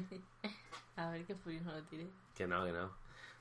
A 0.96 1.10
ver 1.10 1.24
qué 1.24 1.34
Fury 1.34 1.60
no 1.60 1.72
lo 1.72 1.82
tire. 1.82 2.06
Que 2.34 2.46
no, 2.46 2.64
que 2.64 2.72
no. 2.72 2.90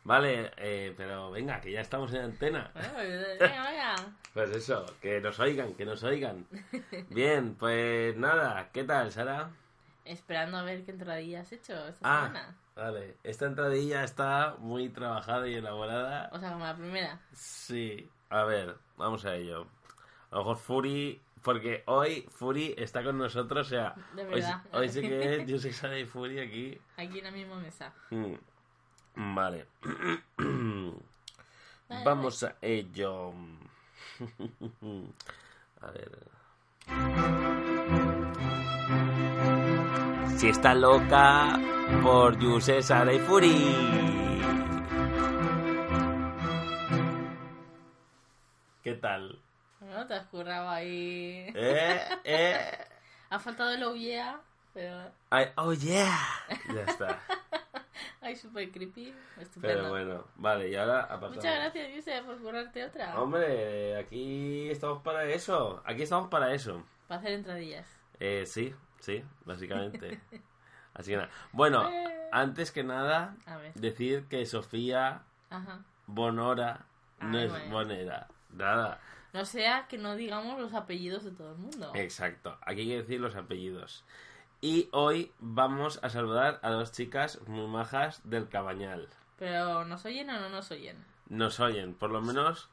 Vale, 0.04 0.52
eh, 0.58 0.94
pero 0.96 1.32
venga, 1.32 1.60
que 1.62 1.72
ya 1.72 1.82
estamos 1.82 2.14
en 2.14 2.22
antena. 2.22 2.70
Pues, 2.74 3.40
venga, 3.40 3.70
venga. 3.70 3.96
Pues 4.34 4.52
eso, 4.52 4.86
que 5.02 5.22
nos 5.22 5.40
oigan, 5.40 5.74
que 5.76 5.86
nos 5.86 6.04
oigan. 6.04 6.46
Bien, 7.10 7.56
pues 7.56 8.16
nada, 8.18 8.70
¿qué 8.74 8.84
tal, 8.84 9.12
Sara? 9.12 9.50
Esperando 10.04 10.58
a 10.58 10.64
ver 10.64 10.84
qué 10.84 10.92
entradilla 10.92 11.42
has 11.42 11.52
hecho 11.54 11.74
esta 11.88 12.00
Ah, 12.04 12.28
semana. 12.28 12.56
vale. 12.76 13.16
Esta 13.24 13.46
entradilla 13.46 14.04
está 14.04 14.56
muy 14.60 14.90
trabajada 14.90 15.48
y 15.48 15.56
elaborada. 15.56 16.30
O 16.34 16.40
sea, 16.40 16.52
como 16.52 16.66
la 16.66 16.76
primera. 16.76 17.20
Sí, 17.34 18.08
a 18.30 18.44
ver, 18.44 18.76
vamos 18.98 19.26
a 19.26 19.36
ello. 19.36 19.66
A 20.30 20.36
lo 20.36 20.38
mejor 20.40 20.58
Fury, 20.58 21.22
porque 21.46 21.84
hoy 21.86 22.28
Fury 22.32 22.74
está 22.76 23.04
con 23.04 23.20
nosotros, 23.20 23.68
o 23.68 23.70
sea, 23.70 23.94
De 24.16 24.24
hoy, 24.24 24.34
verdad. 24.42 24.64
hoy 24.74 24.90
sí 24.90 25.00
que 25.02 25.36
es, 25.54 25.62
sé 25.62 25.68
que 25.70 25.74
sale 25.76 26.06
Fury 26.08 26.40
aquí. 26.40 26.78
Aquí 26.98 27.20
en 27.20 27.24
la 27.24 27.32
misma 27.32 27.56
mesa. 27.58 27.94
Mm, 28.10 28.34
Vale. 29.36 29.68
Vale, 31.88 32.04
Vamos 32.04 32.42
a 32.44 32.56
ello. 32.62 33.32
A 35.82 35.92
ver. 35.92 36.18
Si 40.38 40.48
está 40.50 40.74
loca 40.74 41.60
por 42.02 42.40
Yuse, 42.40 42.82
Sara 42.82 43.14
y 43.14 43.20
Fury. 43.20 43.56
¿Qué 48.82 48.96
tal? 48.96 49.45
Bueno, 49.86 50.08
te 50.08 50.14
has 50.16 50.26
currado 50.28 50.70
ahí. 50.70 51.52
¿Eh? 51.54 52.00
¿Eh? 52.24 52.78
Ha 53.30 53.40
faltado 53.40 53.72
el 53.72 53.84
oh 53.84 53.96
yeah, 53.96 54.40
pero... 54.74 55.12
Ay, 55.30 55.48
oh 55.58 55.74
yeah. 55.74 56.18
Ya 56.74 56.82
está. 56.82 57.20
Ay, 58.22 58.36
súper 58.36 58.72
creepy. 58.72 59.14
Estupendo. 59.40 59.76
Pero 59.78 59.90
bueno, 59.90 60.26
vale, 60.36 60.70
y 60.70 60.76
ahora 60.76 61.02
apartamos. 61.02 61.36
Muchas 61.38 61.56
gracias, 61.56 61.96
Yuse, 61.96 62.24
por 62.24 62.38
currarte 62.40 62.86
otra. 62.86 63.22
Hombre, 63.22 63.98
aquí 63.98 64.70
estamos 64.70 65.02
para 65.04 65.26
eso. 65.26 65.82
Aquí 65.86 66.02
estamos 66.04 66.30
para 66.30 66.54
eso. 66.54 66.84
Para 67.08 67.20
hacer 67.20 67.34
entradillas. 67.34 67.88
Eh, 68.20 68.46
sí, 68.48 68.74
sí, 69.00 69.24
básicamente. 69.46 70.20
Así 70.96 71.12
que 71.12 71.18
nada. 71.18 71.30
Bueno, 71.52 71.88
Eh. 71.92 72.30
antes 72.32 72.72
que 72.72 72.84
nada, 72.84 73.36
decir 73.76 74.26
que 74.30 74.46
Sofía 74.46 75.22
Ajá. 75.50 75.82
Bonora 76.08 76.86
no 77.20 77.38
Ay, 77.38 77.46
es 77.46 77.52
bueno. 77.52 77.70
Bonera. 77.72 78.28
Nada. 78.52 79.00
No 79.36 79.44
sea 79.44 79.86
que 79.90 79.98
no 79.98 80.16
digamos 80.16 80.62
los 80.62 80.74
apellidos 80.74 81.26
de 81.26 81.32
todo 81.32 81.52
el 81.52 81.58
mundo. 81.58 81.92
Exacto. 81.94 82.58
Aquí 82.62 82.80
hay 82.84 82.88
que 82.88 83.02
decir 83.02 83.20
los 83.20 83.36
apellidos. 83.36 84.06
Y 84.62 84.88
hoy 84.94 85.34
vamos 85.40 86.00
a 86.02 86.10
saludar 86.10 86.62
a 86.64 86.70
dos 86.70 86.94
chicas 86.94 87.42
muy 87.46 87.68
majas 87.68 88.22
del 88.24 88.48
Cabañal. 88.48 89.10
Pero 89.38 89.84
¿nos 89.84 90.06
oyen 90.06 90.30
o 90.30 90.40
no 90.40 90.48
nos 90.48 90.72
oyen? 90.72 91.04
Nos 91.28 91.60
oyen, 91.60 91.96
por 91.96 92.12
lo 92.12 92.22
menos 92.22 92.70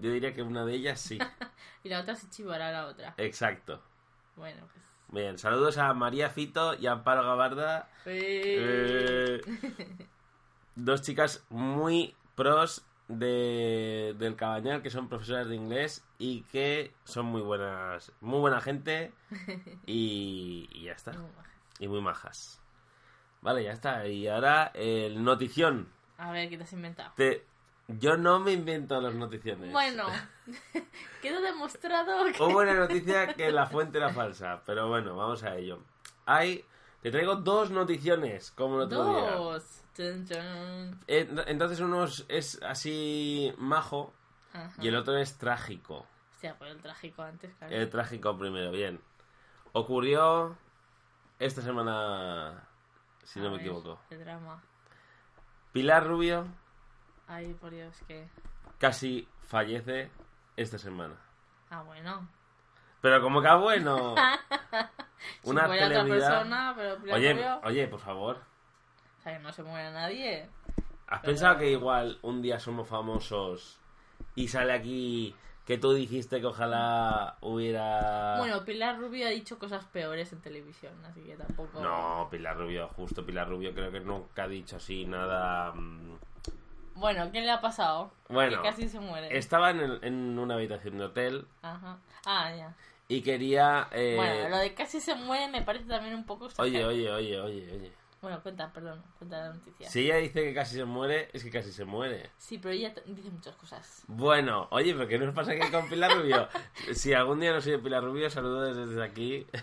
yo 0.00 0.10
diría 0.10 0.34
que 0.34 0.42
una 0.42 0.64
de 0.64 0.74
ellas 0.74 0.98
sí. 1.00 1.20
Y 1.84 1.88
la 1.88 2.00
otra 2.00 2.16
se 2.16 2.28
chivará 2.28 2.72
la 2.72 2.86
otra. 2.86 3.14
Exacto. 3.16 3.80
Bueno, 4.34 4.66
pues... 4.72 4.84
Bien, 5.10 5.38
saludos 5.38 5.78
a 5.78 5.94
María 5.94 6.28
Fito 6.28 6.74
y 6.74 6.88
a 6.88 6.92
Amparo 6.92 7.22
Gabarda. 7.22 7.88
Eh, 8.04 9.40
Eh, 9.46 10.06
dos 10.74 11.02
chicas 11.02 11.46
muy 11.50 12.16
pros 12.34 12.84
de, 13.18 14.14
del 14.18 14.36
Cabañal, 14.36 14.82
que 14.82 14.90
son 14.90 15.08
profesoras 15.08 15.48
de 15.48 15.56
inglés 15.56 16.04
y 16.18 16.42
que 16.42 16.92
son 17.04 17.26
muy 17.26 17.42
buenas, 17.42 18.12
muy 18.20 18.40
buena 18.40 18.60
gente 18.60 19.12
y, 19.86 20.68
y 20.72 20.84
ya 20.84 20.92
está. 20.92 21.12
Y 21.78 21.88
muy 21.88 22.00
majas. 22.00 22.60
Vale, 23.42 23.64
ya 23.64 23.72
está. 23.72 24.06
Y 24.06 24.28
ahora 24.28 24.70
el 24.74 25.22
notición. 25.24 25.88
A 26.18 26.30
ver, 26.32 26.48
¿qué 26.50 26.56
te 26.58 26.64
has 26.64 26.72
inventado? 26.72 27.12
Te- 27.16 27.44
yo 27.88 28.16
no 28.16 28.38
me 28.38 28.52
invento 28.52 29.00
las 29.00 29.14
noticiones. 29.14 29.72
Bueno, 29.72 30.06
quedó 31.22 31.40
demostrado 31.40 32.24
que... 32.26 32.40
Hubo 32.42 32.60
una 32.60 32.74
noticia 32.74 33.34
que 33.34 33.50
la 33.50 33.66
fuente 33.66 33.98
era 33.98 34.10
falsa, 34.10 34.62
pero 34.64 34.88
bueno, 34.88 35.16
vamos 35.16 35.42
a 35.42 35.56
ello. 35.56 35.80
Hay, 36.26 36.64
te 37.02 37.10
traigo 37.10 37.36
dos 37.36 37.70
noticiones, 37.70 38.52
como 38.52 38.76
el 38.76 38.82
otro. 38.82 39.02
Dos. 39.02 39.79
Entonces 41.06 41.80
uno 41.80 42.04
es- 42.28 42.60
así 42.62 43.52
majo 43.58 44.12
Ajá. 44.52 44.72
y 44.82 44.88
el 44.88 44.96
otro 44.96 45.16
es 45.16 45.36
trágico. 45.38 46.06
Hostia, 46.32 46.56
por 46.56 46.68
el 46.68 46.80
trágico 46.80 47.22
antes, 47.22 47.52
claro. 47.54 47.74
El 47.74 47.88
trágico 47.90 48.36
primero, 48.38 48.70
bien. 48.70 49.00
Ocurrió 49.72 50.56
esta 51.38 51.62
semana, 51.62 52.64
si 53.24 53.40
A 53.40 53.42
no 53.42 53.50
me 53.50 53.56
equivoco. 53.58 54.00
El 54.10 54.20
drama. 54.20 54.62
Pilar 55.72 56.06
Rubio 56.06 56.46
Ay, 57.28 57.54
por 57.54 57.70
Dios, 57.70 57.94
que... 58.08 58.28
casi 58.78 59.28
fallece 59.42 60.10
esta 60.56 60.78
semana. 60.78 61.14
Ah, 61.70 61.82
bueno. 61.82 62.28
Pero 63.00 63.22
como 63.22 63.40
que 63.40 63.48
ah, 63.48 63.54
bueno. 63.56 64.14
Una 65.44 65.66
si 65.66 65.72
otra 65.72 65.78
celebridad. 65.88 66.28
persona, 66.30 66.72
pero 66.76 66.96
Pilar 66.98 67.18
Oye, 67.18 67.32
Rubio- 67.34 67.60
oye, 67.64 67.86
por 67.88 68.00
favor. 68.00 68.40
O 69.20 69.22
sea, 69.22 69.36
que 69.36 69.42
no 69.42 69.52
se 69.52 69.62
muere 69.62 69.90
nadie. 69.92 70.48
¿Has 71.06 71.20
Pero- 71.20 71.32
pensado 71.32 71.58
que 71.58 71.70
igual 71.70 72.18
un 72.22 72.40
día 72.40 72.58
somos 72.58 72.88
famosos 72.88 73.78
y 74.34 74.48
sale 74.48 74.72
aquí 74.72 75.34
que 75.66 75.76
tú 75.78 75.92
dijiste 75.92 76.40
que 76.40 76.46
ojalá 76.46 77.36
hubiera... 77.42 78.36
Bueno, 78.38 78.64
Pilar 78.64 78.98
Rubio 78.98 79.26
ha 79.26 79.30
dicho 79.30 79.58
cosas 79.58 79.84
peores 79.84 80.32
en 80.32 80.40
televisión, 80.40 80.92
así 81.04 81.20
que 81.20 81.36
tampoco... 81.36 81.80
No, 81.80 82.28
Pilar 82.30 82.56
Rubio, 82.56 82.88
justo 82.88 83.24
Pilar 83.24 83.48
Rubio 83.48 83.72
creo 83.74 83.92
que 83.92 84.00
nunca 84.00 84.44
ha 84.44 84.48
dicho 84.48 84.76
así 84.76 85.04
nada... 85.04 85.72
mm. 85.72 86.18
Bueno, 86.94 87.30
¿qué 87.30 87.40
le 87.40 87.50
ha 87.50 87.60
pasado? 87.60 88.10
Bueno, 88.28 88.62
Que 88.62 88.68
casi 88.68 88.88
se 88.88 88.98
muere. 89.00 89.36
Estaba 89.36 89.70
en, 89.70 89.80
el- 89.80 90.00
en 90.02 90.38
una 90.38 90.54
habitación 90.54 90.98
de 90.98 91.04
hotel 91.04 91.46
Ajá. 91.62 91.98
Ah, 92.26 92.52
ya. 92.54 92.74
y 93.08 93.22
quería... 93.22 93.88
eh, 93.92 94.14
Bueno, 94.16 94.48
lo 94.48 94.56
de 94.58 94.74
casi 94.74 95.00
se 95.00 95.14
muere 95.14 95.48
me 95.48 95.62
parece 95.62 95.84
también 95.86 96.14
un 96.14 96.24
poco 96.24 96.48
Oye, 96.58 96.84
oye, 96.84 97.10
oye, 97.10 97.40
oye, 97.40 97.72
oye. 97.72 97.92
Bueno, 98.20 98.42
cuenta, 98.42 98.70
perdón, 98.70 99.02
cuenta 99.18 99.38
la 99.38 99.54
noticia. 99.54 99.88
Si 99.88 100.00
ella 100.00 100.16
dice 100.16 100.44
que 100.44 100.52
casi 100.52 100.74
se 100.74 100.84
muere, 100.84 101.30
es 101.32 101.42
que 101.42 101.50
casi 101.50 101.72
se 101.72 101.86
muere. 101.86 102.30
Sí, 102.36 102.58
pero 102.58 102.74
ella 102.74 102.94
dice 103.06 103.30
muchas 103.30 103.56
cosas. 103.56 104.04
Bueno, 104.08 104.68
oye, 104.70 104.92
pero 104.94 105.08
¿qué 105.08 105.18
nos 105.18 105.34
pasa 105.34 105.52
aquí 105.52 105.70
con 105.70 105.88
Pilar 105.88 106.14
Rubio? 106.18 106.48
Si 106.92 107.14
algún 107.14 107.40
día 107.40 107.52
no 107.52 107.62
soy 107.62 107.72
de 107.72 107.78
Pilar 107.78 108.04
Rubio, 108.04 108.28
saludos 108.30 108.76
desde 108.76 109.02
aquí. 109.02 109.46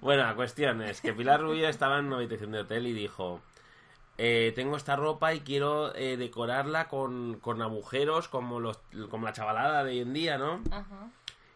Bueno, 0.00 0.22
la 0.22 0.34
cuestión 0.34 0.80
es 0.82 1.00
que 1.00 1.12
Pilar 1.12 1.40
Rubio 1.40 1.68
estaba 1.68 1.98
en 1.98 2.06
una 2.06 2.16
habitación 2.16 2.52
de 2.52 2.60
hotel 2.60 2.86
y 2.86 2.92
dijo, 2.92 3.40
eh, 4.16 4.52
tengo 4.54 4.76
esta 4.76 4.96
ropa 4.96 5.34
y 5.34 5.40
quiero 5.40 5.94
eh, 5.94 6.16
decorarla 6.16 6.88
con, 6.88 7.38
con 7.40 7.60
agujeros 7.62 8.28
como, 8.28 8.60
los, 8.60 8.78
como 9.10 9.26
la 9.26 9.32
chavalada 9.32 9.82
de 9.84 9.92
hoy 9.92 10.00
en 10.00 10.12
día, 10.14 10.38
¿no? 10.38 10.62
Ajá, 10.70 11.10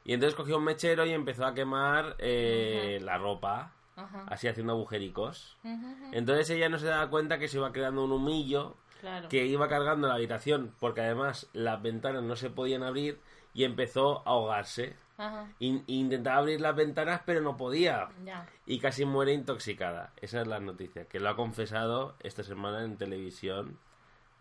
Y 0.04 0.12
entonces 0.12 0.34
cogió 0.34 0.58
un 0.58 0.64
mechero 0.64 1.06
y 1.06 1.12
empezó 1.12 1.47
a 1.47 1.54
quemar 1.54 2.16
eh, 2.18 3.00
la 3.02 3.16
ropa, 3.18 3.72
ajá. 3.98 4.25
así 4.28 4.48
haciendo 4.48 4.72
agujericos. 4.72 5.59
Entonces 6.12 6.48
ella 6.50 6.69
no 6.69 6.78
se 6.78 6.86
daba 6.86 7.10
cuenta 7.10 7.38
que 7.38 7.48
se 7.48 7.59
iba 7.59 7.72
creando 7.72 8.04
un 8.04 8.12
humillo 8.12 8.76
Claro. 9.00 9.28
que 9.28 9.47
iba 9.47 9.69
cargando 9.69 10.09
la 10.09 10.14
habitación 10.14 10.75
porque 10.81 11.03
además 11.03 11.48
las 11.53 11.81
ventanas 11.81 12.22
no 12.25 12.34
se 12.34 12.50
podían 12.50 12.82
abrir 12.82 13.20
y 13.54 13.62
empezó 13.64 14.20
a 14.26 14.31
ahogarse. 14.31 14.97
In- 15.59 15.82
intentaba 15.88 16.38
abrir 16.38 16.60
las 16.60 16.75
ventanas 16.76 17.22
pero 17.26 17.41
no 17.41 17.56
podía 17.56 18.09
ya. 18.25 18.47
y 18.66 18.78
casi 18.81 19.04
muere 19.04 19.32
intoxicada. 19.32 20.12
Esa 20.16 20.41
es 20.42 20.47
la 20.47 20.60
noticia, 20.60 21.06
que 21.06 21.19
lo 21.20 21.28
ha 21.28 21.36
confesado 21.36 22.15
esta 22.20 22.42
semana 22.44 22.84
en 22.84 22.97
televisión. 22.97 23.78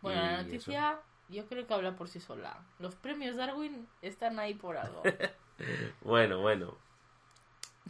Bueno, 0.02 0.22
la 0.22 0.34
eso. 0.36 0.44
noticia 0.44 1.00
yo 1.30 1.46
creo 1.48 1.66
que 1.68 1.74
habla 1.74 1.96
por 1.96 2.08
sí 2.10 2.20
sola. 2.20 2.60
Los 2.80 2.96
premios 2.96 3.36
Darwin 3.36 3.88
están 4.02 4.40
ahí 4.40 4.54
por 4.56 4.78
algo. 4.78 5.02
Bueno, 6.02 6.40
bueno. 6.40 6.76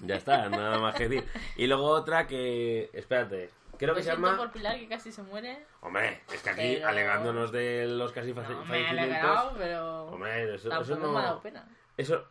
Ya 0.01 0.15
está, 0.15 0.49
nada 0.49 0.79
más 0.79 0.95
que 0.95 1.07
decir. 1.09 1.29
Y 1.55 1.67
luego 1.67 1.85
otra 1.87 2.27
que... 2.27 2.89
Espérate. 2.93 3.49
Creo 3.77 3.93
que 3.93 4.01
se 4.03 4.09
llama... 4.09 4.35
por 4.37 4.51
Pilar 4.51 4.77
que 4.77 4.87
casi 4.87 5.11
se 5.11 5.21
muere. 5.23 5.65
Hombre, 5.81 6.21
es 6.33 6.41
que 6.41 6.49
aquí 6.49 6.75
Pero- 6.75 6.87
alegándonos 6.87 7.51
de 7.51 7.85
los 7.87 8.11
casi 8.11 8.33
faci- 8.33 8.49
No, 8.49 8.61
me 8.61 8.65
fallecimientos... 8.65 8.99
alegrado, 9.15 9.53
pero 9.57 10.03
Hombre, 10.05 10.55
eso, 10.55 10.81
eso 10.81 10.95
no... 10.95 11.11
me 11.11 11.19
ha 11.19 11.23
dado 11.23 11.41
pena. 11.41 11.67
Eso. 11.95 12.25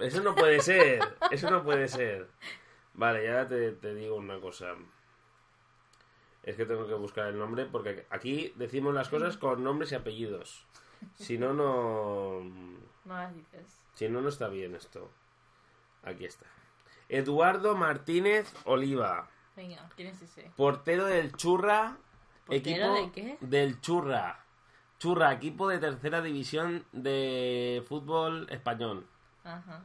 Eso 0.00 0.22
no 0.22 0.34
puede 0.34 0.60
ser. 0.60 1.00
Eso 1.30 1.50
no 1.50 1.62
puede 1.62 1.86
ser. 1.88 2.28
Vale, 2.94 3.24
y 3.24 3.28
ahora 3.28 3.46
te, 3.48 3.72
te 3.72 3.94
digo 3.94 4.16
una 4.16 4.40
cosa. 4.40 4.74
Es 6.42 6.56
que 6.56 6.66
tengo 6.66 6.86
que 6.88 6.94
buscar 6.94 7.28
el 7.28 7.38
nombre 7.38 7.66
porque 7.66 8.04
aquí 8.10 8.52
decimos 8.56 8.94
las 8.94 9.08
cosas 9.08 9.36
con 9.36 9.62
nombres 9.62 9.92
y 9.92 9.94
apellidos. 9.94 10.66
Si 11.14 11.38
no, 11.38 11.52
no. 11.54 12.40
No 13.04 13.14
las 13.16 13.34
dices. 13.34 13.80
Si 13.94 14.08
no, 14.08 14.20
no 14.20 14.28
está 14.28 14.48
bien 14.48 14.74
esto. 14.74 15.10
Aquí 16.04 16.24
está. 16.24 16.46
Eduardo 17.08 17.76
Martínez 17.76 18.52
Oliva, 18.64 19.28
Venga, 19.56 19.88
¿quién 19.96 20.08
es 20.08 20.22
ese? 20.22 20.50
portero 20.56 21.04
del 21.06 21.32
Churra. 21.36 21.96
¿Portero 22.46 22.94
de 22.94 23.12
qué? 23.12 23.36
Del 23.40 23.80
Churra. 23.80 24.38
Churra, 24.98 25.32
equipo 25.32 25.68
de 25.68 25.78
tercera 25.78 26.22
división 26.22 26.84
de 26.92 27.84
fútbol 27.88 28.46
español. 28.50 29.06
Ajá. 29.44 29.82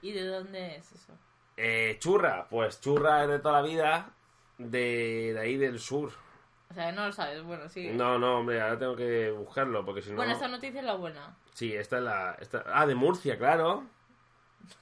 ¿Y 0.00 0.12
de 0.12 0.26
dónde 0.26 0.76
es 0.76 0.92
eso? 0.92 1.12
Eh, 1.56 1.96
churra, 2.00 2.46
pues 2.48 2.80
churra 2.80 3.24
es 3.24 3.28
de 3.30 3.38
toda 3.40 3.60
la 3.62 3.68
vida 3.68 4.10
de, 4.58 5.32
de 5.34 5.40
ahí 5.40 5.56
del 5.56 5.78
sur. 5.80 6.12
O 6.70 6.74
sea, 6.74 6.90
no 6.92 7.06
lo 7.06 7.12
sabes. 7.12 7.42
Bueno, 7.42 7.68
sí. 7.68 7.90
No, 7.92 8.18
no, 8.18 8.38
hombre, 8.38 8.60
ahora 8.60 8.78
tengo 8.78 8.96
que 8.96 9.30
buscarlo 9.30 9.84
porque 9.84 10.02
si 10.02 10.10
no... 10.10 10.16
Bueno, 10.16 10.32
esta 10.32 10.48
noticia 10.48 10.80
es 10.80 10.86
la 10.86 10.94
buena. 10.94 11.36
Sí, 11.52 11.74
esta 11.74 11.98
es 11.98 12.02
la... 12.04 12.32
esta- 12.40 12.64
Ah, 12.68 12.86
de 12.86 12.94
Murcia, 12.94 13.38
claro. 13.38 13.84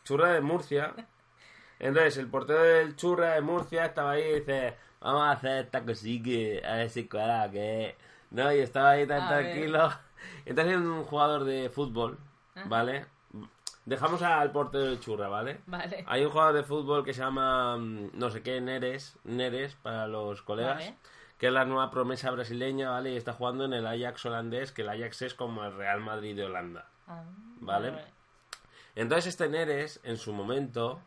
Churra 0.05 0.33
de 0.33 0.41
Murcia. 0.41 0.95
Entonces, 1.79 2.17
el 2.19 2.29
portero 2.29 2.63
del 2.63 2.95
Churra 2.97 3.35
de 3.35 3.41
Murcia 3.41 3.87
estaba 3.87 4.13
ahí 4.13 4.23
y 4.23 4.35
dice, 4.41 4.77
vamos 5.01 5.23
a 5.23 5.33
hacer 5.33 5.65
esta 5.65 5.83
cosilla, 5.85 6.73
a 6.73 6.77
ver 6.77 6.91
si 6.91 7.09
cuela, 7.09 7.51
que... 7.51 7.97
No, 8.31 8.53
y 8.53 8.59
estaba 8.61 8.91
ahí 8.91 9.07
tan 9.07 9.23
A 9.23 9.37
ver. 9.37 9.45
tranquilo. 9.53 9.91
Entonces, 10.47 10.77
un 10.77 11.03
jugador 11.05 11.45
de 11.45 11.69
fútbol, 11.71 12.19
Ajá. 12.55 12.69
¿vale? 12.69 13.07
Dejamos 13.85 14.23
al 14.23 14.53
portero 14.53 14.85
del 14.85 15.01
Churra, 15.01 15.29
¿vale? 15.29 15.61
Vale. 15.67 16.05
Hay 16.07 16.25
un 16.25 16.31
jugador 16.31 16.55
de 16.55 16.63
fútbol 16.63 17.05
que 17.05 17.13
se 17.13 17.21
llama 17.21 17.77
mm, 17.77 18.11
no 18.15 18.31
sé 18.31 18.43
qué, 18.43 18.61
Neres, 18.61 19.19
Neres 19.25 19.75
para 19.75 20.07
los 20.07 20.41
colegas, 20.43 20.77
Vale. 20.77 20.95
que 21.37 21.49
es 21.49 21.53
la 21.53 21.65
nueva 21.65 21.91
promesa 21.91 22.31
brasileña, 22.31 22.91
¿vale? 22.91 23.11
Y 23.13 23.17
está 23.17 23.33
jugando 23.33 23.65
en 23.65 23.73
el 23.73 23.85
Ajax 23.87 24.25
holandés, 24.27 24.71
que 24.71 24.83
el 24.83 24.89
Ajax 24.89 25.23
es 25.23 25.35
como 25.35 25.65
el 25.65 25.75
Real 25.77 25.99
Madrid 26.01 26.37
de 26.37 26.45
Holanda. 26.45 26.87
Ah, 27.09 27.25
Vale. 27.61 27.93
Entonces 28.95 29.27
este 29.29 29.49
Neres, 29.49 30.01
en 30.05 30.17
su 30.17 30.33
momento, 30.33 31.03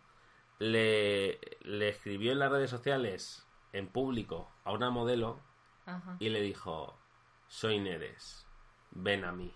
le, 0.59 1.39
le 1.61 1.89
escribió 1.89 2.31
en 2.31 2.39
las 2.39 2.51
redes 2.51 2.69
sociales, 2.69 3.47
en 3.73 3.87
público, 3.87 4.51
a 4.63 4.71
una 4.71 4.89
modelo 4.89 5.39
Ajá. 5.85 6.15
y 6.19 6.29
le 6.29 6.41
dijo, 6.41 6.97
soy 7.47 7.79
Neres, 7.79 8.47
ven 8.91 9.23
a 9.25 9.31
mí. 9.31 9.53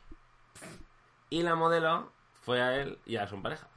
Y 1.29 1.43
la 1.43 1.55
modelo 1.55 2.11
fue 2.33 2.61
a 2.61 2.75
él 2.75 2.99
y 3.05 3.17
a 3.17 3.27
su 3.27 3.41
pareja. 3.41 3.67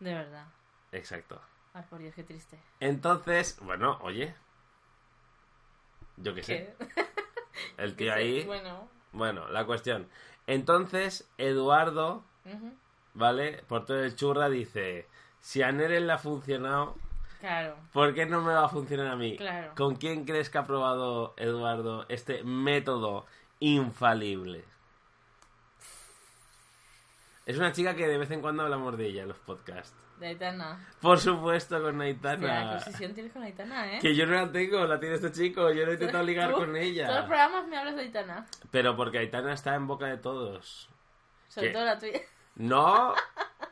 De 0.00 0.14
verdad. 0.14 0.46
Exacto. 0.92 1.40
Ay, 1.74 1.84
por 1.88 1.98
Dios, 2.00 2.14
qué 2.14 2.22
triste. 2.24 2.60
Entonces, 2.80 3.58
bueno, 3.62 3.98
oye. 4.02 4.34
Yo 6.18 6.34
qué 6.34 6.42
sé. 6.42 6.76
El 7.78 7.96
tío 7.96 8.12
ahí. 8.12 8.44
Bueno. 8.44 8.88
Bueno, 9.12 9.48
la 9.48 9.64
cuestión. 9.64 10.08
Entonces, 10.46 11.30
Eduardo, 11.38 12.24
¿vale? 13.14 13.62
Por 13.68 13.84
todo 13.86 14.02
el 14.02 14.14
churra 14.16 14.48
dice: 14.48 15.06
Si 15.40 15.62
a 15.62 15.72
Neres 15.72 16.02
le 16.02 16.12
ha 16.12 16.18
funcionado, 16.18 16.96
Claro. 17.40 17.76
¿por 17.92 18.14
qué 18.14 18.24
no 18.26 18.40
me 18.40 18.52
va 18.54 18.64
a 18.66 18.68
funcionar 18.68 19.08
a 19.08 19.16
mí? 19.16 19.36
Claro. 19.36 19.72
¿Con 19.76 19.96
quién 19.96 20.24
crees 20.24 20.48
que 20.50 20.58
ha 20.58 20.64
probado 20.66 21.34
Eduardo 21.36 22.06
este 22.08 22.44
método 22.44 23.26
infalible? 23.60 24.64
Es 27.44 27.58
una 27.58 27.72
chica 27.72 27.96
que 27.96 28.06
de 28.06 28.18
vez 28.18 28.30
en 28.30 28.40
cuando 28.40 28.62
hablamos 28.62 28.96
de 28.96 29.06
ella 29.06 29.22
en 29.22 29.28
los 29.28 29.38
podcasts. 29.38 29.96
De 30.20 30.28
Aitana. 30.28 30.78
Por 31.00 31.18
supuesto, 31.18 31.82
con 31.82 32.00
Aitana. 32.00 32.78
¿Qué 32.78 32.84
posición 32.84 33.12
tienes 33.14 33.32
con 33.32 33.42
Aitana, 33.42 33.96
eh? 33.96 33.98
Que 34.00 34.14
yo 34.14 34.24
no 34.26 34.34
la 34.34 34.52
tengo, 34.52 34.86
la 34.86 35.00
tiene 35.00 35.16
este 35.16 35.32
chico. 35.32 35.72
Yo 35.72 35.84
no 35.84 35.90
he 35.90 35.94
intentado 35.94 36.22
ligar 36.24 36.50
Tú, 36.50 36.58
con 36.58 36.66
Todos 36.66 36.78
los 36.78 36.84
ella. 36.86 37.26
programas 37.26 37.66
me 37.66 37.76
hablas 37.76 37.96
de 37.96 38.02
Aitana. 38.02 38.46
Pero 38.70 38.94
porque 38.94 39.18
Aitana 39.18 39.52
está 39.52 39.74
en 39.74 39.88
boca 39.88 40.06
de 40.06 40.18
todos. 40.18 40.88
Sobre 41.48 41.70
todo 41.70 41.84
la 41.84 41.98
tuya. 41.98 42.20
No. 42.56 43.14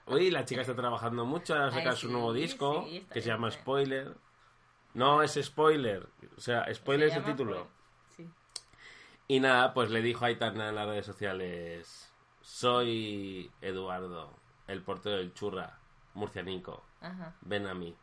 Uy, 0.06 0.30
la 0.30 0.44
chica 0.44 0.62
está 0.62 0.74
trabajando 0.74 1.24
mucho. 1.24 1.54
Ahora 1.54 1.66
va 1.66 1.70
a 1.72 1.74
Ay, 1.76 1.82
sacar 1.84 1.96
su 1.96 2.10
nuevo 2.10 2.32
disco 2.32 2.84
sí, 2.88 3.06
que 3.12 3.20
se 3.20 3.28
llama 3.28 3.48
bien. 3.48 3.60
Spoiler. 3.60 4.14
No, 4.94 5.22
es 5.22 5.38
spoiler. 5.40 6.08
O 6.36 6.40
sea, 6.40 6.66
spoiler 6.74 7.10
Se 7.10 7.18
es 7.18 7.18
el 7.24 7.30
título. 7.32 7.68
Sí. 8.16 8.28
Y 9.28 9.40
nada, 9.40 9.72
pues 9.72 9.90
le 9.90 10.02
dijo 10.02 10.24
a 10.24 10.28
Aitana 10.28 10.70
en 10.70 10.74
las 10.74 10.86
redes 10.88 11.06
sociales: 11.06 12.12
Soy 12.40 13.50
Eduardo, 13.60 14.32
el 14.66 14.82
portero 14.82 15.16
del 15.18 15.32
churra, 15.32 15.78
murcianico. 16.14 16.82
Ajá. 17.00 17.34
Ven 17.42 17.66
a 17.66 17.74
mí. 17.74 17.96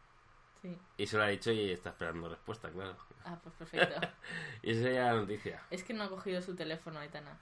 Sí. 0.62 0.78
Y 0.98 1.06
se 1.08 1.18
lo 1.18 1.24
ha 1.24 1.28
dicho 1.28 1.52
y 1.52 1.72
está 1.72 1.90
esperando 1.90 2.30
respuesta, 2.30 2.70
claro. 2.70 2.96
Ah, 3.26 3.38
pues 3.44 3.54
perfecto. 3.56 4.08
Y 4.64 4.72
esa 4.72 4.82
sería 4.84 5.12
la 5.14 5.20
noticia. 5.20 5.62
es 5.70 5.84
que 5.84 5.94
no 5.94 6.04
ha 6.04 6.10
cogido 6.10 6.42
su 6.42 6.56
teléfono, 6.56 7.00
Aitana. 7.00 7.38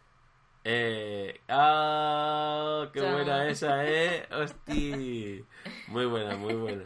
Eh, 0.64 1.42
¡Ah! 1.48 2.75
¡Qué 2.96 3.12
buena 3.12 3.48
esa, 3.50 3.86
eh! 3.86 4.26
¡Hosti! 4.32 5.44
Muy 5.90 6.06
buena, 6.06 6.36
muy 6.38 6.54
buena. 6.54 6.86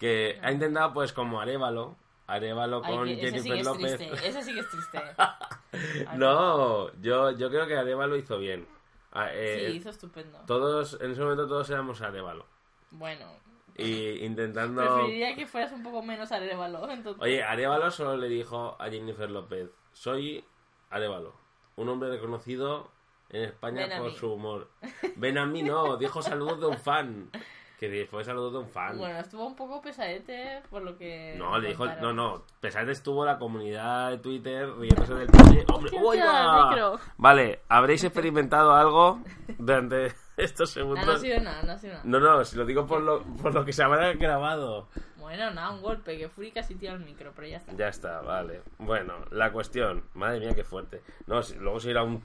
Que 0.00 0.38
ha 0.42 0.50
intentado, 0.50 0.94
pues, 0.94 1.12
como 1.12 1.40
Arevalo. 1.40 1.96
Arevalo 2.26 2.82
Ay, 2.84 2.96
con 2.96 3.04
que 3.06 3.12
ese 3.28 3.40
sí 3.40 3.48
Jennifer 3.50 3.52
que 3.52 3.60
es 3.60 3.66
López. 3.66 3.96
triste. 3.98 4.28
Ese 4.28 4.42
sí 4.42 4.54
que 4.54 4.60
es 4.60 4.70
triste. 4.70 4.98
Ay, 6.08 6.18
No, 6.18 6.92
yo, 7.00 7.30
yo 7.32 7.50
creo 7.50 7.66
que 7.66 7.76
Arevalo 7.76 8.16
hizo 8.16 8.38
bien. 8.38 8.66
Ah, 9.12 9.28
eh, 9.32 9.66
Sí, 9.70 9.76
hizo 9.76 9.90
estupendo. 9.90 10.38
Todos, 10.46 10.98
en 11.00 11.10
ese 11.12 11.20
momento 11.20 11.46
todos 11.46 11.68
éramos 11.70 12.00
Arevalo. 12.02 12.46
Bueno. 12.90 13.26
Y 13.76 14.24
intentando... 14.24 14.82
Preferiría 14.82 15.34
que 15.34 15.46
fueras 15.46 15.72
un 15.72 15.82
poco 15.82 16.02
menos 16.02 16.32
Arevalo. 16.32 16.90
Entonces... 16.90 17.22
Oye, 17.22 17.42
Arevalo 17.42 17.90
solo 17.90 18.16
le 18.16 18.28
dijo 18.28 18.76
a 18.78 18.88
Jennifer 18.90 19.30
López, 19.30 19.70
soy 19.92 20.44
Arevalo, 20.90 21.34
un 21.76 21.88
hombre 21.88 22.08
reconocido 22.10 22.90
en 23.30 23.42
España 23.44 23.86
Ven 23.86 23.98
por 24.02 24.12
su 24.12 24.32
humor. 24.32 24.68
Ven 25.16 25.38
a 25.38 25.46
mí, 25.46 25.62
no, 25.62 25.96
dijo 25.96 26.22
saludos 26.22 26.60
de 26.60 26.66
un 26.66 26.78
fan. 26.78 27.30
Que 27.78 28.08
fue 28.10 28.24
saludos 28.24 28.52
de 28.54 28.58
un 28.58 28.68
fan. 28.68 28.98
Bueno, 28.98 29.20
estuvo 29.20 29.46
un 29.46 29.54
poco 29.54 29.80
pesadete 29.80 30.62
por 30.68 30.82
lo 30.82 30.96
que. 30.96 31.36
no, 31.38 31.56
le 31.60 31.68
dijo, 31.68 31.86
no, 31.86 32.12
no, 32.12 32.42
pesar 32.60 32.90
estuvo 32.90 33.24
la 33.24 33.38
comunidad 33.38 34.10
de 34.10 34.18
Twitter 34.18 34.68
riéndose 34.76 35.14
del 35.14 35.28
pinche 35.28 35.64
hombre. 35.72 35.92
¡Uy, 36.02 36.18
va! 36.18 36.98
Vale, 37.18 37.60
¿habréis 37.68 38.02
experimentado 38.02 38.72
algo 38.74 39.20
durante 39.58 40.12
estos 40.36 40.76
Ah, 40.76 40.80
no 40.80 40.92
ha 40.92 40.94
segundos? 40.96 41.20
sido 41.20 41.40
nada, 41.40 41.62
no 41.62 41.72
ha 41.72 41.78
sido 41.78 41.92
nada. 41.92 42.04
No, 42.04 42.18
no, 42.18 42.44
si 42.44 42.56
lo 42.56 42.64
digo 42.64 42.84
por 42.84 43.00
lo, 43.00 43.22
por 43.22 43.54
lo 43.54 43.64
que 43.64 43.72
se 43.72 43.84
habrá 43.84 44.12
grabado. 44.14 44.88
Bueno, 45.16 45.50
nada, 45.52 45.70
un 45.70 45.80
golpe, 45.82 46.18
que 46.18 46.28
Furi 46.28 46.50
casi 46.50 46.74
tira 46.74 46.94
el 46.94 47.00
micro, 47.00 47.32
pero 47.36 47.46
ya 47.46 47.58
está. 47.58 47.72
Ya 47.76 47.88
está, 47.88 48.22
vale. 48.22 48.62
Bueno, 48.78 49.14
la 49.30 49.52
cuestión. 49.52 50.02
Madre 50.14 50.40
mía, 50.40 50.54
qué 50.54 50.64
fuerte. 50.64 51.02
No, 51.28 51.42
si- 51.44 51.54
luego 51.56 51.78
se 51.78 51.90
irá 51.90 52.02
un... 52.02 52.20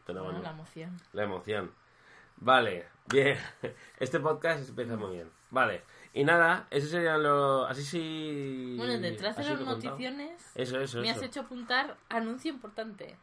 tu. 0.00 0.06
Pero 0.06 0.20
Ah, 0.20 0.24
bueno, 0.24 0.42
la 0.42 0.50
emoción. 0.50 0.96
la 1.12 1.22
emoción. 1.24 1.72
Vale, 2.36 2.86
bien. 3.06 3.38
Este 3.98 4.18
podcast 4.20 4.68
empieza 4.68 4.96
muy 4.96 5.12
bien. 5.16 5.30
Vale. 5.50 5.82
Y 6.12 6.24
nada, 6.24 6.66
eso 6.70 6.88
serían 6.88 7.22
los... 7.22 7.68
Así 7.70 7.84
sí... 7.84 8.74
Bueno, 8.76 8.98
detrás 8.98 9.36
de 9.36 9.44
las 9.44 9.60
noticiones, 9.60 10.42
Eso, 10.54 10.80
eso, 10.80 11.00
me 11.00 11.10
has 11.10 11.22
hecho 11.22 11.40
apuntar 11.42 11.96
anuncio 12.08 12.50
importante. 12.52 13.16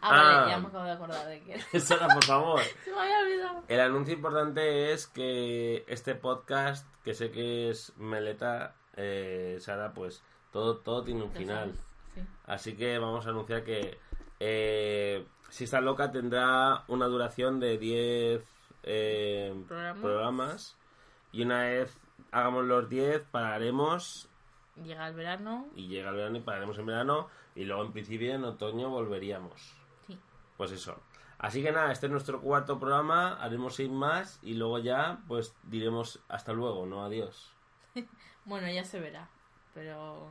Ah, 0.00 0.08
Ah. 0.10 0.38
vale, 0.40 0.50
ya 0.50 0.58
me 0.58 0.68
acabo 0.68 0.84
de 0.84 0.90
acordar 0.92 1.26
de 1.28 1.40
que. 1.42 1.60
Sara, 1.80 2.08
por 2.08 2.24
favor. 2.24 2.60
Se 2.84 2.90
me 2.92 3.00
había 3.00 3.18
olvidado. 3.20 3.62
El 3.68 3.80
anuncio 3.80 4.14
importante 4.14 4.92
es 4.92 5.06
que 5.06 5.84
este 5.88 6.14
podcast, 6.14 6.86
que 7.04 7.14
sé 7.14 7.30
que 7.30 7.70
es 7.70 7.92
Meleta, 7.96 8.74
eh, 8.96 9.58
Sara, 9.60 9.92
pues 9.92 10.22
todo, 10.52 10.78
todo 10.78 11.04
tiene 11.04 11.22
un 11.22 11.30
final. 11.32 11.72
Sí. 12.14 12.20
Así 12.46 12.76
que 12.76 12.98
vamos 12.98 13.26
a 13.26 13.30
anunciar 13.30 13.62
que 13.64 13.98
eh, 14.40 15.24
Si 15.52 15.64
está 15.64 15.82
loca 15.82 16.10
tendrá 16.10 16.82
una 16.88 17.06
duración 17.08 17.60
de 17.60 17.76
10 17.76 18.42
eh, 18.84 19.54
Programas. 19.68 20.00
programas. 20.02 20.76
Y 21.30 21.42
una 21.42 21.64
vez 21.64 21.94
hagamos 22.30 22.64
los 22.64 22.88
10, 22.88 23.22
pararemos 23.30 24.30
Llega 24.82 25.06
el 25.08 25.14
verano. 25.14 25.68
y 25.76 25.88
llega 25.88 26.08
el 26.08 26.16
verano 26.16 26.38
y 26.38 26.40
pararemos 26.40 26.78
en 26.78 26.86
verano. 26.86 27.28
Y 27.54 27.64
luego 27.64 27.84
en 27.84 27.92
principio 27.92 28.32
en 28.34 28.44
otoño 28.44 28.88
volveríamos. 28.88 29.76
Sí. 30.06 30.18
Pues 30.56 30.72
eso. 30.72 30.98
Así 31.36 31.62
que 31.62 31.70
nada, 31.70 31.92
este 31.92 32.06
es 32.06 32.12
nuestro 32.12 32.40
cuarto 32.40 32.78
programa, 32.80 33.34
haremos 33.34 33.74
seis 33.74 33.90
más 33.90 34.38
y 34.42 34.54
luego 34.54 34.78
ya 34.78 35.20
pues 35.28 35.54
diremos 35.64 36.18
hasta 36.28 36.54
luego, 36.54 36.86
no 36.86 37.04
adiós. 37.04 37.52
Bueno, 38.46 38.68
ya 38.72 38.84
se 38.84 38.98
verá. 39.00 39.28
Pero. 39.74 40.30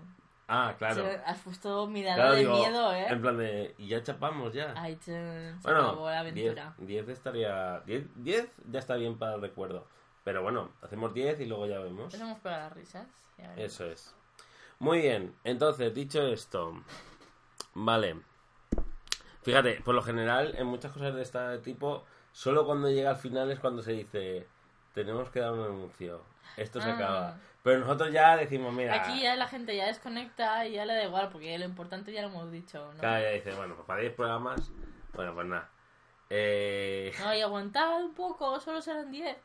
Ah, 0.53 0.75
claro. 0.77 1.05
Has 1.25 1.39
puesto 1.39 1.87
mirada 1.87 2.15
Claro, 2.15 2.33
de 2.33 2.39
digo, 2.39 2.57
miedo, 2.57 2.93
¿eh? 2.93 3.05
En 3.07 3.21
plan 3.21 3.37
de, 3.37 3.73
y 3.77 3.87
ya 3.87 4.03
chapamos 4.03 4.53
ya. 4.53 4.73
Se 4.99 5.55
bueno, 5.63 6.05
la 6.05 6.23
10, 6.23 6.51
aventura. 6.51 6.75
10 6.77 7.07
estaría... 7.07 7.79
10, 7.85 8.03
10 8.15 8.51
ya 8.69 8.79
está 8.79 8.95
bien 8.95 9.17
para 9.17 9.35
el 9.35 9.41
recuerdo. 9.41 9.87
Pero 10.25 10.43
bueno, 10.43 10.71
hacemos 10.81 11.13
10 11.13 11.39
y 11.39 11.45
luego 11.45 11.67
ya 11.67 11.79
vemos. 11.79 12.05
Empezamos 12.13 12.39
para 12.39 12.57
las 12.65 12.73
risas. 12.73 13.07
ya. 13.37 13.55
Eso 13.55 13.85
es. 13.85 14.13
Muy 14.79 14.99
bien, 14.99 15.33
entonces, 15.43 15.93
dicho 15.93 16.21
esto, 16.27 16.73
vale. 17.75 18.19
Fíjate, 19.43 19.79
por 19.85 19.95
lo 19.95 20.01
general, 20.01 20.55
en 20.57 20.67
muchas 20.67 20.91
cosas 20.91 21.15
de 21.15 21.21
este 21.21 21.59
tipo, 21.59 22.03
solo 22.31 22.65
cuando 22.65 22.89
llega 22.89 23.11
al 23.11 23.15
final 23.15 23.51
es 23.51 23.59
cuando 23.59 23.81
se 23.83 23.93
dice, 23.93 24.47
tenemos 24.93 25.29
que 25.29 25.39
dar 25.39 25.53
un 25.53 25.63
anuncio, 25.63 26.23
esto 26.57 26.81
se 26.81 26.89
Ah. 26.89 26.95
acaba. 26.95 27.37
Pero 27.63 27.79
nosotros 27.81 28.11
ya 28.11 28.35
decimos, 28.37 28.73
mira, 28.73 28.95
Aquí 28.95 29.21
ya 29.21 29.35
la 29.35 29.47
gente 29.47 29.75
ya 29.75 29.85
desconecta 29.85 30.65
y 30.65 30.73
ya 30.73 30.85
le 30.85 30.93
da 30.95 31.03
igual, 31.03 31.29
porque 31.29 31.57
lo 31.59 31.65
importante 31.65 32.11
ya 32.11 32.21
lo 32.23 32.29
hemos 32.29 32.51
dicho. 32.51 32.91
¿no? 32.93 32.99
cada 33.01 33.19
día 33.19 33.29
dice, 33.31 33.53
bueno, 33.55 33.75
pues 33.75 33.85
para 33.85 34.01
10 34.01 34.13
programas, 34.15 34.71
bueno, 35.13 35.33
pues 35.35 35.45
nada. 35.47 35.69
Eh, 36.29 37.11
No, 37.19 37.35
y 37.35 37.41
aguantad 37.41 37.97
un 37.97 38.13
poco, 38.15 38.59
solo 38.59 38.81
serán 38.81 39.11
10. 39.11 39.37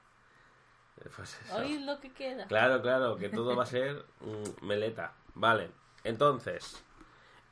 pues 1.16 1.40
eso. 1.44 1.56
Oíd 1.56 1.80
lo 1.80 2.00
que 2.00 2.10
queda. 2.12 2.46
Claro, 2.46 2.80
claro, 2.80 3.16
que 3.16 3.28
todo 3.28 3.54
va 3.54 3.64
a 3.64 3.66
ser 3.66 4.04
mm, 4.20 4.64
meleta. 4.64 5.12
Vale, 5.34 5.70
entonces, 6.04 6.82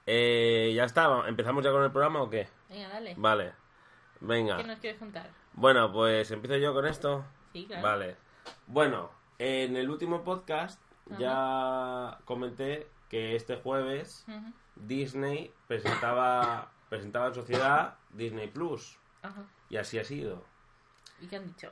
eh, 0.07 0.73
ya 0.75 0.85
está, 0.85 1.29
¿empezamos 1.29 1.63
ya 1.63 1.71
con 1.73 1.83
el 1.83 1.91
programa 1.93 2.23
o 2.23 2.31
qué? 2.31 2.49
Venga, 2.71 2.89
dale. 2.89 3.15
Vale, 3.19 3.53
venga. 4.21 4.57
¿Qué 4.57 4.65
nos 4.65 4.79
quieres 4.79 4.99
contar? 4.99 5.29
Bueno, 5.53 5.93
pues 5.93 6.31
empiezo 6.31 6.57
yo 6.57 6.73
con 6.73 6.87
esto. 6.87 7.25
Sí, 7.53 7.67
claro. 7.67 7.83
Vale. 7.83 8.17
Bueno, 8.67 9.11
en 9.39 9.77
el 9.77 9.91
último 9.91 10.23
podcast 10.25 10.81
Ajá. 11.11 11.19
ya 11.19 12.19
comenté 12.25 12.89
que 13.09 13.37
este 13.37 13.57
jueves. 13.57 14.25
Disney 14.77 15.53
presentaba, 15.69 16.71
presentaba 16.89 17.29
en 17.29 17.35
sociedad 17.35 17.95
Disney 18.11 18.49
Plus. 18.49 18.99
Ajá. 19.23 19.45
Y 19.71 19.77
así 19.77 19.99
ha 19.99 20.05
sido. 20.05 20.45
¿Y 21.21 21.27
qué 21.29 21.37
han 21.37 21.47
dicho? 21.47 21.71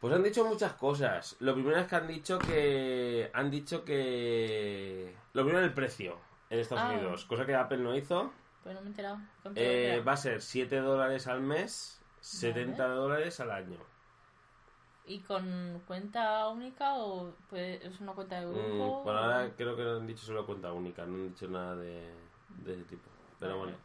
Pues 0.00 0.12
han 0.14 0.22
dicho 0.22 0.44
muchas 0.44 0.74
cosas. 0.74 1.36
Lo 1.40 1.54
primero 1.54 1.78
es 1.78 1.86
que 1.86 1.96
han 1.96 2.06
dicho 2.08 2.38
que. 2.38 3.30
Han 3.32 3.50
dicho 3.50 3.84
que. 3.84 5.14
Lo 5.32 5.44
primero 5.44 5.64
el 5.64 5.72
precio 5.72 6.18
en 6.50 6.58
Estados 6.60 6.84
Ah. 6.84 6.92
Unidos, 6.94 7.24
cosa 7.24 7.46
que 7.46 7.54
Apple 7.54 7.78
no 7.78 7.96
hizo. 7.96 8.32
Pues 8.62 8.74
no 8.74 8.80
me 8.80 8.86
he 8.88 8.90
enterado. 8.90 9.18
¿Cuánto 9.42 9.60
Eh, 9.62 10.02
va 10.06 10.12
a 10.12 10.16
ser 10.16 10.42
7 10.42 10.76
dólares 10.80 11.26
al 11.28 11.40
mes, 11.40 12.00
70 12.20 12.88
dólares 12.88 13.38
al 13.40 13.52
año. 13.52 13.78
¿Y 15.06 15.20
con 15.20 15.80
cuenta 15.86 16.48
única 16.48 16.94
o 16.94 17.32
pues, 17.48 17.82
es 17.82 18.00
una 18.00 18.12
cuenta 18.12 18.40
de 18.40 18.46
Mm, 18.46 18.52
grupo? 18.52 19.02
por 19.04 19.16
ahora 19.16 19.52
creo 19.56 19.76
que 19.76 19.82
no 19.82 19.96
han 19.96 20.06
dicho 20.06 20.24
solo 20.26 20.46
cuenta 20.46 20.72
única, 20.72 21.04
no 21.06 21.14
han 21.14 21.28
dicho 21.28 21.48
nada 21.48 21.76
de, 21.76 22.12
de 22.64 22.72
ese 22.74 22.84
tipo. 22.84 23.08
Pero 23.40 23.58
bueno. 23.58 23.76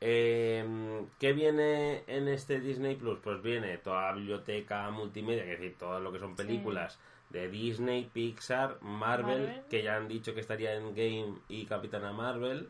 Eh, 0.00 1.06
¿Qué 1.18 1.32
viene 1.32 2.04
en 2.06 2.28
este 2.28 2.60
Disney 2.60 2.96
Plus? 2.96 3.18
Pues 3.22 3.42
viene 3.42 3.78
toda 3.78 4.10
la 4.10 4.12
biblioteca 4.12 4.90
multimedia, 4.90 5.44
es 5.44 5.58
decir, 5.58 5.76
todo 5.78 6.00
lo 6.00 6.12
que 6.12 6.18
son 6.18 6.36
películas 6.36 6.98
de 7.30 7.48
Disney, 7.48 8.08
Pixar, 8.12 8.78
Marvel, 8.82 9.40
Marvel. 9.46 9.62
que 9.70 9.82
ya 9.82 9.96
han 9.96 10.06
dicho 10.08 10.34
que 10.34 10.40
estaría 10.40 10.74
en 10.74 10.94
Game 10.94 11.38
y 11.48 11.64
Capitana 11.66 12.12
Marvel, 12.12 12.68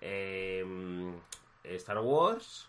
eh, 0.00 0.64
Star 1.64 1.98
Wars 2.00 2.68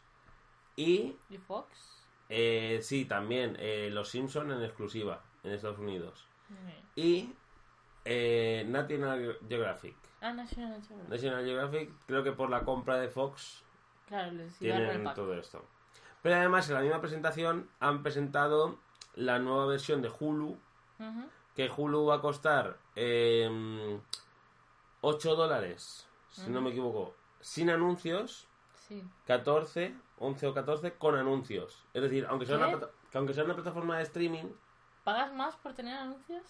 y 0.76 1.16
¿Y 1.30 1.38
Fox? 1.38 1.95
Eh, 2.30 2.80
sí, 2.82 3.06
también 3.06 3.56
eh, 3.60 3.90
Los 3.92 4.10
Simpson 4.10 4.52
en 4.52 4.64
exclusiva 4.64 5.22
en 5.44 5.52
Estados 5.52 5.80
Unidos. 5.80 6.28
Mm. 6.50 6.56
Y 6.96 7.34
eh, 8.06 8.66
National 8.68 9.38
Geographic. 9.48 9.96
Ah, 10.22 10.34
National 10.34 10.82
Geographic. 10.82 11.10
National 11.10 11.46
Geographic, 11.46 11.92
creo 12.08 12.24
que 12.24 12.32
por 12.32 12.50
la 12.50 12.64
compra 12.64 12.98
de 12.98 13.10
Fox 13.10 13.64
Claro, 14.08 14.32
les 14.34 14.54
tienen 14.58 15.04
todo 15.14 15.34
esto. 15.34 15.66
Pero 16.22 16.36
además 16.36 16.68
en 16.70 16.76
la 16.76 16.82
misma 16.82 17.02
presentación 17.02 17.70
han 17.80 18.04
presentado 18.04 18.80
la 19.16 19.40
nueva 19.40 19.66
versión 19.68 20.02
de 20.02 20.12
Hulu, 20.20 20.58
que 21.56 21.70
Hulu 21.70 22.06
va 22.06 22.16
a 22.16 22.22
costar 22.22 22.78
eh, 22.96 24.00
8 25.02 25.36
dólares, 25.36 26.08
si 26.30 26.50
no 26.50 26.62
me 26.62 26.72
equivoco, 26.72 27.16
sin 27.42 27.70
anuncios, 27.70 28.48
Sí. 28.88 29.04
14, 29.26 29.96
11 30.20 30.48
o 30.48 30.54
14 30.54 30.94
con 30.94 31.16
anuncios. 31.16 31.86
Es 31.94 32.02
decir, 32.04 32.26
aunque 32.30 32.46
sea, 32.46 32.58
una, 32.58 32.80
aunque 33.14 33.34
sea 33.34 33.44
una 33.44 33.56
plataforma 33.56 33.98
de 33.98 34.04
streaming, 34.04 34.46
¿Pagas 35.04 35.32
más 35.34 35.56
por 35.58 35.74
tener 35.74 35.96
anuncios? 35.98 36.44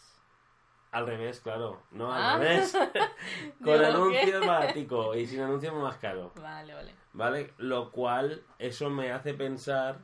al 0.92 1.06
revés, 1.08 1.42
claro, 1.42 1.82
no 1.92 2.14
al 2.14 2.22
Ah. 2.24 2.38
revés. 2.38 2.72
con 3.64 3.74
Digo, 3.74 3.86
anuncios 3.86 4.42
¿qué? 4.42 4.48
baratico 4.48 5.16
y 5.16 5.26
sin 5.28 5.42
anuncios 5.42 5.74
más 5.74 5.98
caro. 5.98 6.32
Vale, 6.42 6.74
vale. 6.74 6.96
¿Vale? 7.14 7.54
Lo 7.58 7.92
cual, 7.92 8.44
eso 8.60 8.90
me 8.90 9.12
hace 9.12 9.34
pensar, 9.34 10.00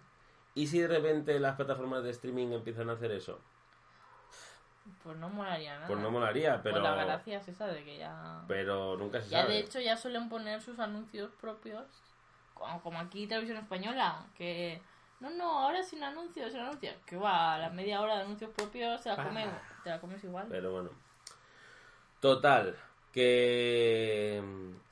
¿y 0.53 0.67
si 0.67 0.79
de 0.79 0.88
repente 0.89 1.39
las 1.39 1.55
plataformas 1.55 2.03
de 2.03 2.09
streaming 2.09 2.47
empiezan 2.51 2.89
a 2.89 2.93
hacer 2.93 3.11
eso? 3.11 3.39
Pues 5.03 5.15
no 5.17 5.29
molaría 5.29 5.75
nada. 5.75 5.88
Pues 5.88 6.00
no 6.00 6.11
molaría, 6.11 6.61
pero, 6.61 6.75
Pues 6.81 6.83
la 6.83 7.05
gracia 7.05 7.38
es 7.38 7.47
esa 7.47 7.67
de 7.67 7.83
que 7.85 7.97
ya... 7.97 8.43
pero 8.47 8.97
nunca 8.97 9.21
se 9.21 9.29
Ya 9.29 9.41
sabe. 9.43 9.53
de 9.53 9.59
hecho 9.59 9.79
ya 9.79 9.95
suelen 9.95 10.27
poner 10.27 10.61
sus 10.61 10.79
anuncios 10.79 11.31
propios, 11.39 11.85
como, 12.61 12.81
como 12.81 12.99
aquí 12.99 13.27
Televisión 13.27 13.57
Española, 13.57 14.25
que... 14.37 14.81
No, 15.19 15.29
no, 15.29 15.59
ahora 15.59 15.83
sin 15.83 16.03
anuncios, 16.03 16.51
sin 16.51 16.61
anuncios. 16.61 16.95
Que 17.05 17.15
va, 17.15 17.53
a 17.53 17.59
la 17.59 17.69
media 17.69 18.01
hora 18.01 18.15
de 18.17 18.21
anuncios 18.23 18.49
propios 18.55 19.01
se 19.01 19.09
la, 19.09 19.23
come- 19.23 19.43
Ah. 19.45 19.61
te 19.83 19.89
la 19.91 19.99
comes 20.01 20.23
igual. 20.23 20.47
Pero 20.49 20.71
bueno. 20.71 20.89
Total, 22.19 22.75
que... 23.11 24.41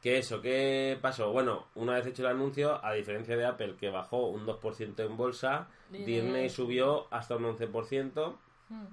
Que 0.01 0.17
eso, 0.19 0.39
¿qué 0.41 0.97
pasó? 1.01 1.31
Bueno, 1.31 1.65
una 1.75 1.93
vez 1.93 2.05
hecho 2.07 2.21
el 2.21 2.29
anuncio, 2.35 2.83
a 2.85 2.93
diferencia 2.93 3.35
de 3.35 3.45
Apple, 3.45 3.75
que 3.77 3.89
bajó 3.89 4.27
un 4.27 4.45
2% 4.45 4.99
en 5.05 5.17
bolsa, 5.17 5.67
Disney 5.89 6.21
Disney 6.21 6.49
subió 6.49 7.07
hasta 7.11 7.35
un 7.35 7.43
11%. 7.57 8.35
Mm. 8.69 8.85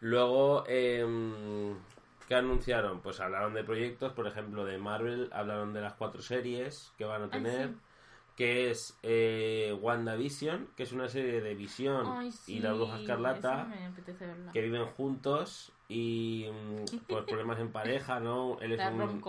Luego, 0.00 0.64
eh, 0.68 1.74
¿qué 2.28 2.34
anunciaron? 2.34 3.00
Pues 3.00 3.20
hablaron 3.20 3.54
de 3.54 3.64
proyectos, 3.64 4.12
por 4.12 4.26
ejemplo, 4.26 4.64
de 4.64 4.76
Marvel, 4.78 5.30
hablaron 5.32 5.72
de 5.72 5.80
las 5.80 5.94
cuatro 5.94 6.20
series 6.20 6.92
que 6.98 7.04
van 7.04 7.22
a 7.22 7.30
tener, 7.30 7.68
sí. 7.68 7.74
Que 8.38 8.70
es 8.70 8.96
eh, 9.02 9.76
WandaVision, 9.82 10.68
que 10.76 10.84
es 10.84 10.92
una 10.92 11.08
serie 11.08 11.40
de 11.40 11.56
Visión 11.56 12.06
Ay, 12.06 12.32
y 12.46 12.60
la 12.60 12.72
Bruja 12.72 13.00
Escarlata, 13.00 13.68
que 14.52 14.60
viven 14.60 14.86
juntos 14.86 15.72
y 15.88 16.46
mm, 16.48 16.98
pues 17.08 17.24
problemas 17.26 17.58
en 17.58 17.72
pareja, 17.72 18.20
¿no? 18.20 18.56
Él 18.60 18.70
es 18.70 18.78
La 18.78 18.90
un... 18.92 19.20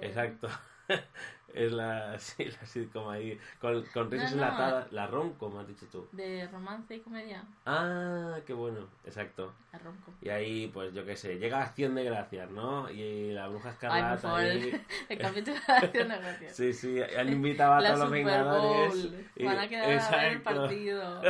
Exacto. 0.00 0.48
es 1.56 1.72
la, 1.72 2.18
sí, 2.18 2.44
la 2.44 2.66
sitcom 2.66 3.08
ahí, 3.08 3.38
con, 3.60 3.82
con 3.86 4.10
risas 4.10 4.32
No, 4.32 4.36
no. 4.38 4.42
enlatadas. 4.44 4.92
La 4.92 5.06
romcom, 5.06 5.56
has 5.58 5.66
dicho 5.66 5.86
tú. 5.90 6.06
De 6.12 6.46
romance 6.52 6.94
y 6.94 7.00
comedia. 7.00 7.42
Ah, 7.64 8.36
qué 8.46 8.52
bueno, 8.52 8.80
exacto. 9.04 9.52
La 9.72 9.78
romcom. 9.78 10.14
Y 10.20 10.28
ahí, 10.28 10.68
pues 10.72 10.92
yo 10.94 11.04
qué 11.04 11.16
sé, 11.16 11.38
llega 11.38 11.62
Acción 11.62 11.94
de 11.94 12.04
Gracias, 12.04 12.50
¿no? 12.50 12.90
Y 12.90 13.32
la 13.32 13.48
bruja 13.48 13.68
Ay, 13.68 13.74
escarlata 13.74 14.10
por 14.12 14.20
favor, 14.20 14.40
ahí. 14.40 14.70
el, 14.70 14.80
el 15.08 15.18
capítulo 15.18 15.56
de 15.66 15.72
acción 15.72 16.08
de 16.08 16.16
gracias. 16.18 16.56
Sí, 16.56 16.72
sí, 16.72 17.00
han 17.02 17.28
invitado 17.28 17.74
a 17.74 17.80
La 17.80 17.88
todos 17.88 18.00
los 18.00 18.10
Vengadores. 18.10 19.10
Bowl. 19.10 19.26
Van 19.46 19.58
a 19.58 19.68
quedar 19.68 19.84
a 19.84 19.86
ver 19.88 19.96
el 19.96 20.36
exacto. 20.36 20.44
partido. 20.44 21.22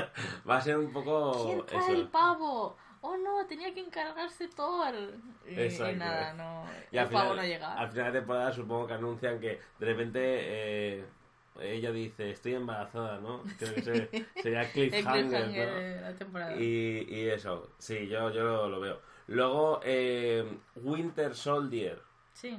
Va 0.48 0.56
a 0.56 0.60
ser 0.60 0.78
un 0.78 0.92
poco 0.92 1.44
¿Quién 1.46 1.66
trae 1.66 1.92
el 1.92 2.00
eso. 2.02 2.10
pavo? 2.10 2.76
Oh 3.02 3.16
no, 3.16 3.46
tenía 3.46 3.72
que 3.72 3.80
encargarse 3.80 4.48
Thor. 4.48 4.94
Y, 5.46 5.60
y 5.60 5.94
nada, 5.96 6.32
no. 6.34 6.64
Y 6.90 6.98
al 6.98 7.08
final, 7.08 7.36
no 7.36 7.42
llega. 7.42 7.74
al 7.74 7.90
final 7.90 8.12
de 8.12 8.18
temporada 8.20 8.52
supongo 8.52 8.86
que 8.86 8.94
anuncian 8.94 9.38
que 9.40 9.60
de 9.78 9.86
repente 9.86 10.20
eh, 10.20 11.04
ella 11.60 11.92
dice, 11.92 12.30
estoy 12.30 12.54
embarazada, 12.54 13.18
¿no? 13.20 13.42
Creo 13.58 13.74
que 13.74 13.82
se- 13.82 14.26
sería 14.42 14.70
cliffhanger, 14.72 15.24
cliffhanger 15.26 15.68
¿no? 15.68 15.74
de 15.76 16.00
la 16.00 16.14
temporada. 16.14 16.56
Y, 16.56 17.06
y 17.08 17.28
eso, 17.28 17.70
sí, 17.78 18.08
yo, 18.08 18.30
yo 18.30 18.42
lo, 18.44 18.68
lo 18.68 18.80
veo. 18.80 19.00
Luego, 19.28 19.80
eh, 19.84 20.58
Winter 20.76 21.34
Soldier 21.34 22.00
Sí. 22.32 22.58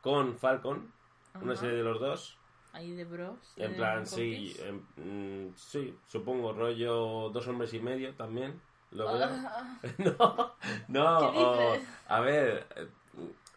con 0.00 0.36
Falcon, 0.38 0.92
una 1.40 1.56
serie 1.56 1.76
de 1.76 1.82
los 1.84 2.00
dos. 2.00 2.36
Ahí 2.72 2.92
de 2.92 3.04
bros. 3.04 3.54
En 3.56 3.70
de 3.72 3.76
plan, 3.76 4.06
sí, 4.06 4.54
en- 4.60 5.46
mm, 5.48 5.54
sí, 5.56 5.96
supongo, 6.06 6.52
rollo 6.52 7.30
dos 7.30 7.46
hombres 7.48 7.72
y 7.74 7.80
medio 7.80 8.14
también. 8.14 8.60
Lo 8.90 9.12
veo. 9.12 9.28
Ah, 9.30 9.78
no, 9.98 10.54
no, 10.88 11.18
¿Qué 11.32 11.38
o, 11.38 11.76
a 12.08 12.20
ver, 12.20 12.66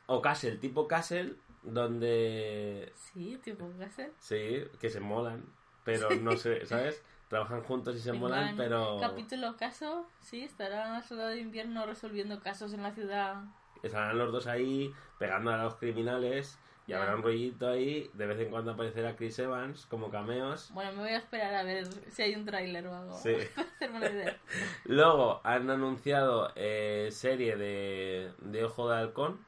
o 0.07 0.21
Castle, 0.21 0.57
tipo 0.57 0.87
Castle, 0.87 1.35
donde 1.63 2.91
sí, 2.95 3.39
tipo 3.43 3.69
Gasset. 3.77 4.11
sí, 4.19 4.63
que 4.79 4.89
se 4.89 4.99
molan, 4.99 5.45
pero 5.83 6.09
no 6.15 6.35
sé, 6.37 6.65
¿sabes? 6.65 7.01
Trabajan 7.29 7.63
juntos 7.63 7.95
y 7.95 7.99
se 7.99 8.11
molan, 8.11 8.57
pero 8.57 8.97
Capítulo 8.99 9.55
caso, 9.55 10.05
sí, 10.19 10.41
estará 10.43 10.91
la 10.91 11.01
soldado 11.01 11.29
de 11.29 11.39
invierno 11.39 11.85
resolviendo 11.85 12.41
casos 12.41 12.73
en 12.73 12.83
la 12.83 12.91
ciudad. 12.91 13.43
estarán 13.83 14.17
los 14.17 14.31
dos 14.33 14.47
ahí 14.47 14.93
pegando 15.17 15.51
a 15.51 15.63
los 15.63 15.75
criminales 15.75 16.57
y 16.87 16.93
habrá 16.93 17.15
un 17.15 17.21
rollito 17.23 17.69
ahí, 17.69 18.09
de 18.13 18.25
vez 18.25 18.39
en 18.39 18.49
cuando 18.49 18.71
aparecerá 18.71 19.15
Chris 19.15 19.37
Evans 19.39 19.85
como 19.85 20.09
cameos. 20.09 20.71
Bueno, 20.73 20.91
me 20.93 21.03
voy 21.03 21.11
a 21.11 21.17
esperar 21.17 21.53
a 21.55 21.63
ver 21.63 21.87
si 22.11 22.21
hay 22.23 22.35
un 22.35 22.45
tráiler 22.45 22.85
o 22.87 22.95
algo. 22.95 23.17
Sí. 23.17 23.35
Para 23.55 23.67
hacerme 23.75 23.97
una 23.97 24.09
idea. 24.09 24.37
Luego 24.85 25.39
han 25.43 25.69
anunciado 25.69 26.51
eh, 26.55 27.09
serie 27.11 27.55
de, 27.55 28.33
de 28.39 28.63
Ojo 28.65 28.89
de 28.89 28.97
Halcón, 28.97 29.45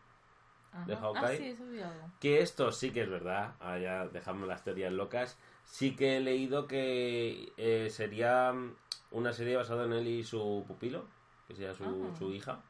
Ajá. 0.72 0.86
¿De 0.86 0.96
Hawkeye? 0.96 1.24
Ah, 1.24 1.38
sí, 1.38 1.48
eso 1.50 1.64
algo. 1.64 2.12
que 2.20 2.40
esto 2.42 2.72
sí 2.72 2.92
que 2.92 3.02
es 3.04 3.10
verdad, 3.10 3.54
ahora 3.60 3.80
ya 3.80 4.08
dejamos 4.08 4.48
las 4.48 4.64
teorías 4.64 4.92
locas, 4.92 5.38
sí 5.66 5.96
que 5.96 6.18
he 6.18 6.20
leído 6.20 6.66
que 6.68 7.54
eh, 7.58 7.90
sería 7.92 8.52
mm, 8.54 8.76
una 9.12 9.34
serie 9.34 9.56
basada 9.56 9.86
en 9.86 9.94
él 9.94 10.08
y 10.08 10.24
su 10.24 10.64
pupilo, 10.68 11.06
que 11.48 11.54
sería 11.56 11.74
su, 11.76 11.84
Ah. 11.84 12.16
su 12.18 12.32
hija, 12.32 12.62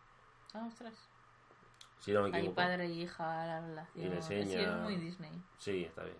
Ah, 0.53 0.65
ostras. 0.67 0.93
Si 2.03 2.11
no 2.11 2.27
me 2.27 2.35
Hay 2.37 2.49
padre 2.49 2.85
e 2.85 2.89
hija, 2.89 3.45
la 3.47 3.61
relación. 3.61 4.05
Y 4.05 4.09
le 4.09 4.21
Sí, 4.21 4.33
enseña- 4.33 4.61
es 4.77 4.81
muy 4.83 4.95
Disney. 4.97 5.31
Sí, 5.57 5.85
está 5.85 6.03
bien. 6.03 6.17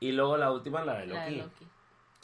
Y 0.00 0.12
luego 0.12 0.38
la 0.38 0.50
última, 0.50 0.82
la 0.84 0.94
de 1.00 1.06
La 1.06 1.24
Loki. 1.26 1.34
de 1.36 1.42
Loki. 1.42 1.68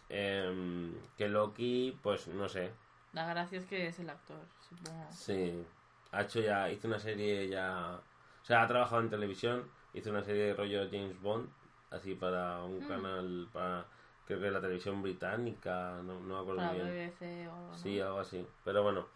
Em, 0.08 0.94
que 1.16 1.28
Loki, 1.28 1.98
pues 2.02 2.28
no 2.28 2.48
sé, 2.48 2.70
La 3.12 3.26
gracia 3.26 3.58
es 3.58 3.66
que 3.66 3.88
es 3.88 3.98
el 3.98 4.08
actor, 4.08 4.38
supongo. 4.68 5.06
sí, 5.10 5.64
ha 6.12 6.22
hecho 6.22 6.40
ya, 6.40 6.70
hizo 6.70 6.86
una 6.88 6.98
serie 7.00 7.48
ya, 7.48 8.00
o 8.40 8.44
sea, 8.44 8.62
ha 8.62 8.66
trabajado 8.68 9.02
en 9.02 9.10
televisión, 9.10 9.68
hizo 9.94 10.10
una 10.10 10.22
serie 10.22 10.44
de 10.44 10.54
rollo 10.54 10.88
James 10.90 11.20
Bond, 11.20 11.48
así 11.90 12.14
para 12.14 12.62
un 12.62 12.84
Mm. 12.84 12.88
canal, 12.88 13.48
para, 13.52 13.84
creo 14.26 14.40
que 14.40 14.50
la 14.50 14.60
televisión 14.60 15.02
británica, 15.02 16.00
no, 16.04 16.20
no 16.20 16.34
me 16.36 16.40
acuerdo 16.40 16.56
Para 16.60 16.72
bien. 16.72 16.86
BBC 16.86 17.48
o. 17.48 17.74
Sí, 17.74 18.00
algo 18.00 18.20
así. 18.20 18.46
Pero 18.64 18.82
bueno. 18.84 19.06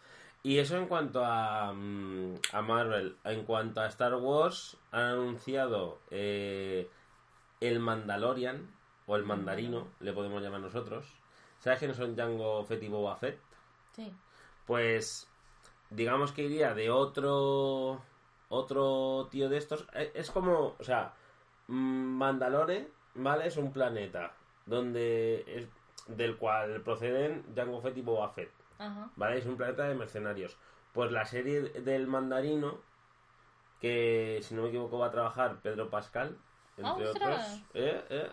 Y 0.42 0.58
eso 0.58 0.76
en 0.76 0.86
cuanto 0.86 1.24
a, 1.24 1.72
mm, 1.72 2.34
a 2.52 2.62
Marvel. 2.62 3.16
En 3.24 3.44
cuanto 3.44 3.80
a 3.80 3.86
Star 3.86 4.14
Wars, 4.14 4.76
han 4.90 5.02
anunciado 5.04 5.98
eh, 6.10 6.88
el 7.60 7.78
Mandalorian, 7.78 8.70
o 9.06 9.16
el 9.16 9.24
Mandarino, 9.24 9.88
le 10.00 10.12
podemos 10.12 10.40
llamar 10.42 10.60
nosotros. 10.60 11.04
¿Sabes 11.58 11.78
quiénes 11.80 11.96
son 11.96 12.14
Django 12.16 12.64
Fett 12.64 12.82
y 12.82 12.88
Boba 12.88 13.16
Fett? 13.16 13.38
Sí. 13.92 14.10
Pues 14.66 15.28
digamos 15.90 16.32
que 16.32 16.44
iría 16.44 16.74
de 16.74 16.90
otro 16.90 18.00
otro 18.48 19.28
tío 19.30 19.48
de 19.48 19.58
estos. 19.58 19.86
eh, 19.94 20.12
Es 20.14 20.30
como, 20.30 20.76
o 20.78 20.84
sea, 20.84 21.12
mm, 21.68 21.74
Mandalore, 22.18 22.88
¿vale? 23.14 23.46
Es 23.46 23.56
un 23.56 23.72
planeta 23.72 24.32
donde 24.66 25.44
es, 25.46 25.68
del 26.06 26.36
cual 26.36 26.80
proceden 26.82 27.44
Jango 27.54 27.80
Fett 27.80 27.96
y 27.98 28.02
Boba 28.02 28.28
Fett, 28.30 28.50
Ajá. 28.80 29.10
¿vale? 29.16 29.38
Es 29.38 29.46
un 29.46 29.56
planeta 29.56 29.84
de 29.88 29.94
mercenarios. 29.94 30.58
Pues 30.92 31.12
la 31.12 31.24
serie 31.24 31.60
del 31.62 32.06
mandarino, 32.08 32.78
que 33.80 34.40
si 34.42 34.54
no 34.54 34.62
me 34.62 34.68
equivoco 34.68 34.98
va 34.98 35.06
a 35.06 35.10
trabajar 35.10 35.60
Pedro 35.62 35.90
Pascal, 35.90 36.36
entre 36.76 37.08
¡Ostras! 37.08 37.46
otros, 37.46 37.62
¿eh? 37.74 38.04
¿eh? 38.10 38.32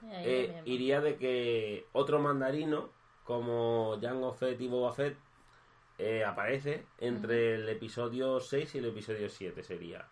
Mira, 0.00 0.22
Eh, 0.24 0.46
mira, 0.48 0.62
mira. 0.62 0.62
iría 0.64 1.00
de 1.00 1.16
que 1.16 1.90
otro 1.92 2.18
mandarino, 2.20 2.90
como 3.24 3.98
Jango 4.00 4.32
Fett 4.32 4.60
y 4.60 4.68
Boba 4.68 4.92
Fett, 4.92 5.16
eh, 5.98 6.24
aparece 6.24 6.86
entre 6.98 7.56
el 7.56 7.68
episodio 7.68 8.40
6 8.40 8.74
y 8.74 8.78
el 8.78 8.86
episodio 8.86 9.28
7 9.28 9.62
sería. 9.62 10.08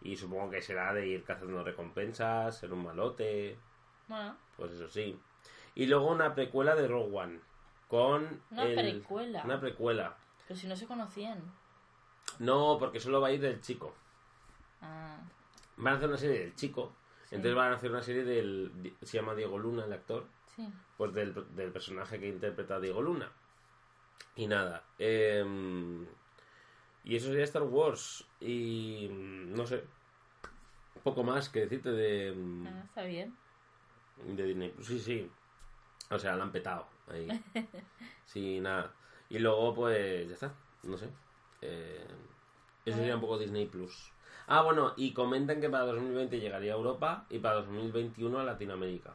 Y 0.00 0.16
supongo 0.16 0.50
que 0.50 0.62
será 0.62 0.92
de 0.94 1.06
ir 1.06 1.24
cazando 1.24 1.64
recompensas, 1.64 2.58
ser 2.58 2.72
un 2.72 2.84
malote, 2.84 3.62
Bueno, 4.08 4.36
pues 4.56 4.72
eso 4.72 4.88
sí. 4.88 5.22
Y 5.74 5.86
luego 5.86 6.08
una 6.10 6.34
precuela 6.34 6.74
de 6.74 6.88
Rogue 6.88 7.16
One. 7.16 7.40
Con 7.88 8.40
Una 8.50 8.64
el- 8.64 8.74
precuela. 8.74 9.42
Una 9.44 9.60
precuela. 9.60 10.16
pero 10.46 10.58
si 10.58 10.66
no 10.66 10.76
se 10.76 10.86
conocían. 10.86 11.40
No, 12.38 12.76
porque 12.78 13.00
solo 13.00 13.20
va 13.20 13.28
a 13.28 13.32
ir 13.32 13.40
del 13.40 13.60
chico. 13.60 13.94
Ah, 14.82 15.18
Van 15.76 15.94
a 15.94 15.96
hacer 15.96 16.08
una 16.08 16.18
serie 16.18 16.40
del 16.40 16.54
chico. 16.54 16.94
Sí. 17.24 17.34
Entonces 17.36 17.56
van 17.56 17.72
a 17.72 17.76
hacer 17.76 17.90
una 17.90 18.02
serie 18.02 18.24
del... 18.24 18.94
Se 19.02 19.18
llama 19.18 19.34
Diego 19.34 19.58
Luna, 19.58 19.84
el 19.84 19.92
actor. 19.92 20.26
sí. 20.54 20.68
pues 20.96 21.12
del, 21.12 21.34
del 21.54 21.70
personaje 21.72 22.18
que 22.18 22.28
interpreta 22.28 22.76
a 22.76 22.80
Diego 22.80 23.02
Luna. 23.02 23.30
Y 24.36 24.46
nada. 24.46 24.84
em, 24.98 26.06
y 27.04 27.16
eso 27.16 27.26
sería 27.28 27.44
Star 27.44 27.62
Wars. 27.62 28.26
Y 28.40 29.08
mm, 29.10 29.54
no 29.54 29.66
sé. 29.66 29.84
Poco 31.04 31.22
más 31.22 31.48
que 31.50 31.60
decirte 31.60 31.90
de, 31.90 32.32
mm, 32.34 32.66
Ah, 32.66 32.82
está 32.84 33.02
bien. 33.04 33.36
de 34.24 34.42
Disney. 34.44 34.74
Sí, 34.82 34.98
sí. 34.98 35.30
O 36.10 36.18
sea, 36.18 36.36
la 36.36 36.44
han 36.44 36.52
petado 36.52 36.86
ahí. 37.08 37.28
Sí, 38.26 38.60
nada. 38.60 38.90
Y 39.28 39.38
luego, 39.38 39.74
pues, 39.74 40.28
ya 40.28 40.34
está. 40.34 40.52
No 40.82 40.96
sé. 40.96 41.08
Eh, 41.62 42.06
eso 42.84 42.96
sería 42.98 43.14
un 43.14 43.20
poco 43.20 43.38
Disney 43.38 43.66
Plus. 43.66 44.12
Ah, 44.48 44.62
bueno, 44.62 44.92
y 44.96 45.12
comentan 45.12 45.60
que 45.60 45.68
para 45.70 45.84
2020 45.86 46.38
llegaría 46.38 46.72
a 46.72 46.76
Europa 46.76 47.24
y 47.30 47.38
para 47.38 47.56
2021 47.56 48.38
a 48.38 48.44
Latinoamérica. 48.44 49.12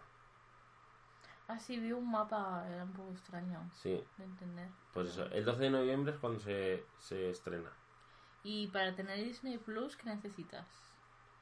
Ah, 1.47 1.59
sí, 1.59 1.77
vi 1.79 1.91
un 1.91 2.09
mapa, 2.09 2.65
era 2.69 2.83
un 2.83 2.93
poco 2.93 3.11
extraño 3.11 3.59
Sí, 3.81 4.01
de 4.17 4.23
entender. 4.23 4.67
pues 4.93 5.09
eso. 5.09 5.25
El 5.31 5.43
12 5.45 5.63
de 5.63 5.69
noviembre 5.69 6.13
es 6.13 6.19
cuando 6.19 6.39
se, 6.39 6.83
se 6.99 7.29
estrena. 7.29 7.69
Y 8.43 8.67
para 8.67 8.95
tener 8.95 9.17
Disney 9.23 9.57
Plus, 9.57 9.95
¿qué 9.97 10.05
necesitas? 10.09 10.65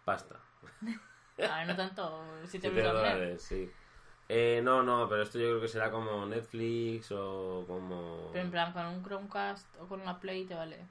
Pasta. 0.05 0.35
A 1.39 1.59
ver, 1.59 1.67
no 1.67 1.75
tanto, 1.75 2.21
si 2.47 2.59
te 2.59 2.69
7 2.69 2.69
ves 2.69 2.85
a 2.85 2.93
ver. 2.93 2.95
dólares, 2.95 3.41
sí. 3.43 3.71
Eh, 4.29 4.61
no, 4.63 4.83
no, 4.83 5.09
pero 5.09 5.23
esto 5.23 5.39
yo 5.39 5.47
creo 5.47 5.61
que 5.61 5.67
será 5.67 5.89
como 5.91 6.25
Netflix 6.27 7.11
o 7.11 7.63
como... 7.67 8.29
Pero 8.31 8.45
en 8.45 8.51
plan, 8.51 8.71
con 8.73 8.85
un 8.85 9.03
Chromecast 9.03 9.65
o 9.81 9.87
con 9.87 10.01
una 10.01 10.19
Play 10.19 10.45
te 10.45 10.53
vale. 10.53 10.85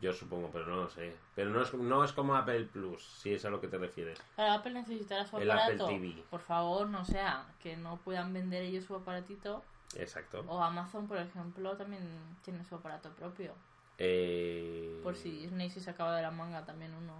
Yo 0.00 0.12
supongo, 0.12 0.50
pero 0.50 0.66
no 0.66 0.76
lo 0.76 0.88
sé. 0.88 1.14
Pero 1.34 1.50
no 1.50 1.60
es, 1.62 1.72
no 1.74 2.04
es 2.04 2.12
como 2.12 2.34
Apple 2.34 2.64
Plus, 2.64 3.02
si 3.02 3.34
es 3.34 3.44
a 3.44 3.50
lo 3.50 3.60
que 3.60 3.68
te 3.68 3.76
refieres. 3.78 4.18
Para 4.36 4.54
Apple 4.54 4.72
necesitará 4.72 5.26
su 5.26 5.36
El 5.38 5.50
aparato. 5.50 5.84
Apple 5.84 5.98
TV. 5.98 6.22
Por 6.30 6.40
favor, 6.40 6.88
no 6.88 7.04
sea 7.04 7.46
que 7.62 7.76
no 7.76 7.96
puedan 7.98 8.32
vender 8.32 8.62
ellos 8.62 8.84
su 8.84 8.94
aparatito. 8.94 9.62
Exacto. 9.96 10.44
O 10.48 10.62
Amazon, 10.62 11.06
por 11.06 11.18
ejemplo, 11.18 11.76
también 11.76 12.02
tiene 12.42 12.64
su 12.64 12.74
aparato 12.76 13.10
propio. 13.10 13.52
Eh, 13.98 15.00
Por 15.02 15.16
si 15.16 15.30
Disney 15.30 15.68
se 15.70 15.80
sacaba 15.80 16.16
de 16.16 16.22
la 16.22 16.30
manga 16.30 16.64
también 16.64 16.94
uno. 16.94 17.14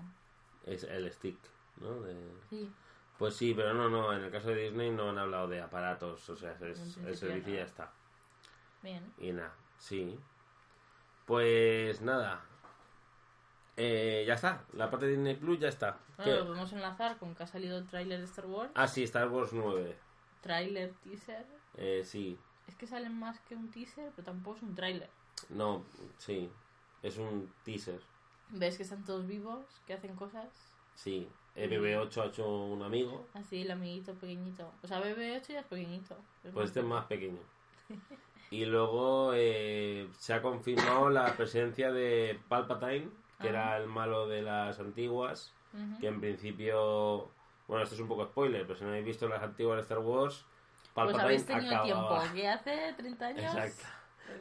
Es 0.64 0.84
el 0.84 1.10
stick, 1.12 1.38
¿no? 1.80 2.00
De- 2.02 2.14
Sí, 2.50 2.70
Pues 3.18 3.34
sí, 3.34 3.52
pero 3.54 3.74
no, 3.74 3.88
no. 3.88 4.12
En 4.12 4.22
el 4.22 4.30
caso 4.30 4.48
de 4.48 4.62
Disney 4.62 4.90
no 4.90 5.10
han 5.10 5.18
hablado 5.18 5.48
de 5.48 5.60
aparatos. 5.60 6.28
O 6.30 6.36
sea, 6.36 6.52
es, 6.52 6.96
el 6.96 7.16
servicio 7.16 7.54
ya 7.54 7.64
está. 7.64 7.92
bien. 8.82 9.12
Y 9.18 9.32
nada, 9.32 9.52
sí. 9.76 10.18
Pues 11.26 12.00
nada. 12.00 12.40
Eh, 13.76 14.24
ya 14.26 14.34
está. 14.34 14.64
La 14.72 14.90
parte 14.90 15.06
de 15.06 15.12
Disney 15.12 15.36
Plus 15.36 15.58
ya 15.58 15.68
está. 15.68 15.98
Bueno, 16.16 16.32
¿Qué? 16.32 16.38
lo 16.38 16.46
podemos 16.46 16.72
enlazar 16.72 17.18
con 17.18 17.34
que 17.34 17.42
ha 17.42 17.46
salido 17.46 17.78
el 17.78 17.86
tráiler 17.86 18.18
de 18.20 18.24
Star 18.24 18.46
Wars. 18.46 18.70
Ah, 18.74 18.88
sí, 18.88 19.02
Star 19.04 19.28
Wars 19.28 19.52
9. 19.52 19.96
Tráiler, 20.40 20.92
teaser. 21.02 21.46
Eh, 21.76 22.02
sí. 22.04 22.38
Es 22.66 22.74
que 22.76 22.86
salen 22.86 23.18
más 23.18 23.40
que 23.40 23.56
un 23.56 23.70
teaser, 23.70 24.12
pero 24.14 24.26
tampoco 24.26 24.56
es 24.56 24.62
un 24.62 24.74
tráiler. 24.74 25.10
No, 25.48 25.84
sí. 26.18 26.50
Es 27.02 27.18
un 27.18 27.52
teaser. 27.64 28.00
¿Ves 28.50 28.76
que 28.76 28.82
están 28.84 29.04
todos 29.04 29.26
vivos? 29.26 29.64
Que 29.86 29.94
hacen 29.94 30.14
cosas. 30.16 30.48
Sí. 30.94 31.28
El 31.54 31.70
BB8 31.70 32.22
ha 32.22 32.26
hecho 32.26 32.48
un 32.48 32.82
amigo. 32.82 33.26
Así, 33.34 33.62
el 33.62 33.70
amiguito 33.70 34.14
pequeñito. 34.14 34.70
O 34.82 34.86
sea, 34.86 35.00
BB8 35.02 35.48
ya 35.48 35.60
es 35.60 35.66
pequeñito. 35.66 36.16
Es 36.44 36.52
Pues 36.52 36.66
este 36.68 36.80
es 36.80 36.86
más 36.86 37.04
pequeño. 37.06 37.40
Y 38.50 38.64
luego 38.64 39.32
eh, 39.34 40.08
se 40.18 40.32
ha 40.32 40.40
confirmado 40.40 41.10
la 41.10 41.36
presencia 41.36 41.92
de 41.92 42.40
Palpatine, 42.48 43.10
que 43.42 43.48
Ah. 43.48 43.50
era 43.50 43.76
el 43.76 43.86
malo 43.88 44.26
de 44.26 44.40
las 44.40 44.78
antiguas. 44.80 45.52
Ujú. 45.74 46.00
Que 46.00 46.06
en 46.06 46.18
principio. 46.18 47.28
Bueno, 47.66 47.82
esto 47.84 47.94
es 47.94 48.00
un 48.00 48.08
poco 48.08 48.24
spoiler, 48.24 48.62
pero 48.66 48.78
si 48.78 48.84
no 48.84 48.90
habéis 48.90 49.04
visto 49.04 49.28
las 49.28 49.42
antiguas 49.42 49.76
de 49.76 49.82
Star 49.82 49.98
Wars, 49.98 50.46
Pues 50.94 50.94
Palpatine 50.94 51.22
habéis 51.24 51.44
tenido 51.46 51.76
acababa- 51.76 52.20
tiempo. 52.22 52.34
¿Qué 52.34 52.48
hace? 52.48 52.94
¿30 52.96 53.22
años? 53.26 53.54
Exacto. 53.54 53.84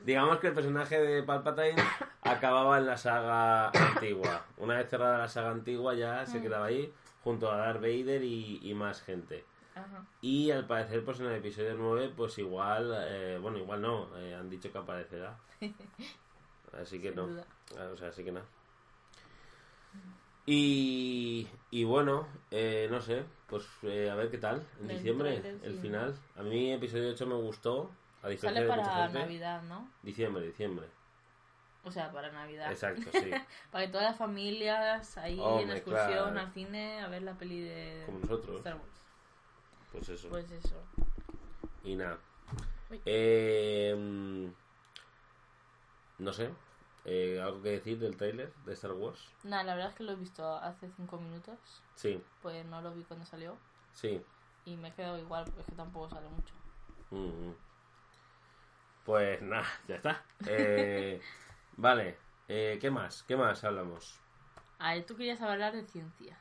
Digamos 0.06 0.40
que 0.40 0.48
el 0.48 0.54
personaje 0.54 1.00
de 1.00 1.24
Palpatine 1.24 1.76
acababa 2.22 2.78
en 2.78 2.86
la 2.86 2.98
saga 2.98 3.70
antigua. 3.70 4.46
Una 4.58 4.78
vez 4.78 4.90
cerrada 4.90 5.18
la 5.20 5.28
saga 5.28 5.52
antigua 5.52 5.94
ya 5.96 6.26
se 6.26 6.40
Mm. 6.40 6.42
quedaba 6.42 6.66
ahí 6.68 6.94
junto 7.24 7.52
a 7.52 7.58
Darth 7.58 7.82
Vader 7.82 8.24
y, 8.24 8.60
y 8.64 8.74
más 8.74 9.02
gente. 9.02 9.44
Ajá. 9.76 10.06
Y 10.22 10.50
al 10.52 10.66
parecer, 10.66 11.04
pues 11.06 11.20
en 11.20 11.28
el 11.28 11.36
episodio 11.36 11.76
9, 11.78 12.14
pues 12.16 12.38
igual, 12.40 12.94
eh, 13.08 13.38
bueno, 13.42 13.58
igual 13.60 13.82
no, 13.82 14.18
eh, 14.18 14.34
han 14.34 14.50
dicho 14.50 14.72
que 14.72 14.78
aparecerá. 14.78 15.38
Así 16.82 17.00
que 17.02 17.10
Sin 17.10 17.16
no. 17.16 17.28
duda. 17.28 17.46
Ah, 17.78 17.90
O 17.94 17.98
sea, 17.98 18.10
así 18.10 18.24
que 18.24 18.32
no. 18.32 18.42
Y, 20.46 21.48
y 21.72 21.84
bueno, 21.84 22.28
eh, 22.52 22.88
no 22.90 23.02
sé, 23.02 23.24
pues 23.48 23.68
eh, 23.84 24.10
a 24.10 24.16
ver 24.16 24.30
qué 24.32 24.38
tal. 24.38 24.66
En 24.82 24.88
diciembre, 24.88 25.42
el 25.64 25.80
final. 25.80 26.16
A 26.38 26.44
mí 26.44 26.72
episodio 26.72 27.10
8 27.12 27.26
me 27.28 27.36
gustó, 27.36 27.92
a 28.28 28.30
diferencia 28.30 28.50
Sale 28.50 28.62
de 28.62 28.68
para 28.84 29.04
gente. 29.06 29.20
Navidad, 29.20 29.62
¿no? 29.64 29.90
Diciembre, 30.04 30.46
diciembre. 30.46 30.88
O 31.84 31.92
sea, 31.92 32.12
para 32.12 32.32
Navidad. 32.32 32.70
Exacto, 32.72 33.10
sí. 33.14 33.32
Para 33.72 33.86
que 33.86 33.92
todas 33.92 34.08
las 34.10 34.18
familias 34.18 35.18
ahí 35.18 35.40
en 35.40 35.72
excursión 35.72 36.32
claro. 36.34 36.40
al 36.40 36.52
cine 36.52 37.00
a 37.02 37.08
ver 37.08 37.22
la 37.22 37.34
peli 37.38 37.62
de 37.62 38.04
Como 38.06 38.20
nosotros. 38.20 38.58
Star 38.58 38.76
Wars. 38.76 39.06
Pues 39.94 40.10
eso. 40.10 40.28
Pues 40.30 40.52
eso. 40.52 40.76
Y 41.84 41.96
nada. 41.96 42.20
Eh, 43.06 43.96
no 46.18 46.34
sé. 46.34 46.50
eh, 47.06 47.40
¿Algo 47.42 47.62
que 47.62 47.70
decir 47.72 48.00
del 48.00 48.18
tráiler 48.18 48.54
de 48.66 48.74
Star 48.74 48.92
Wars? 48.92 49.20
Nada, 49.44 49.64
la 49.64 49.76
verdad 49.76 49.92
es 49.92 49.96
que 49.96 50.04
lo 50.04 50.12
he 50.12 50.16
visto 50.16 50.46
hace 50.58 50.90
cinco 50.92 51.18
minutos. 51.18 51.58
Sí, 51.96 52.22
Pues 52.42 52.66
no 52.66 52.82
lo 52.82 52.94
vi 52.94 53.04
cuando 53.04 53.26
salió. 53.26 53.58
sí. 53.94 54.22
Y 54.66 54.76
me 54.76 54.90
he 54.90 54.94
quedado 54.94 55.18
igual, 55.18 55.46
porque 55.46 55.62
es 55.62 55.68
que 55.68 55.76
tampoco 55.76 56.10
sale 56.10 56.28
mucho. 56.28 56.54
Mm, 57.12 57.48
mm. 57.50 57.56
Pues 59.08 59.42
nada, 59.42 59.66
ya 59.88 59.96
está. 59.96 60.22
Eh, 60.46 61.22
vale. 61.78 62.18
eh, 62.50 62.78
¿Qué 62.82 62.92
más? 62.92 63.24
¿Qué 63.24 63.38
más 63.38 63.64
hablamos? 63.64 64.20
A 64.80 64.94
ver, 64.94 65.06
tú 65.06 65.16
querías 65.16 65.42
hablar 65.42 65.74
de 65.74 65.84
ciencia. 65.86 66.38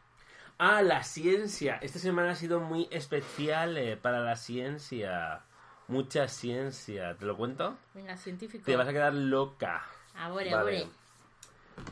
Ah, 0.59 0.83
la 0.83 1.05
ciencia. 1.05 1.79
Esta 1.81 2.01
semana 2.01 2.33
ha 2.33 2.35
sido 2.35 2.59
muy 2.61 2.89
especial 2.91 3.77
eh, 3.79 3.97
para 3.97 4.19
la 4.21 4.35
ciencia. 4.35 5.43
Mucha 5.87 6.27
ciencia. 6.27 7.15
¿Te 7.17 7.25
lo 7.25 7.37
cuento? 7.37 7.77
Venga, 7.95 8.17
científico. 8.17 8.65
Te 8.67 8.75
vas 8.75 8.89
a 8.89 8.93
quedar 8.93 9.15
loca. 9.15 9.85
Abore, 10.17 10.53
Vale. 10.53 10.79
abore. 10.79 10.87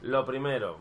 Lo 0.03 0.27
primero. 0.27 0.79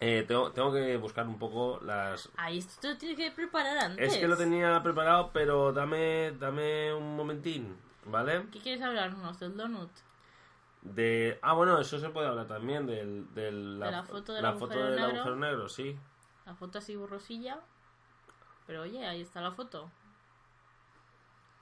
eh, 0.00 0.24
tengo, 0.26 0.50
tengo 0.50 0.72
que 0.72 0.96
buscar 0.96 1.26
un 1.28 1.38
poco 1.38 1.78
las... 1.82 2.28
Ay, 2.36 2.58
esto 2.58 2.80
te 2.80 2.88
lo 2.88 2.96
tienes 2.98 3.16
que 3.18 3.30
preparar 3.30 3.78
antes. 3.78 4.12
Es 4.14 4.18
que 4.18 4.26
lo 4.26 4.36
tenía 4.36 4.82
preparado, 4.82 5.30
pero 5.32 5.72
dame, 5.72 6.32
dame 6.32 6.92
un 6.92 7.14
momentín, 7.16 7.76
¿vale? 8.06 8.46
¿Qué 8.50 8.60
quieres 8.60 8.82
hablarnos 8.82 9.38
del 9.38 9.56
donut? 9.56 9.90
De... 10.82 11.38
Ah, 11.42 11.54
bueno, 11.54 11.78
eso 11.80 11.98
se 11.98 12.08
puede 12.10 12.28
hablar 12.28 12.46
también 12.46 12.86
del, 12.86 13.32
del- 13.34 13.80
De 13.80 13.90
la 13.90 14.02
foto 14.04 14.32
del 14.32 14.42
la 14.42 14.50
agujero 14.50 14.68
foto 14.68 14.84
del 14.84 14.96
negro. 14.96 15.10
agujero 15.16 15.36
negro, 15.36 15.68
sí. 15.68 15.98
La 16.44 16.54
foto 16.54 16.78
así 16.78 16.94
borrosilla. 16.96 17.58
Pero 18.66 18.82
oye, 18.82 19.06
ahí 19.06 19.20
está 19.20 19.40
la 19.40 19.52
foto. 19.52 19.90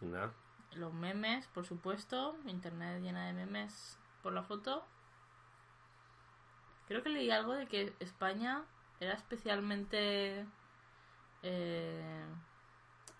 Nada. 0.00 0.32
Los 0.72 0.92
memes, 0.92 1.46
por 1.48 1.64
supuesto. 1.64 2.36
Internet 2.46 3.00
llena 3.02 3.26
de 3.26 3.32
memes 3.32 3.98
por 4.22 4.32
la 4.32 4.42
foto. 4.42 4.84
Creo 6.88 7.02
que 7.02 7.08
leí 7.08 7.30
algo 7.30 7.54
de 7.54 7.66
que 7.66 7.94
España 8.00 8.62
era 9.00 9.14
especialmente... 9.14 10.44
Eh, 11.42 12.24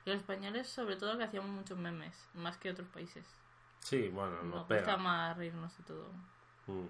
los 0.05 0.17
españoles 0.17 0.69
sobre 0.69 0.97
todo 0.97 1.17
que 1.19 1.25
hacíamos 1.25 1.51
muchos 1.51 1.79
memes, 1.79 2.15
más 2.35 2.57
que 2.59 2.71
otros 2.71 2.89
países. 2.89 3.25
Sí, 3.81 4.09
bueno, 4.09 4.37
Nos 4.43 4.55
nos 4.55 4.67
pega. 4.67 4.97
más 4.97 5.37
reírnos 5.37 5.77
de 5.77 5.85
todo. 5.85 6.07
Mm, 6.67 6.87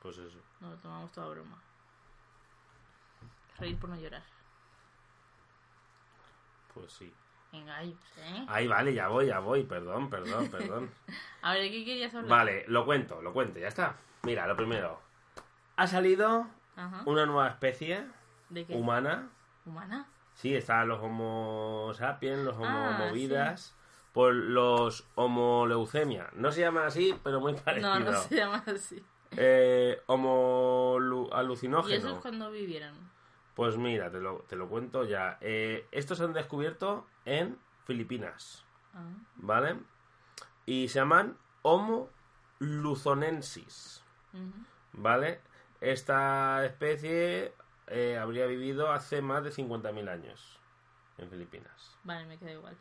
Pues 0.00 0.18
eso. 0.18 0.38
Nos 0.60 0.70
lo 0.72 0.76
tomamos 0.78 1.10
toda 1.12 1.28
broma. 1.28 1.58
Reír 3.58 3.76
por 3.78 3.90
no 3.90 3.96
llorar. 3.96 4.22
Pues 6.74 6.92
sí. 6.92 7.12
Venga, 7.50 7.82
yo 7.82 7.94
sé. 8.14 8.44
Ahí 8.48 8.68
vale, 8.68 8.92
ya 8.94 9.08
voy, 9.08 9.26
ya 9.26 9.40
voy. 9.40 9.64
Perdón, 9.64 10.10
perdón, 10.10 10.48
perdón. 10.48 10.90
A 11.42 11.52
ver, 11.54 11.62
¿de 11.62 11.70
qué 11.70 11.84
querías 11.84 12.14
hablar? 12.14 12.30
Vale, 12.30 12.64
lo 12.68 12.84
cuento, 12.84 13.20
lo 13.22 13.32
cuento, 13.32 13.58
ya 13.58 13.68
está. 13.68 13.96
Mira, 14.22 14.46
lo 14.46 14.54
primero. 14.56 15.00
Ha 15.76 15.86
salido 15.86 16.46
Ajá. 16.76 17.02
una 17.06 17.24
nueva 17.26 17.48
especie 17.48 18.06
¿De 18.50 18.66
qué? 18.66 18.74
humana. 18.74 19.28
¿Humana? 19.64 20.06
Sí, 20.38 20.54
están 20.54 20.86
los 20.86 21.00
Homo 21.02 21.90
sapiens, 21.94 22.44
los 22.44 22.54
Homo 22.56 22.68
Ah, 22.68 22.96
movidas, 23.08 23.74
por 24.12 24.32
los 24.32 25.04
Homo 25.16 25.66
leucemia. 25.66 26.30
No 26.34 26.52
se 26.52 26.60
llaman 26.60 26.86
así, 26.86 27.12
pero 27.24 27.40
muy 27.40 27.54
parecido. 27.54 27.98
No, 27.98 28.12
no 28.12 28.12
se 28.22 28.36
llama 28.36 28.62
así. 28.66 29.04
Eh, 29.32 30.00
homo 30.06 30.96
lu- 31.00 31.26
¿Y 31.28 31.34
alucinógeno. 31.34 31.92
eso 31.96 32.10
es 32.14 32.18
cuando 32.20 32.52
vivieron? 32.52 32.94
Pues 33.54 33.76
mira, 33.76 34.12
te 34.12 34.20
lo, 34.20 34.44
te 34.48 34.54
lo 34.54 34.68
cuento 34.68 35.02
ya. 35.04 35.38
Eh, 35.40 35.88
estos 35.90 36.18
se 36.18 36.24
han 36.24 36.32
descubierto 36.32 37.04
en 37.24 37.58
Filipinas, 37.84 38.64
Ah. 38.94 39.02
¿vale? 39.34 39.74
Y 40.66 40.86
se 40.86 41.00
llaman 41.00 41.36
Homo 41.62 42.10
luzonensis. 42.60 44.04
¿vale? 44.92 45.40
Esta 45.80 46.64
especie 46.64 47.52
eh, 47.90 48.18
habría 48.18 48.46
vivido 48.46 48.90
hace 48.92 49.20
más 49.22 49.42
de 49.44 49.50
50.000 49.50 50.08
años 50.08 50.58
en 51.18 51.28
Filipinas. 51.30 51.96
Vale, 52.04 52.26
me 52.26 52.38
queda 52.38 52.52
igual. 52.52 52.76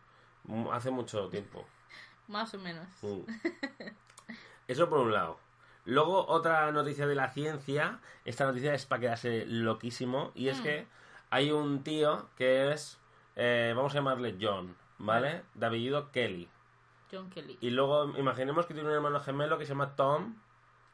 Hace 0.71 0.91
mucho 0.91 1.27
tiempo. 1.29 1.65
Más 2.27 2.53
o 2.53 2.59
menos. 2.59 2.87
Mm. 3.01 3.21
Eso 4.67 4.89
por 4.89 4.99
un 4.99 5.13
lado. 5.13 5.39
Luego, 5.85 6.25
otra 6.27 6.71
noticia 6.71 7.07
de 7.07 7.15
la 7.15 7.29
ciencia. 7.29 7.99
Esta 8.25 8.45
noticia 8.45 8.73
es 8.73 8.85
para 8.85 8.99
quedarse 9.01 9.45
loquísimo. 9.45 10.31
Y 10.35 10.49
es 10.49 10.59
Mm. 10.59 10.63
que 10.63 10.87
hay 11.29 11.51
un 11.51 11.83
tío 11.83 12.29
que 12.37 12.71
es. 12.71 12.99
eh, 13.39 13.73
vamos 13.75 13.91
a 13.93 13.95
llamarle 13.99 14.35
John, 14.41 14.75
¿vale? 14.97 15.43
De 15.53 15.65
apellido 15.67 16.11
Kelly. 16.11 16.49
John 17.11 17.29
Kelly. 17.29 17.57
Y 17.61 17.69
luego, 17.69 18.17
imaginemos 18.17 18.65
que 18.65 18.73
tiene 18.73 18.89
un 18.89 18.95
hermano 18.95 19.19
gemelo 19.19 19.57
que 19.59 19.65
se 19.65 19.69
llama 19.73 19.95
Tom, 19.95 20.35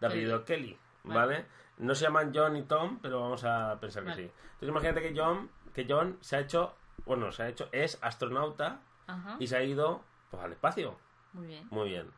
de 0.01 0.07
apellido 0.07 0.43
Kelly, 0.45 0.77
¿vale? 1.03 1.45
No 1.77 1.95
se 1.95 2.05
llaman 2.05 2.31
John 2.33 2.55
y 2.55 2.63
Tom, 2.63 2.99
pero 3.01 3.21
vamos 3.21 3.43
a 3.43 3.77
pensar 3.79 4.03
que 4.05 4.13
sí. 4.13 4.21
Entonces, 4.21 4.69
imagínate 4.69 5.01
que 5.01 5.13
John, 5.19 5.49
que 5.73 5.85
John 5.89 6.17
se 6.21 6.35
ha 6.37 6.39
hecho. 6.39 6.75
Bueno, 7.05 7.31
se 7.31 7.43
ha 7.43 7.49
hecho. 7.49 7.67
Es 7.71 7.97
astronauta 8.01 8.79
Ajá. 9.07 9.35
y 9.39 9.47
se 9.47 9.57
ha 9.57 9.63
ido 9.63 10.01
pues, 10.31 10.43
al 10.43 10.51
espacio. 10.53 10.97
Muy 11.33 11.47
bien. 11.47 11.67
Muy 11.71 11.89
bien. 11.89 12.11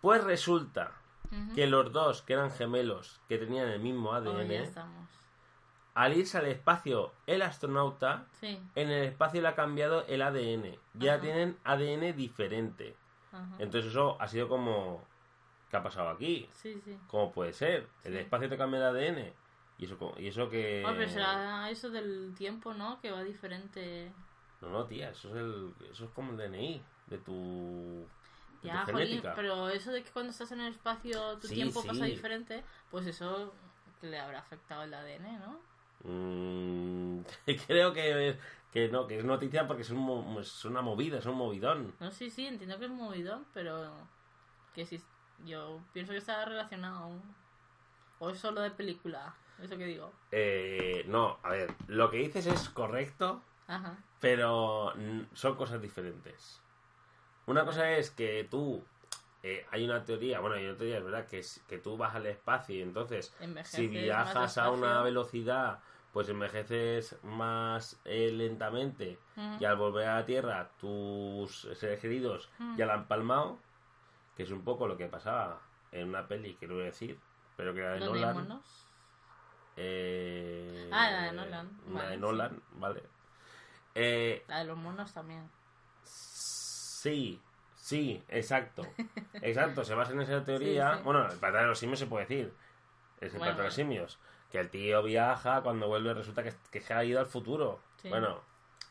Pues 0.00 0.22
resulta 0.24 0.92
que 1.54 1.66
los 1.66 1.92
dos, 1.92 2.22
que 2.22 2.32
eran 2.32 2.50
gemelos, 2.50 3.20
que 3.28 3.38
tenían 3.38 3.68
el 3.68 3.80
mismo 3.80 4.10
Oh, 4.10 4.14
ADN, 4.14 4.48
ya 4.48 4.60
estamos. 4.62 5.08
al 5.94 6.16
irse 6.16 6.38
al 6.38 6.46
espacio 6.46 7.12
el 7.26 7.42
astronauta, 7.42 8.26
Sí. 8.40 8.60
en 8.74 8.90
el 8.90 9.04
espacio 9.04 9.40
le 9.40 9.48
ha 9.48 9.54
cambiado 9.54 10.04
el 10.08 10.22
ADN. 10.22 10.76
Ya 10.94 11.14
Ajá. 11.14 11.20
tienen 11.22 11.56
ADN 11.64 12.12
diferente. 12.14 12.96
Ajá. 13.32 13.46
Entonces 13.58 13.90
eso 13.92 14.16
ha 14.20 14.26
sido 14.28 14.48
como... 14.48 15.04
¿Qué 15.70 15.76
ha 15.76 15.82
pasado 15.82 16.08
aquí? 16.10 16.48
Sí, 16.52 16.80
sí. 16.84 16.98
¿Cómo 17.06 17.30
puede 17.32 17.52
ser? 17.52 17.86
El 18.04 18.16
espacio 18.16 18.48
te 18.48 18.56
cambia 18.58 18.78
el 18.78 18.96
ADN. 18.96 19.32
Y 19.78 19.84
eso, 19.86 20.14
y 20.18 20.26
eso 20.26 20.50
que... 20.50 20.82
Pero 20.84 21.08
será 21.08 21.70
eso 21.70 21.88
del 21.90 22.34
tiempo, 22.36 22.74
¿no? 22.74 23.00
Que 23.00 23.10
va 23.10 23.22
diferente. 23.22 24.12
No, 24.60 24.68
no, 24.68 24.84
tía, 24.84 25.10
eso 25.10 25.28
es, 25.30 25.36
el, 25.36 25.72
eso 25.90 26.04
es 26.04 26.10
como 26.10 26.32
el 26.32 26.36
DNI 26.36 26.82
de 27.06 27.18
tu, 27.18 28.04
de 28.62 28.68
Ya, 28.68 28.84
tu 28.84 28.92
jolín, 28.92 29.06
genética. 29.08 29.32
pero 29.34 29.70
eso 29.70 29.90
de 29.90 30.02
que 30.02 30.10
cuando 30.10 30.32
estás 30.32 30.52
en 30.52 30.60
el 30.60 30.72
espacio 30.72 31.38
tu 31.38 31.48
Sí, 31.48 31.54
tiempo 31.54 31.82
pasa 31.82 32.04
diferente, 32.04 32.62
pues 32.90 33.06
eso 33.06 33.54
le 34.02 34.18
habrá 34.18 34.40
afectado 34.40 34.82
el 34.82 34.92
ADN, 34.92 35.40
¿no? 35.40 35.60
Mm, 36.04 37.20
creo 37.66 37.92
que, 37.94 38.36
que 38.70 38.88
no, 38.88 39.06
que 39.06 39.18
es 39.18 39.24
noticia 39.24 39.66
porque 39.66 39.82
es, 39.82 39.90
un 39.90 40.36
es 40.38 40.64
una 40.66 40.82
movida, 40.82 41.18
es 41.18 41.26
un 41.26 41.36
movidón. 41.36 41.94
No, 42.00 42.10
sí, 42.10 42.28
sí, 42.28 42.46
entiendo 42.46 42.78
que 42.78 42.84
es 42.84 42.90
movidón, 42.90 43.46
pero 43.54 43.92
que 44.74 44.84
sí, 44.84 45.00
yo 45.44 45.80
pienso 45.92 46.12
que 46.12 46.18
está 46.18 46.44
relacionado. 46.44 47.10
O 48.18 48.30
es 48.30 48.38
solo 48.38 48.60
de 48.60 48.70
película, 48.70 49.34
eso 49.62 49.78
que 49.78 49.86
digo. 49.86 50.12
Eh, 50.30 51.04
no, 51.08 51.38
a 51.42 51.50
ver, 51.50 51.74
lo 51.88 52.10
que 52.10 52.18
dices 52.18 52.46
es 52.46 52.68
correcto, 52.68 53.42
Ajá. 53.66 53.96
pero 54.20 54.92
son 55.32 55.56
cosas 55.56 55.80
diferentes. 55.80 56.60
Una 57.46 57.64
cosa 57.64 57.90
es 57.92 58.10
que 58.10 58.46
tú, 58.50 58.84
eh, 59.42 59.66
hay 59.70 59.84
una 59.84 60.04
teoría, 60.04 60.40
bueno, 60.40 60.56
hay 60.56 60.66
una 60.66 60.76
teoría, 60.76 60.98
es 60.98 61.04
verdad, 61.04 61.26
que, 61.26 61.38
es, 61.38 61.62
que 61.66 61.78
tú 61.78 61.96
vas 61.96 62.14
al 62.14 62.26
espacio 62.26 62.76
y 62.76 62.82
entonces, 62.82 63.34
Envejeces 63.40 63.76
si 63.76 63.86
viajas 63.88 64.58
a 64.58 64.70
una 64.70 65.02
velocidad, 65.02 65.80
pues 66.12 66.28
envejeces 66.28 67.16
más 67.22 68.00
eh, 68.04 68.30
lentamente 68.32 69.18
y 69.58 69.64
al 69.64 69.76
volver 69.76 70.08
a 70.08 70.16
la 70.16 70.26
Tierra 70.26 70.70
tus 70.80 71.68
seres 71.74 72.00
queridos 72.00 72.50
ya 72.76 72.84
la 72.86 72.94
han 72.94 73.06
palmado, 73.06 73.58
que 74.40 74.44
es 74.44 74.50
un 74.52 74.64
poco 74.64 74.86
lo 74.88 74.96
que 74.96 75.06
pasaba 75.06 75.60
en 75.92 76.08
una 76.08 76.26
peli, 76.26 76.54
quiero 76.58 76.78
decir, 76.78 77.18
pero 77.58 77.74
que 77.74 77.80
era 77.80 77.92
de 77.92 77.98
¿Dónde 78.00 78.24
hay 78.24 78.34
Nolan. 78.34 78.62
Eh, 79.76 80.88
Ah, 80.90 81.10
la 81.10 81.22
de 81.24 81.32
Nolan. 81.32 81.70
La 81.88 81.92
Vale, 81.92 82.08
de 82.08 82.14
sí. 82.14 82.20
Nolan, 82.22 82.62
vale. 82.72 83.02
Eh, 83.94 84.42
La 84.48 84.60
de 84.60 84.64
los 84.64 84.78
monos 84.78 85.12
también. 85.12 85.46
sí, 86.04 87.38
sí, 87.76 88.22
exacto. 88.28 88.82
Exacto, 89.42 89.84
se 89.84 89.94
basa 89.94 90.12
en 90.12 90.22
esa 90.22 90.42
teoría. 90.42 90.92
Sí, 90.92 90.96
sí. 90.98 91.02
Bueno, 91.04 91.30
el 91.30 91.38
planeta 91.38 91.60
de 91.62 91.66
los 91.68 91.78
simios 91.78 91.98
se 91.98 92.06
puede 92.06 92.24
decir. 92.26 92.54
Es 93.20 93.34
el 93.34 93.38
Bueno. 93.40 93.56
de 93.58 93.64
los 93.64 93.74
simios. 93.74 94.18
Que 94.50 94.58
el 94.58 94.70
tío 94.70 95.02
viaja, 95.02 95.60
cuando 95.62 95.86
vuelve 95.86 96.14
resulta 96.14 96.42
que, 96.42 96.54
que 96.70 96.80
se 96.80 96.94
ha 96.94 97.04
ido 97.04 97.20
al 97.20 97.26
futuro. 97.26 97.80
Bueno, 98.04 98.40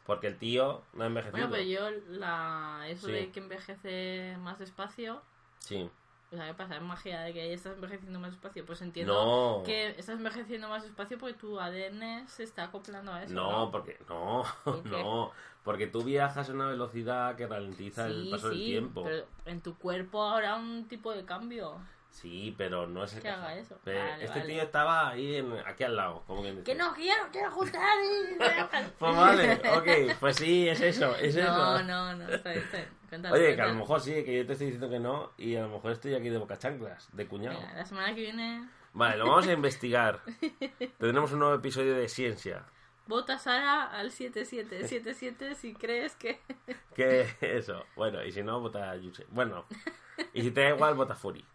porque 0.06 0.28
el 0.28 0.38
tío 0.38 0.84
no 0.94 1.04
ha 1.06 1.08
envejecido. 1.08 1.48
Bueno, 1.48 1.52
pero 1.52 1.64
yo 1.64 1.90
la 2.10 2.84
eso 2.88 3.08
de 3.08 3.32
que 3.32 3.40
envejece 3.40 4.38
más 4.40 4.60
despacio, 4.60 5.24
Sí. 5.60 5.90
o 6.32 6.36
sea, 6.36 6.48
¿qué 6.48 6.54
pasa? 6.54 6.76
Es 6.76 6.82
magia 6.82 7.22
de 7.22 7.34
que 7.34 7.54
estás 7.54 7.74
envejeciendo 7.76 8.20
más 8.20 8.32
despacio. 8.32 8.66
Pues 8.66 8.82
entiendo 8.82 9.14
No. 9.60 9.64
que 9.64 9.90
estás 9.90 10.10
envejeciendo 10.18 10.68
más 10.70 10.84
despacio 10.84 11.18
porque 11.18 11.34
tu 11.38 11.60
ADN 11.60 12.28
se 12.28 12.44
está 12.44 12.66
acoplando 12.66 13.12
a 13.14 13.24
eso. 13.24 13.34
No, 13.34 13.52
No, 13.66 13.72
porque 13.72 13.98
no, 14.08 14.44
no, 14.86 15.32
porque 15.64 15.88
tú 15.88 16.04
viajas 16.04 16.50
a 16.50 16.54
una 16.54 16.68
velocidad 16.68 17.36
que 17.36 17.48
ralentiza 17.48 18.08
el 18.08 18.26
Sí, 18.26 18.32
paso 18.32 18.50
del 18.50 18.58
tiempo. 18.60 19.04
pero 19.04 19.26
en 19.46 19.62
tu 19.62 19.76
cuerpo 19.78 20.24
habrá 20.24 20.56
un 20.56 20.88
tipo 20.88 21.12
de 21.14 21.26
cambio. 21.26 21.78
Sí, 22.12 22.54
pero 22.58 22.88
no 22.88 23.04
es 23.04 23.14
el 23.14 23.22
Que 23.22 23.30
haga 23.30 23.56
eso. 23.56 23.80
Vale, 23.86 24.24
este 24.26 24.40
vale. 24.40 24.54
tío 24.54 24.64
estaba 24.64 25.10
ahí 25.10 25.36
en, 25.38 25.54
aquí 25.66 25.84
al 25.84 25.96
lado, 25.96 26.24
como 26.26 26.44
dice. 26.44 26.64
Que 26.64 26.76
no 26.76 26.94
quiero, 26.94 27.24
quiero 27.32 27.52
juntar. 27.52 27.82
Pues 28.98 29.16
vale, 29.16 29.54
ok, 29.54 30.18
pues 30.20 30.36
sí, 30.38 30.68
es 30.68 30.82
eso, 30.82 31.16
es 31.16 31.36
No, 31.36 31.42
eso. 31.78 31.84
no, 31.84 32.16
no, 32.16 32.28
está 32.30 32.50
bien, 32.52 32.64
está 32.64 32.78
bien. 32.78 32.90
Cuéntalo, 33.10 33.36
Oye, 33.36 33.56
que 33.56 33.62
a 33.62 33.68
lo 33.68 33.74
mejor 33.76 34.02
sí, 34.02 34.12
que 34.24 34.38
yo 34.38 34.46
te 34.46 34.54
estoy 34.54 34.68
diciendo 34.68 34.90
que 34.90 35.00
no, 35.00 35.32
y 35.38 35.56
a 35.56 35.62
lo 35.62 35.70
mejor 35.70 35.92
estoy 35.92 36.14
aquí 36.16 36.30
de 36.30 36.38
boca 36.38 36.58
chanclas, 36.58 37.10
de 37.16 37.28
cuñado. 37.28 37.60
Venga, 37.60 37.74
la 37.74 37.86
semana 37.86 38.08
que 38.14 38.22
viene 38.22 38.68
Vale, 38.94 39.18
lo 39.18 39.28
vamos 39.28 39.48
a 39.48 39.54
investigar. 39.54 40.20
Tendremos 40.98 41.32
un 41.32 41.40
nuevo 41.40 41.56
episodio 41.56 41.96
de 41.96 42.08
ciencia. 42.10 42.66
vota 43.08 43.38
Sara 43.38 43.84
al 43.86 44.12
7777 44.12 45.56
si 45.56 45.74
crees 45.74 46.16
que... 46.16 46.40
Que 46.96 47.28
eso, 47.42 47.86
bueno, 47.96 48.24
y 48.24 48.32
si 48.32 48.44
no, 48.44 48.60
vota 48.60 48.96
Yuse. 48.96 49.26
Bueno, 49.30 49.66
y 50.34 50.42
si 50.42 50.52
te 50.52 50.62
da 50.62 50.70
igual, 50.70 50.96
vota 50.96 51.16
Fury. 51.16 51.46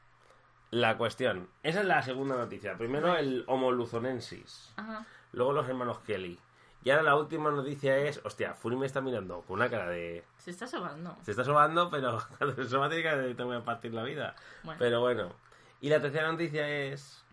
La 0.74 0.98
cuestión, 0.98 1.48
esa 1.62 1.80
es 1.80 1.86
la 1.86 2.02
segunda 2.02 2.34
noticia. 2.36 2.76
Primero 2.76 3.16
el 3.16 3.44
Homo 3.46 3.70
luzonensis, 3.70 4.72
Ajá. 4.76 5.06
luego 5.32 5.52
los 5.52 5.68
hermanos 5.68 6.00
Kelly. 6.00 6.36
Y 6.82 6.90
ahora 6.90 7.04
la 7.04 7.14
última 7.16 7.50
noticia 7.52 7.96
es, 7.96 8.20
hostia, 8.24 8.54
Fury 8.54 8.74
me 8.76 8.84
está 8.86 9.00
mirando 9.00 9.42
con 9.42 9.54
una 9.60 9.70
cara 9.70 9.88
de... 9.88 10.24
Se 10.36 10.50
está 10.50 10.66
sobando. 10.66 11.16
Se 11.22 11.30
está 11.30 11.44
sobando, 11.44 11.88
pero 11.90 12.18
cuando 12.38 12.56
se 12.56 12.68
soba 12.68 12.88
tiene 12.88 13.04
cara 13.04 13.18
de 13.18 13.34
te 13.36 13.42
voy 13.44 13.56
a 13.56 13.62
partir 13.64 13.94
la 13.94 14.02
vida. 14.02 14.34
Bueno. 14.64 14.78
Pero 14.80 15.00
bueno. 15.00 15.32
Y 15.80 15.90
la 15.90 16.00
tercera 16.00 16.30
noticia 16.32 16.68
es 16.68 17.24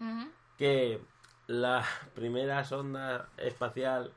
que 0.60 1.02
la 1.48 1.84
primera 2.14 2.64
sonda 2.64 3.28
espacial 3.38 4.14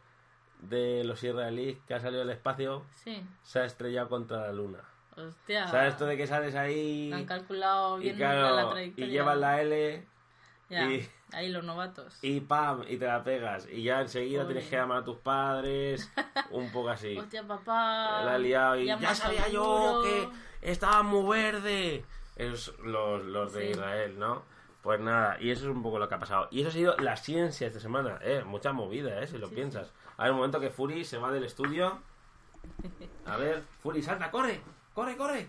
de 0.61 1.03
los 1.05 1.25
israelíes 1.25 1.79
que 1.89 1.95
ha 1.95 2.01
salido 2.01 2.23
al 2.23 2.31
espacio 2.31 2.85
Sí. 2.95 3.27
se 3.43 3.61
ha 3.61 3.65
estrellado 3.65 4.09
contra 4.11 4.43
la 4.43 4.53
luna. 4.53 4.81
Hostia. 5.17 5.69
¿Sabes 5.69 5.93
esto 5.93 6.07
de 6.07 6.17
que 6.17 6.27
sales 6.27 6.55
ahí 6.55 7.13
Han 7.13 7.25
calculado 7.27 7.99
y, 7.99 8.05
bien 8.05 8.17
claro, 8.17 8.57
la 8.57 8.71
trayectoria. 8.71 9.07
y 9.07 9.11
llevas 9.11 9.37
la 9.39 9.61
L 9.63 10.07
Ya, 10.71 10.91
y- 10.91 11.09
Ahí 11.33 11.49
los 11.51 11.65
novatos. 11.65 12.19
y 12.23 12.41
pam, 12.41 12.85
y 12.89 12.97
te 12.97 13.07
la 13.07 13.23
pegas? 13.25 13.67
Y 13.71 13.83
ya 13.83 14.01
enseguida 14.01 14.45
tienes 14.47 14.69
que 14.69 14.77
llamar 14.77 14.99
a 14.99 15.05
tus 15.05 15.19
padres, 15.19 16.11
un 16.51 16.71
poco 16.71 16.91
así. 16.91 17.17
Hostia, 17.19 17.43
papá. 17.47 18.23
la 18.25 18.37
he 18.37 18.39
liado 18.39 18.77
y 18.79 18.87
ya 18.87 18.99
ya 18.99 19.15
sabía 19.15 19.49
yo 19.49 20.03
seguro". 20.03 20.03
que 20.03 20.71
estaba 20.71 21.03
muy 21.03 21.37
verde. 21.37 22.05
Esos 22.37 22.77
los, 22.81 23.25
los 23.25 23.53
de 23.53 23.61
Sí. 23.67 23.71
Israel, 23.71 24.19
¿no? 24.19 24.43
Pues 24.83 25.01
nada, 25.01 25.37
y 25.41 25.51
eso 25.51 25.65
es 25.65 25.71
un 25.75 25.83
poco 25.83 25.99
lo 25.99 26.09
que 26.09 26.15
ha 26.15 26.19
pasado. 26.19 26.49
Y 26.51 26.61
eso 26.61 26.69
ha 26.69 26.73
sido 26.73 26.97
la 26.99 27.17
ciencia 27.17 27.67
esta 27.67 27.81
semana, 27.81 28.19
¿eh? 28.23 28.43
Mucha 28.45 28.73
movida, 28.73 29.21
¿eh? 29.23 29.27
Si 29.27 29.39
lo 29.39 29.49
Sí, 29.49 29.55
piensas. 29.55 29.93
A 30.17 30.25
ver, 30.25 30.33
un 30.33 30.39
momento 30.39 30.61
que 30.61 30.71
Fury 30.71 31.05
se 31.05 31.17
va 31.19 31.31
del 31.33 31.45
estudio. 31.45 32.01
A 33.27 33.37
ver, 33.37 33.63
Fury, 33.83 34.03
salta, 34.03 34.31
corre, 34.31 34.61
corre, 34.95 35.17
corre. 35.17 35.49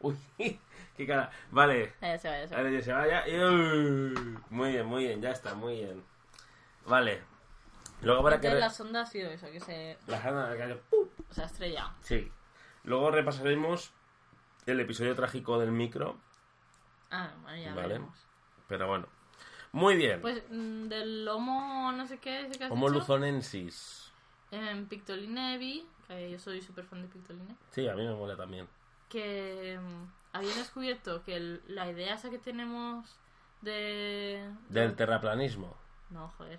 Uy, 0.00 0.16
qué 0.96 1.06
cara. 1.06 1.30
Vale, 1.50 1.92
Ya 2.00 2.18
se 2.18 2.28
va, 2.28 2.38
ya 2.38 2.48
se 2.48 2.54
va. 2.54 2.62
Vale, 2.62 2.76
que 2.76 2.82
se 2.82 2.92
vaya. 2.92 3.28
y- 3.28 3.34
Muy 4.50 4.70
bien, 4.72 4.86
muy 4.86 5.04
bien, 5.04 5.20
ya 5.20 5.30
está, 5.30 5.54
muy 5.54 5.74
bien. 5.74 6.02
Vale. 6.86 7.22
Luego 8.02 8.20
habrá 8.20 8.40
que... 8.40 8.48
La 8.54 8.70
sonda 8.70 9.02
ha 9.02 9.06
sido 9.06 9.30
eso, 9.30 9.46
que 9.50 9.60
se, 9.60 9.98
la 10.06 10.22
sonda 10.22 10.56
que 10.56 10.80
se 11.34 11.42
ha 11.42 11.44
estrellado. 11.44 11.90
Sí. 12.00 12.32
Luego 12.84 13.10
repasaremos 13.10 13.92
el 14.64 14.80
episodio 14.80 15.14
trágico 15.14 15.58
del 15.58 15.70
micro. 15.70 16.16
Ah, 17.10 17.30
bueno, 17.42 17.58
ya 17.62 17.74
Vale. 17.74 17.88
veremos. 17.88 18.18
Pero 18.68 18.86
bueno. 18.88 19.06
Muy 19.72 19.96
bien. 19.96 20.20
Pues 20.22 20.42
mm, 20.50 20.88
del 20.88 21.28
Homo 21.28 21.92
no 21.92 22.06
sé 22.06 22.18
qué, 22.18 22.46
ese 22.46 22.58
que 22.58 22.64
has 22.64 22.70
Homo 22.70 22.88
dicho, 22.88 23.00
luzonensis. 23.00 24.10
en 24.50 24.86
Pictoline 24.86 25.58
vi, 25.58 25.86
que 26.16 26.30
yo 26.30 26.38
soy 26.38 26.60
súper 26.62 26.84
fan 26.84 27.02
de 27.02 27.08
Pictoline, 27.08 27.56
Sí, 27.70 27.86
a 27.88 27.94
mí 27.94 28.06
me 28.06 28.14
mola 28.14 28.36
también. 28.36 28.66
que 29.08 29.78
mm, 29.80 30.36
habían 30.36 30.56
descubierto 30.56 31.22
que 31.24 31.36
el- 31.36 31.62
la 31.68 31.90
idea 31.90 32.14
esa 32.14 32.30
que 32.30 32.38
tenemos 32.38 33.18
de... 33.62 34.48
Del 34.68 34.94
terraplanismo. 34.96 35.76
No, 36.10 36.28
joder. 36.36 36.58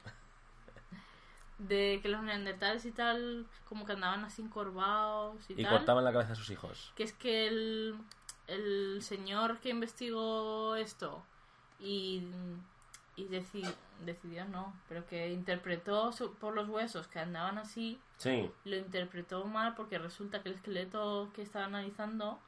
De 1.60 2.00
que 2.02 2.10
los 2.10 2.24
neandertales 2.24 2.86
y 2.86 2.92
tal, 2.92 3.46
como 3.70 3.86
que 3.86 3.92
andaban 3.94 4.24
así 4.26 4.42
encorvados 4.42 5.48
y, 5.50 5.54
Y 5.60 5.64
tal. 5.64 5.78
cortaban 5.78 6.04
la 6.04 6.12
cabeza 6.12 6.34
a 6.34 6.36
sus 6.36 6.50
hijos. 6.50 6.92
Que 6.96 7.04
es 7.04 7.14
que 7.14 7.48
el, 7.48 7.96
el 8.48 9.00
señor 9.04 9.60
que 9.60 9.70
investigó 9.70 10.76
esto 10.76 11.24
y, 11.80 12.24
y 13.22 13.28
deci- 13.30 13.74
decidió, 14.06 14.46
no, 14.46 14.74
pero 14.90 15.06
que 15.06 15.32
interpretó 15.32 16.12
su- 16.12 16.34
por 16.36 16.54
los 16.56 16.68
huesos 16.70 17.08
que 17.08 17.20
andaban 17.20 17.58
así, 17.58 18.00
Sí. 18.18 18.52
lo 18.66 18.76
interpretó 18.76 19.46
mal 19.46 19.76
porque 19.76 19.98
resulta 20.00 20.42
que 20.42 20.50
el 20.50 20.56
esqueleto 20.56 21.30
que 21.34 21.42
estaba 21.42 21.66
analizando 21.66 22.40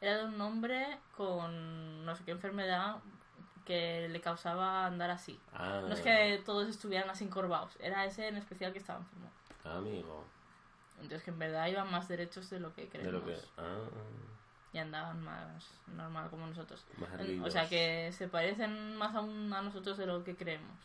era 0.00 0.18
de 0.18 0.24
un 0.26 0.40
hombre 0.40 0.98
con 1.16 2.04
no 2.04 2.16
sé 2.16 2.24
qué 2.24 2.30
enfermedad 2.32 2.96
que 3.64 4.08
le 4.08 4.20
causaba 4.20 4.86
andar 4.86 5.10
así. 5.10 5.38
Ah, 5.52 5.80
No 5.82 5.94
es 5.94 6.00
que 6.00 6.42
todos 6.44 6.68
estuvieran 6.68 7.08
así 7.10 7.24
encorvados, 7.24 7.76
era 7.80 8.04
ese 8.04 8.26
en 8.28 8.36
especial 8.36 8.72
que 8.72 8.78
estaba 8.80 8.98
enfermo. 9.00 9.30
Amigo. 9.64 10.24
Entonces 10.96 11.22
que 11.22 11.30
en 11.30 11.38
verdad 11.38 11.66
iban 11.66 11.90
más 11.90 12.08
derechos 12.08 12.50
de 12.50 12.60
lo 12.60 12.72
que 12.74 12.82
De 12.82 12.88
creemos. 12.88 13.12
lo 13.14 13.24
que... 13.26 13.36
Ah, 13.58 13.78
Y 14.72 14.78
andaban 14.78 15.22
más 15.22 15.68
normal 15.86 16.30
como 16.30 16.46
nosotros. 16.46 16.84
más 16.96 17.10
o 17.46 17.50
sea 17.50 17.68
que 17.68 18.10
se 18.12 18.28
parecen 18.28 18.96
más 18.96 19.14
aún 19.14 19.52
a 19.52 19.60
nosotros 19.60 19.98
de 19.98 20.06
lo 20.06 20.24
que 20.24 20.34
creemos. 20.34 20.76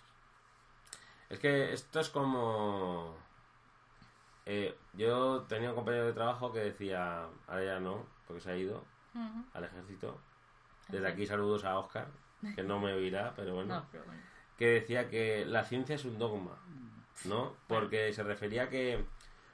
Es 1.30 1.39
que 1.39 1.73
esto 1.73 2.00
es 2.00 2.10
como... 2.10 3.15
eh, 4.45 4.78
yo 4.93 5.43
tenía 5.43 5.69
un 5.69 5.76
compañero 5.76 6.06
de 6.08 6.13
trabajo 6.13 6.52
que 6.52 6.60
decía, 6.60 7.28
ahora 7.47 7.63
ya 7.63 7.80
no, 7.80 8.06
porque 8.26 8.41
se 8.41 8.52
ha 8.52 8.58
ido 8.58 8.84
al 9.54 9.63
ejército. 9.63 10.19
Desde 10.89 11.08
aquí 11.08 11.26
saludos 11.26 11.65
a 11.65 11.80
Oscar, 11.80 12.08
que 12.56 12.63
no 12.63 12.80
me 12.80 12.93
oirá, 12.93 13.34
pero 13.36 13.56
bueno. 13.56 13.76
No, 13.76 13.86
pero 13.91 14.04
bueno. 14.06 14.21
que 14.58 14.67
decía 14.67 15.10
que 15.10 15.45
la 15.45 15.63
ciencia 15.65 15.95
es 15.95 16.06
un 16.06 16.17
dogma, 16.17 16.58
¿no? 17.26 17.54
Porque 17.67 18.13
se 18.13 18.23
refería 18.23 18.63
a 18.63 18.69
que 18.69 19.04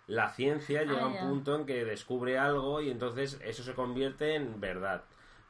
la 0.08 0.30
ciencia 0.30 0.84
llega 0.84 1.04
a 1.04 1.08
un 1.08 1.16
Ah, 1.16 1.20
punto 1.20 1.56
en 1.56 1.66
que 1.66 1.86
descubre 1.86 2.38
algo 2.38 2.82
y 2.82 2.90
entonces 2.90 3.40
eso 3.44 3.64
se 3.64 3.74
convierte 3.74 4.36
en 4.36 4.60
verdad. 4.60 5.04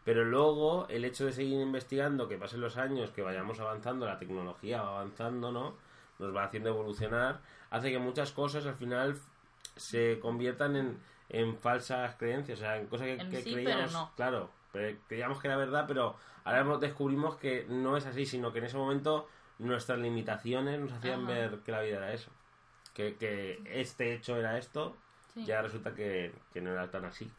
Pero 0.05 0.25
luego 0.25 0.85
el 0.89 1.05
hecho 1.05 1.25
de 1.25 1.31
seguir 1.31 1.59
investigando, 1.61 2.27
que 2.27 2.37
pasen 2.37 2.61
los 2.61 2.77
años, 2.77 3.09
que 3.11 3.21
vayamos 3.21 3.59
avanzando, 3.59 4.05
la 4.05 4.19
tecnología 4.19 4.81
va 4.81 4.89
avanzando, 4.99 5.51
¿no? 5.51 5.75
Nos 6.19 6.35
va 6.35 6.43
haciendo 6.43 6.69
evolucionar, 6.69 7.39
hace 7.69 7.89
que 7.91 7.99
muchas 7.99 8.31
cosas 8.31 8.65
al 8.65 8.75
final 8.75 9.17
se 9.75 10.19
conviertan 10.19 10.75
en, 10.75 10.99
en 11.29 11.57
falsas 11.57 12.15
creencias, 12.15 12.59
o 12.59 12.61
sea, 12.61 12.77
en 12.77 12.87
cosas 12.87 13.07
que, 13.07 13.13
En 13.13 13.29
que 13.29 13.41
sí, 13.41 13.53
creíamos, 13.53 13.91
pero 13.91 13.99
no. 14.01 14.11
claro, 14.15 14.49
pero 14.71 14.97
creíamos 15.07 15.39
que 15.41 15.47
era 15.47 15.57
verdad, 15.57 15.85
pero 15.87 16.15
ahora 16.43 16.77
descubrimos 16.77 17.37
que 17.37 17.65
no 17.69 17.97
es 17.97 18.05
así, 18.05 18.25
sino 18.25 18.51
que 18.53 18.59
en 18.59 18.65
ese 18.65 18.77
momento 18.77 19.27
nuestras 19.57 19.99
limitaciones 19.99 20.79
nos 20.79 20.91
hacían 20.91 21.23
Ajá. 21.23 21.33
ver 21.33 21.59
que 21.59 21.71
la 21.71 21.81
vida 21.81 21.97
era 21.97 22.13
eso, 22.13 22.29
que, 22.93 23.15
que 23.17 23.61
este 23.65 24.13
hecho 24.13 24.37
era 24.37 24.57
esto, 24.57 24.95
Sí. 25.33 25.45
ya 25.45 25.61
resulta 25.63 25.95
que, 25.95 26.31
que 26.53 26.61
no 26.61 26.71
era 26.71 26.91
tan 26.91 27.05
así. 27.05 27.31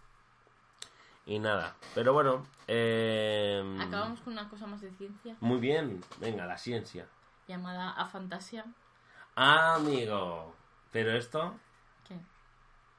Y 1.26 1.38
nada, 1.38 1.74
pero 1.94 2.12
bueno, 2.12 2.44
eh, 2.66 3.62
Acabamos 3.80 4.20
con 4.20 4.32
una 4.34 4.48
cosa 4.50 4.66
más 4.66 4.80
de 4.80 4.90
ciencia 4.90 5.36
muy 5.40 5.58
bien, 5.60 6.02
venga, 6.18 6.44
la 6.44 6.58
ciencia. 6.58 7.06
llamada 7.48 7.90
afantasia. 7.92 8.64
Ah, 9.36 9.76
amigo, 9.76 10.54
pero 10.92 11.12
esto, 11.16 11.54
¿Qué? 12.06 12.16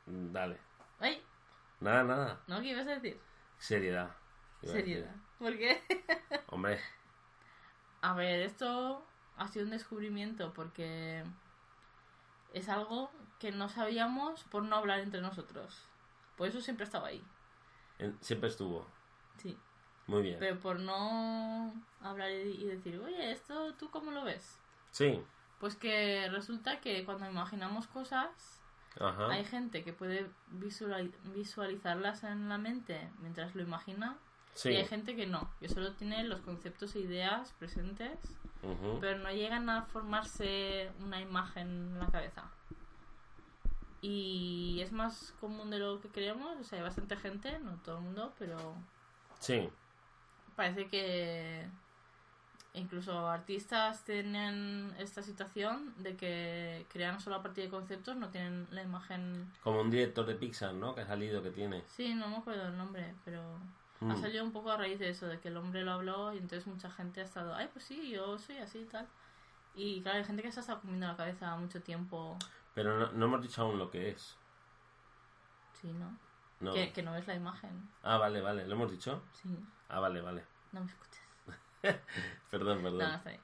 dale, 0.06 0.58
¡Ay! 1.00 1.22
nada, 1.82 2.04
nada, 2.04 2.40
¿No? 2.48 2.62
¿Qué 2.62 2.70
ibas 2.70 2.88
a 2.88 2.92
decir? 3.00 3.20
seriedad. 3.60 4.10
a 4.10 4.62
decir. 4.62 4.72
Seriedad. 4.82 5.16
¿Por 5.38 5.58
qué? 5.58 5.84
Hombre, 6.48 6.80
A 8.02 8.14
ver, 8.14 8.42
esto 8.42 9.06
ha 9.38 9.48
sido 9.50 9.66
un 9.66 9.72
descubrimiento 9.72 10.52
porque 10.54 11.24
es 12.56 12.70
algo 12.70 13.12
que 13.40 13.52
no 13.52 13.70
sabíamos 13.70 14.44
por 14.46 14.64
no 14.64 14.76
hablar 14.78 15.00
entre 15.00 15.22
nosotros. 15.22 15.84
Por 16.38 16.48
eso 16.48 16.62
siempre 16.62 16.86
estaba 16.86 17.08
ahí. 17.10 17.24
siempre 18.22 18.50
estuvo. 18.50 18.88
Sí. 19.38 19.58
Muy 20.08 20.22
bien. 20.22 20.38
Pero 20.40 20.60
por 20.60 20.80
no 20.80 21.74
hablar 22.02 22.30
y 22.32 22.66
decir, 22.66 23.00
oye, 23.00 23.32
¿esto 23.32 23.74
tú 23.76 23.90
cómo 23.90 24.12
lo 24.12 24.24
ves? 24.24 24.60
Sí, 24.92 25.22
Pues 25.60 25.76
que 25.76 26.28
resulta 26.30 26.80
que 26.82 27.04
cuando 27.06 27.26
imaginamos 27.30 27.88
cosas, 27.88 28.62
ajá. 29.00 29.30
hay 29.32 29.44
gente 29.46 29.84
que 29.84 29.94
puede 29.94 30.30
visuali- 30.52 31.14
visualizarlas 31.34 32.24
en 32.24 32.50
la 32.50 32.58
mente 32.58 33.10
mientras 33.20 33.56
lo 33.56 33.64
imagina. 33.64 34.18
Sí. 34.56 34.70
Y 34.70 34.78
hay 34.78 34.86
gente 34.86 35.16
que 35.16 35.28
no, 35.28 35.52
que 35.60 35.70
solo 35.70 35.94
tiene 35.94 36.24
los 36.24 36.42
conceptos 36.42 36.96
e 36.96 37.02
ideas 37.02 37.54
presentes, 37.60 38.18
pero 39.00 39.20
no 39.20 39.30
llegan 39.30 39.70
a 39.70 39.84
formarse 39.84 40.92
una 41.02 41.22
imagen 41.22 41.68
en 41.68 42.00
la 42.00 42.08
cabeza. 42.08 42.50
Y 44.02 44.80
es 44.82 44.92
más 44.92 45.34
común 45.40 45.70
de 45.70 45.80
lo 45.80 46.00
que 46.00 46.10
creemos, 46.10 46.58
o 46.60 46.64
sea, 46.64 46.80
hay 46.80 46.84
bastante 46.84 47.16
gente, 47.18 47.60
no 47.60 47.76
todo 47.84 47.98
el 47.98 48.04
mundo, 48.04 48.34
pero 48.40 48.76
Sí, 49.40 49.70
parece 50.56 50.88
que 50.88 51.68
incluso 52.74 53.28
artistas 53.28 54.04
tienen 54.04 54.94
esta 55.00 55.22
situación 55.22 55.94
de 56.02 56.16
que 56.16 56.86
crean 56.90 57.20
solo 57.20 57.38
a 57.38 57.44
partir 57.44 57.66
de 57.66 57.70
conceptos, 57.70 58.16
no 58.16 58.30
tienen 58.30 58.68
la 58.72 58.84
imagen. 58.84 59.52
como 59.64 59.82
un 59.82 59.90
director 59.90 60.26
de 60.26 60.36
Pixar, 60.36 60.74
¿no? 60.74 60.96
Que 60.96 61.02
ha 61.02 61.08
salido, 61.08 61.42
que 61.44 61.52
tiene. 61.52 61.84
Sí, 61.88 62.14
no 62.14 62.28
me 62.28 62.38
acuerdo 62.38 62.68
el 62.68 62.78
nombre, 62.78 63.16
pero 63.24 63.42
ha 64.02 64.06
Mm. 64.06 64.22
salido 64.22 64.44
un 64.44 64.52
poco 64.52 64.72
a 64.72 64.78
raíz 64.78 65.00
de 65.00 65.10
eso, 65.10 65.26
de 65.28 65.40
que 65.40 65.48
el 65.48 65.58
hombre 65.58 65.84
lo 65.84 65.92
habló 65.94 66.34
y 66.34 66.38
entonces 66.38 66.68
mucha 66.68 66.90
gente 66.92 67.22
ha 67.22 67.24
estado, 67.24 67.54
ay, 67.56 67.70
pues 67.72 67.86
sí, 67.86 68.10
yo 68.12 68.38
soy 68.38 68.58
así 68.58 68.80
y 68.80 68.86
tal. 68.86 69.08
Y 69.74 70.02
claro, 70.02 70.18
hay 70.20 70.24
gente 70.26 70.42
que 70.42 70.52
se 70.52 70.60
ha 70.60 70.62
estado 70.62 70.82
comiendo 70.82 71.08
la 71.08 71.16
cabeza 71.18 71.56
mucho 71.58 71.82
tiempo. 71.82 72.38
Pero 72.74 72.98
no, 73.00 73.12
no 73.14 73.26
hemos 73.26 73.42
dicho 73.42 73.62
aún 73.62 73.78
lo 73.78 73.90
que 73.90 74.10
es. 74.12 74.38
Sí, 75.82 75.88
¿no? 75.94 76.18
No. 76.62 76.74
Que, 76.74 76.92
que 76.94 77.04
no 77.04 77.12
ves 77.14 77.28
la 77.28 77.36
imagen. 77.36 77.90
Ah, 78.04 78.18
vale, 78.18 78.42
vale. 78.42 78.66
¿Lo 78.68 78.76
hemos 78.76 78.92
dicho? 78.92 79.22
Sí, 79.34 79.50
Ah, 79.90 80.00
vale, 80.00 80.22
vale. 80.22 80.46
no 80.72 80.82
me 80.82 80.88
escuchas. 80.88 81.22
Perdón, 82.50 82.82
perdón. 82.82 83.00
No, 83.00 83.08
no 83.10 83.16
está 83.16 83.30
bien. 83.30 83.42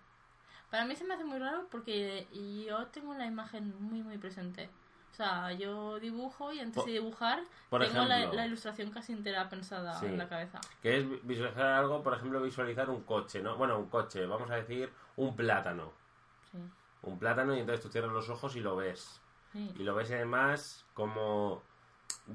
Para 0.69 0.85
mí 0.85 0.95
se 0.95 1.03
me 1.03 1.13
hace 1.13 1.25
muy 1.25 1.37
raro 1.37 1.67
porque 1.69 2.27
yo 2.65 2.87
tengo 2.87 3.13
la 3.13 3.25
imagen 3.25 3.75
muy, 3.81 4.01
muy 4.03 4.17
presente. 4.17 4.69
O 5.11 5.13
sea, 5.13 5.51
yo 5.51 5.99
dibujo 5.99 6.53
y 6.53 6.59
antes 6.59 6.75
Por- 6.75 6.85
de 6.85 6.91
dibujar 6.93 7.41
por 7.69 7.85
tengo 7.85 8.05
la, 8.05 8.45
ilustración 8.45 8.91
casi 8.91 9.11
entera 9.11 9.49
pensada 9.49 9.93
Sí. 9.99 10.05
en 10.05 10.17
la 10.17 10.29
cabeza. 10.29 10.59
Que 10.81 10.97
es 10.99 11.27
visualizar 11.27 11.65
algo, 11.67 12.01
por 12.01 12.13
ejemplo, 12.13 12.41
visualizar 12.41 12.89
un 12.89 13.03
coche, 13.03 13.41
¿no? 13.41 13.57
Bueno, 13.57 13.77
un 13.77 13.89
coche, 13.89 14.25
vamos 14.25 14.49
a 14.49 14.55
decir 14.55 14.91
un 15.17 15.35
plátano. 15.35 15.91
Sí, 16.51 16.57
Un 17.03 17.17
plátano 17.19 17.55
y 17.55 17.59
entonces 17.59 17.83
tú 17.83 17.89
cierras 17.91 18.11
los 18.11 18.29
ojos 18.29 18.55
y 18.55 18.61
lo 18.61 18.75
ves. 18.75 19.19
sí. 19.51 19.71
Y 19.77 19.83
lo 19.83 19.95
ves 19.95 20.11
además 20.11 20.85
como... 20.93 21.61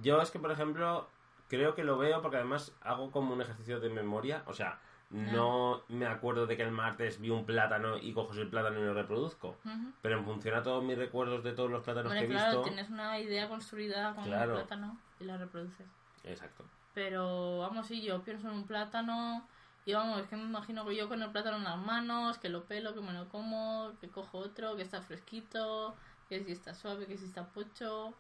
Yo 0.03 0.21
es 0.21 0.31
que, 0.31 0.39
por 0.39 0.51
ejemplo, 0.51 1.09
creo 1.49 1.75
que 1.75 1.83
lo 1.85 1.97
veo 1.97 2.21
porque 2.21 2.37
además 2.37 2.73
hago 2.83 3.11
como 3.11 3.33
un 3.33 3.41
ejercicio 3.41 3.81
de 3.81 3.89
memoria. 3.89 4.43
O 4.47 4.53
sea, 4.53 4.81
no 5.11 5.83
me 5.89 6.07
acuerdo 6.07 6.47
de 6.47 6.57
que 6.57 6.63
el 6.63 6.73
martes 6.73 7.21
vi 7.21 7.31
un 7.31 7.45
plátano 7.47 7.97
y 7.99 8.13
cojo 8.13 8.33
el 8.35 8.49
plátano 8.49 8.81
y 8.81 8.85
lo 8.85 8.95
reproduzco. 8.95 9.57
Pero 10.03 10.19
en 10.19 10.25
función 10.25 10.55
a 10.57 10.63
todos 10.63 10.83
mis 10.83 10.99
recuerdos 10.99 11.45
de 11.45 11.53
todos 11.53 11.71
los 11.71 11.85
plátanos 11.85 12.13
que 12.13 12.25
he 12.25 12.29
claro, 12.29 12.63
visto... 12.63 12.63
tienes 12.75 12.91
una 12.91 13.19
idea 13.19 13.49
construida 13.49 14.15
con 14.15 14.25
Claro. 14.25 14.53
un 14.53 14.59
plátano 14.59 14.99
y 15.21 15.25
la 15.25 15.37
reproduces. 15.37 15.87
Exacto. 16.25 16.65
Pero 16.95 17.59
vamos, 17.59 17.87
sí, 17.87 18.03
yo 18.03 18.23
pienso 18.23 18.49
en 18.49 18.55
un 18.55 18.67
plátano 18.67 19.47
y 19.85 19.93
vamos, 19.93 20.21
es 20.21 20.27
que 20.27 20.37
me 20.37 20.43
imagino 20.43 20.85
que 20.85 20.97
yo 20.97 21.09
con 21.09 21.23
el 21.23 21.31
plátano 21.31 21.59
en 21.59 21.65
las 21.65 21.79
manos, 21.79 22.39
que 22.39 22.49
lo 22.49 22.65
pelo, 22.65 22.95
que 22.95 23.01
me 23.01 23.13
lo 23.13 23.29
como, 23.29 23.93
que 24.01 24.09
cojo 24.09 24.39
otro, 24.39 24.75
que 24.77 24.83
está 24.83 25.01
fresquito, 25.03 25.95
que 26.29 26.43
si 26.43 26.51
está 26.51 26.75
suave, 26.75 27.07
que 27.07 27.17
si 27.17 27.27
está 27.27 27.47
pocho. 27.47 28.13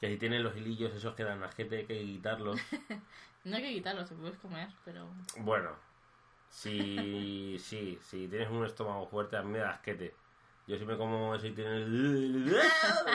Que 0.00 0.08
si 0.08 0.16
tienen 0.16 0.42
los 0.42 0.56
hilillos 0.56 0.94
esos 0.94 1.14
que 1.14 1.24
dan 1.24 1.42
asquete 1.42 1.78
hay 1.78 1.84
que 1.86 2.00
quitarlos. 2.02 2.58
No 3.44 3.56
hay 3.56 3.62
que 3.62 3.72
quitarlo, 3.72 4.06
se 4.06 4.14
puedes 4.14 4.38
comer, 4.38 4.68
pero... 4.84 5.08
bueno, 5.40 5.70
si, 6.52 7.58
sí, 7.58 7.98
si 8.02 8.28
tienes 8.28 8.50
un 8.50 8.64
estómago 8.66 9.06
fuerte, 9.06 9.36
a 9.38 9.42
mí 9.42 9.50
me 9.52 9.58
da 9.58 9.70
asquete. 9.70 10.14
Yo 10.66 10.76
si 10.78 10.84
me 10.84 10.96
como 10.98 11.34
eso 11.34 11.46
y 11.46 11.52
tiene 11.52 11.76
el, 11.78 12.54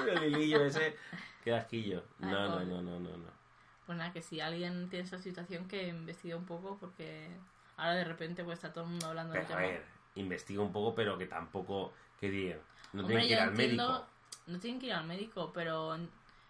el 0.10 0.24
hilillo 0.24 0.66
ese, 0.66 0.98
qué 1.44 1.54
asquillo. 1.54 2.04
No, 2.20 2.32
no, 2.50 2.60
no, 2.66 2.82
no, 2.82 3.00
no, 3.00 3.10
no. 3.18 3.38
Pues 3.86 3.98
nada, 3.98 4.12
que 4.12 4.22
si 4.22 4.42
alguien 4.42 4.90
tiene 4.90 5.06
esa 5.06 5.20
situación 5.20 5.68
que 5.68 5.88
investigue 5.88 6.34
un 6.36 6.46
poco 6.46 6.78
porque 6.78 7.30
ahora 7.78 7.94
de 7.96 8.04
repente 8.06 8.44
pues 8.44 8.58
está 8.58 8.74
todo 8.74 8.84
el 8.86 8.90
mundo 8.90 9.06
hablando 9.08 9.34
Pero 9.34 9.46
a 9.46 9.48
tema. 9.48 9.60
ver, 9.62 9.86
investiga 10.16 10.62
un 10.62 10.74
poco, 10.74 10.94
pero 10.96 11.18
que 11.18 11.28
tampoco, 11.28 11.94
que 12.20 12.30
digan, 12.32 12.60
no 12.94 13.04
Hombre, 13.04 13.20
tienen 13.22 13.28
que 13.28 13.34
ir 13.34 13.40
al 13.40 13.50
entiendo- 13.52 13.88
médico. 13.94 14.08
no 14.48 14.60
tienen 14.60 14.80
que 14.82 14.86
ir 14.88 14.94
al 14.94 15.06
médico, 15.08 15.52
pero 15.54 15.94
en- 15.96 16.10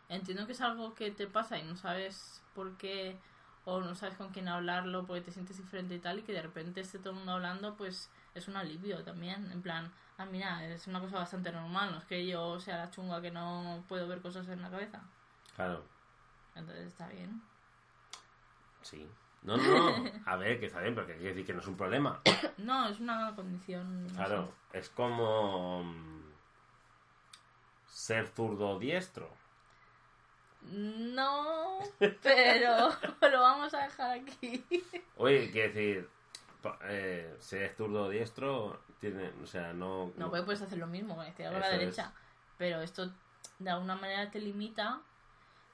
entiendo 0.09 0.47
que 0.47 0.53
es 0.53 0.61
algo 0.61 0.95
que 0.95 1.11
te 1.11 1.27
pasa 1.27 1.59
y 1.59 1.63
no 1.63 1.75
sabes 1.75 2.41
por 2.55 2.75
qué 2.77 3.17
o 3.69 3.81
no 3.81 3.93
sabes 3.95 4.15
con 4.15 4.29
quién 4.29 4.47
hablarlo 4.47 5.05
porque 5.05 5.19
te 5.25 5.31
sientes 5.31 5.57
diferente 5.57 5.93
y 5.93 5.99
tal 5.99 6.19
y 6.19 6.21
que 6.23 6.31
de 6.31 6.41
repente 6.41 6.79
esté 6.79 6.99
todo 6.99 7.09
el 7.09 7.17
mundo 7.17 7.33
hablando, 7.33 7.75
pues 7.75 8.09
es 8.33 8.47
un 8.47 8.55
alivio 8.55 9.03
también. 9.03 9.51
En 9.51 9.61
plan, 9.61 9.91
ah, 10.17 10.25
mira, 10.25 10.65
es 10.65 10.87
una 10.87 11.01
cosa 11.01 11.17
bastante 11.17 11.51
normal, 11.51 11.91
no 11.91 11.97
es 11.97 12.05
que 12.05 12.25
yo 12.25 12.59
sea 12.61 12.77
la 12.77 12.89
chunga 12.91 13.21
que 13.21 13.29
no 13.29 13.83
puedo 13.89 14.07
ver 14.07 14.21
cosas 14.21 14.47
en 14.47 14.61
la 14.61 14.69
cabeza. 14.69 15.01
Claro, 15.57 15.83
Entonces 16.55 16.87
está 16.87 17.07
bien. 17.09 17.41
sí. 18.81 19.05
No, 19.43 19.55
no, 19.55 20.03
a 20.25 20.35
ver, 20.35 20.59
que 20.59 20.65
está 20.65 20.81
bien, 20.81 20.95
pero 20.95 21.07
que 21.07 21.13
quiere 21.13 21.29
decir 21.29 21.45
que 21.45 21.53
no 21.53 21.59
es 21.59 21.67
un 21.67 21.77
problema. 21.77 22.19
No, 22.57 22.87
es 22.89 22.99
una 22.99 23.35
condición. 23.35 24.07
no 24.07 24.13
Claro, 24.13 24.51
es 24.73 24.89
como 24.89 25.83
mm, 25.83 26.21
ser 27.87 28.27
zurdo 28.27 28.79
diestro. 28.79 29.29
No, 30.71 31.79
pero 31.99 32.89
lo 33.31 33.41
vamos 33.41 33.73
a 33.73 33.83
dejar 33.83 34.19
aquí. 34.19 34.63
Oye, 35.17 35.49
quiere 35.51 35.69
decir, 35.69 36.09
eh, 36.85 37.35
ser 37.39 37.73
zurdo 37.75 38.09
diestro 38.09 38.81
tiene, 38.99 39.31
o 39.41 39.45
sea, 39.47 39.73
no... 39.73 40.11
No, 40.17 40.29
pues 40.29 40.43
puedes 40.43 40.61
hacer 40.61 40.77
lo 40.77 40.87
mismo 40.87 41.15
con 41.15 41.23
la 41.23 41.29
izquierda 41.29 41.53
con 41.53 41.61
la 41.61 41.69
derecha. 41.69 42.11
Pero 42.57 42.81
esto 42.81 43.11
de 43.59 43.69
alguna 43.69 43.95
manera 43.95 44.29
te 44.29 44.39
limita, 44.39 45.01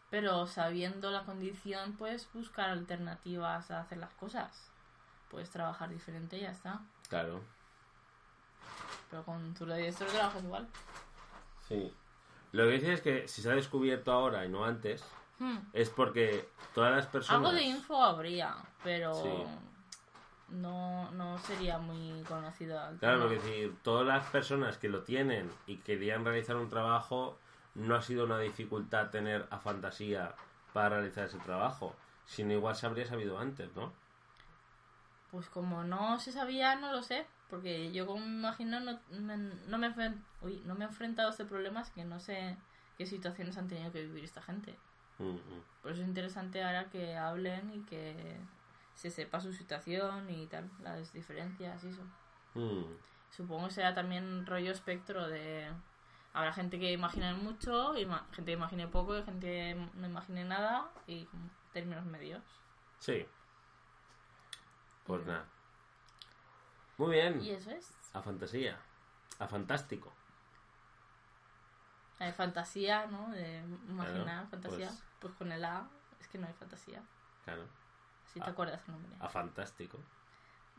pero 0.10 0.46
sabiendo 0.48 1.10
la 1.12 1.24
condición 1.24 1.94
puedes 1.94 2.32
buscar 2.34 2.70
alternativas 2.70 3.72
a 3.72 3.80
hacer 3.80 3.98
las 3.98 4.14
cosas. 4.14 4.70
Puedes 5.30 5.50
trabajar 5.50 5.90
diferente 5.90 6.38
y 6.38 6.42
ya 6.42 6.52
está. 6.52 6.82
Claro, 7.10 7.42
Pero 9.10 9.24
con 9.24 9.54
tu 9.54 9.66
diestro 9.66 10.06
trabajas 10.08 10.44
igual. 10.44 10.68
sí. 11.68 11.94
Lo 12.54 12.66
que 12.66 12.72
dice 12.72 12.94
es 12.94 13.02
que 13.02 13.28
si 13.28 13.42
se 13.42 13.52
ha 13.52 13.56
descubierto 13.56 14.12
ahora 14.12 14.46
y 14.46 14.50
no 14.50 14.64
antes, 14.64 15.04
Hmm. 15.40 15.58
es 15.74 15.90
porque 15.90 16.48
todas 16.74 16.96
las 16.96 17.08
personas... 17.08 17.40
Algo 17.42 17.52
de 17.52 17.64
info 17.64 18.02
habría, 18.02 18.56
pero 18.84 19.14
Sí. 19.16 19.44
no, 20.50 21.12
no 21.12 21.38
sería 21.40 21.80
muy 21.80 22.22
conocido. 22.24 22.80
Claro, 23.00 23.18
lo 23.18 23.30
que 23.30 23.36
decir, 23.36 23.76
todas 23.82 24.06
las 24.06 24.26
personas 24.28 24.78
que 24.78 24.88
lo 24.90 25.02
tienen 25.04 25.52
y 25.66 25.78
querían 25.78 26.24
realizar 26.24 26.56
un 26.56 26.70
trabajo, 26.70 27.40
no 27.76 27.96
ha 27.96 28.02
sido 28.04 28.26
una 28.26 28.38
dificultad 28.40 29.10
tener 29.10 29.48
a 29.50 29.58
fantasía 29.58 30.36
para 30.74 30.90
realizar 30.90 31.26
ese 31.26 31.40
trabajo, 31.40 31.96
sino 32.26 32.54
igual 32.54 32.76
se 32.76 32.86
habría 32.86 33.08
sabido 33.08 33.40
antes, 33.40 33.76
¿no? 33.76 33.92
Pues 35.32 35.50
como 35.50 35.84
no 35.84 36.20
se 36.20 36.32
sabía, 36.32 36.76
no 36.76 36.92
lo 36.92 37.02
sé. 37.02 37.26
Porque 37.54 37.92
yo 37.92 38.08
como 38.08 38.26
me 38.26 38.34
imagino 38.34 38.80
no 38.80 39.00
me, 39.12 39.38
no 39.38 39.78
me, 39.78 39.94
uy, 40.42 40.64
no 40.66 40.74
me 40.74 40.86
he 40.86 40.88
enfrentado 40.88 41.28
a 41.28 41.32
este 41.32 41.46
problema, 41.46 41.82
así 41.82 41.92
que 41.94 42.04
no 42.04 42.20
sé 42.20 42.58
qué 42.98 43.06
situaciones 43.06 43.60
han 43.60 43.68
tenido 43.68 43.92
que 43.92 44.02
vivir 44.02 44.24
esta 44.24 44.42
gente. 44.42 44.76
Por 45.84 45.92
eso 45.92 46.02
es 46.02 46.08
interesante 46.08 46.64
ahora 46.64 46.90
que 46.90 47.16
hablen 47.16 47.72
y 47.72 47.82
que 47.82 48.40
se 48.96 49.12
sepa 49.12 49.40
su 49.40 49.54
situación 49.54 50.32
y 50.32 50.48
tal, 50.48 50.68
las 50.82 51.14
diferencias 51.14 51.84
y 51.84 51.90
eso. 51.90 52.02
Supongo 53.30 53.68
que 53.68 53.74
será 53.76 53.94
también 53.94 54.48
rollo 54.48 54.72
espectro 54.72 55.28
de... 55.28 55.72
Habrá 56.34 56.54
gente 56.54 56.80
que 56.80 56.92
imagine 56.92 57.36
mucho, 57.36 57.94
gente 57.94 58.46
que 58.46 58.52
imagine 58.54 58.88
poco, 58.88 59.16
y 59.16 59.22
gente 59.22 59.46
que 59.46 59.90
no 59.94 60.08
imagine 60.08 60.44
nada, 60.44 60.90
y 61.06 61.28
términos 61.72 62.04
medios. 62.04 62.42
Sí. 62.98 63.28
Pues 65.06 65.24
nada. 65.28 65.46
Muy 66.98 67.12
bien. 67.16 67.42
Y 67.42 67.52
eso 67.52 67.72
es. 67.72 67.92
A 68.14 68.22
fantasía. 68.22 68.78
A 69.40 69.48
fantástico. 69.48 70.14
Hay 72.20 72.32
fantasía, 72.32 73.08
¿no? 73.08 73.30
De 73.32 73.58
imaginar 73.90 74.24
Claro, 74.24 74.48
fantasía. 74.50 74.88
pues- 74.88 75.04
Pues... 75.20 75.34
con 75.36 75.52
el 75.52 75.64
A 75.66 75.88
es 76.20 76.28
que 76.28 76.38
no 76.38 76.48
hay 76.48 76.54
fantasía. 76.54 77.02
Claro. 77.46 77.64
Si 78.32 78.40
te 78.40 78.46
Ah. 78.46 78.50
acuerdas 78.50 78.82
el 78.88 78.94
nombre. 78.94 79.16
A 79.20 79.30
fantástico. 79.30 80.00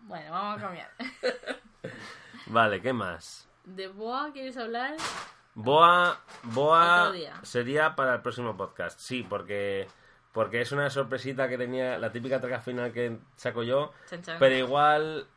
Bueno, 0.02 0.30
vamos 0.32 0.58
a 0.58 0.60
cambiar. 0.60 0.90
Vale, 2.46 2.80
¿qué 2.80 2.92
más? 2.92 3.48
¿De 3.64 3.88
Boa 3.88 4.30
quieres 4.32 4.56
hablar? 4.56 4.96
Boa, 5.54 6.20
Boa 6.42 7.12
sería 7.42 7.94
para 7.94 8.14
el 8.16 8.22
próximo 8.22 8.56
podcast. 8.56 8.98
Sí, 9.00 9.22
porque 9.28 9.86
porque 10.32 10.60
es 10.62 10.72
una 10.72 10.90
sorpresita 10.90 11.48
que 11.48 11.56
tenía 11.56 11.96
la 11.96 12.10
típica 12.10 12.40
traca 12.40 12.60
final 12.60 12.92
que 12.92 13.20
saco 13.36 13.62
yo, 13.62 13.92
Chan, 14.10 14.20
chan. 14.22 14.36
pero 14.40 14.56
igual 14.56 15.28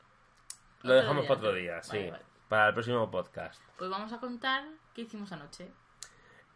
lo 0.87 0.93
Otro 0.93 1.01
dejamos 1.01 1.21
día. 1.23 1.27
para 1.27 1.39
otro 1.39 1.53
día, 1.53 1.83
sí, 1.83 1.97
Vale, 1.97 2.11
vale. 2.11 2.23
para 2.49 2.67
el 2.69 2.73
próximo 2.73 3.11
podcast. 3.11 3.61
Pues 3.77 3.89
vamos 3.89 4.11
a 4.13 4.19
contar 4.19 4.63
qué 4.93 5.01
hicimos 5.01 5.31
anoche. 5.31 5.71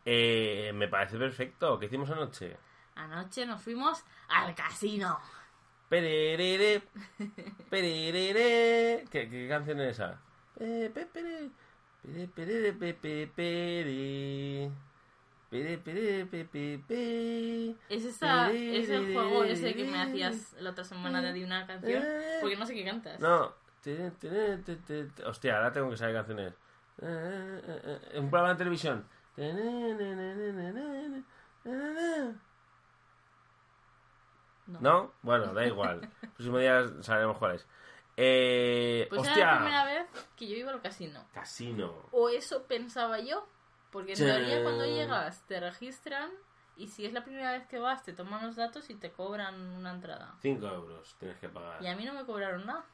Eh, 0.05 0.71
me 0.73 0.87
parece 0.87 1.17
perfecto. 1.17 1.77
¿Qué 1.79 1.85
hicimos 1.85 2.09
anoche? 2.09 2.57
Anoche 2.95 3.45
nos 3.45 3.61
fuimos 3.61 4.03
al 4.29 4.55
casino. 4.55 5.19
Pererere, 5.89 6.81
pererere. 7.69 9.05
¿Qué, 9.11 9.29
qué 9.29 9.47
canción 9.49 9.79
es 9.81 9.99
esa? 9.99 10.19
Pe, 10.57 10.89
pe, 10.89 11.05
pere, 11.05 11.49
pere. 16.87 17.75
Es, 17.89 18.05
esa, 18.05 18.51
es 18.51 18.89
el 18.89 19.13
juego 19.13 19.43
ese 19.43 19.73
que 19.73 19.83
me 19.83 20.01
hacías 20.01 20.53
la 20.59 20.69
otra 20.71 20.83
semana 20.83 21.21
de 21.21 21.29
adivinar 21.29 21.67
canción. 21.67 22.03
Porque 22.39 22.55
no 22.55 22.65
sé 22.65 22.73
qué 22.73 22.85
cantas. 22.85 23.19
No. 23.19 23.53
Hostia, 25.25 25.57
ahora 25.57 25.71
tengo 25.71 25.89
que 25.89 25.97
saber 25.97 26.15
canciones. 26.15 26.53
Un 27.01 28.29
programa 28.29 28.49
de 28.49 28.55
televisión. 28.55 29.07
No. 34.67 34.79
¿No? 34.79 35.11
Bueno, 35.21 35.53
da 35.53 35.65
igual. 35.65 36.09
El 36.21 36.29
próximo 36.29 36.57
día 36.57 36.87
sabremos 37.01 37.37
cuál 37.37 37.55
es. 37.55 37.67
Eh, 38.17 39.07
Pues 39.09 39.21
hostia. 39.21 39.37
era 39.43 39.51
la 39.53 39.57
primera 39.59 39.85
vez 39.85 40.07
que 40.35 40.47
yo 40.47 40.55
iba 40.55 40.71
al 40.71 40.81
casino. 40.81 41.25
Casino. 41.33 41.93
O 42.11 42.29
eso 42.29 42.63
pensaba 42.67 43.19
yo. 43.19 43.47
Porque 43.91 44.13
en 44.13 44.19
teoría 44.19 44.63
cuando 44.63 44.85
llegas 44.85 45.41
te 45.47 45.59
registran 45.59 46.31
y 46.77 46.87
si 46.87 47.05
es 47.05 47.11
la 47.11 47.23
primera 47.25 47.51
vez 47.51 47.67
que 47.67 47.77
vas 47.77 48.03
te 48.03 48.13
toman 48.13 48.45
los 48.45 48.55
datos 48.55 48.89
y 48.89 48.95
te 48.95 49.11
cobran 49.11 49.59
una 49.59 49.91
entrada. 49.91 50.35
5 50.41 50.65
euros 50.65 51.15
tienes 51.19 51.37
que 51.39 51.49
pagar. 51.49 51.83
Y 51.83 51.87
a 51.87 51.95
mí 51.95 52.05
no 52.05 52.13
me 52.13 52.23
cobraron 52.25 52.65
nada. 52.65 52.85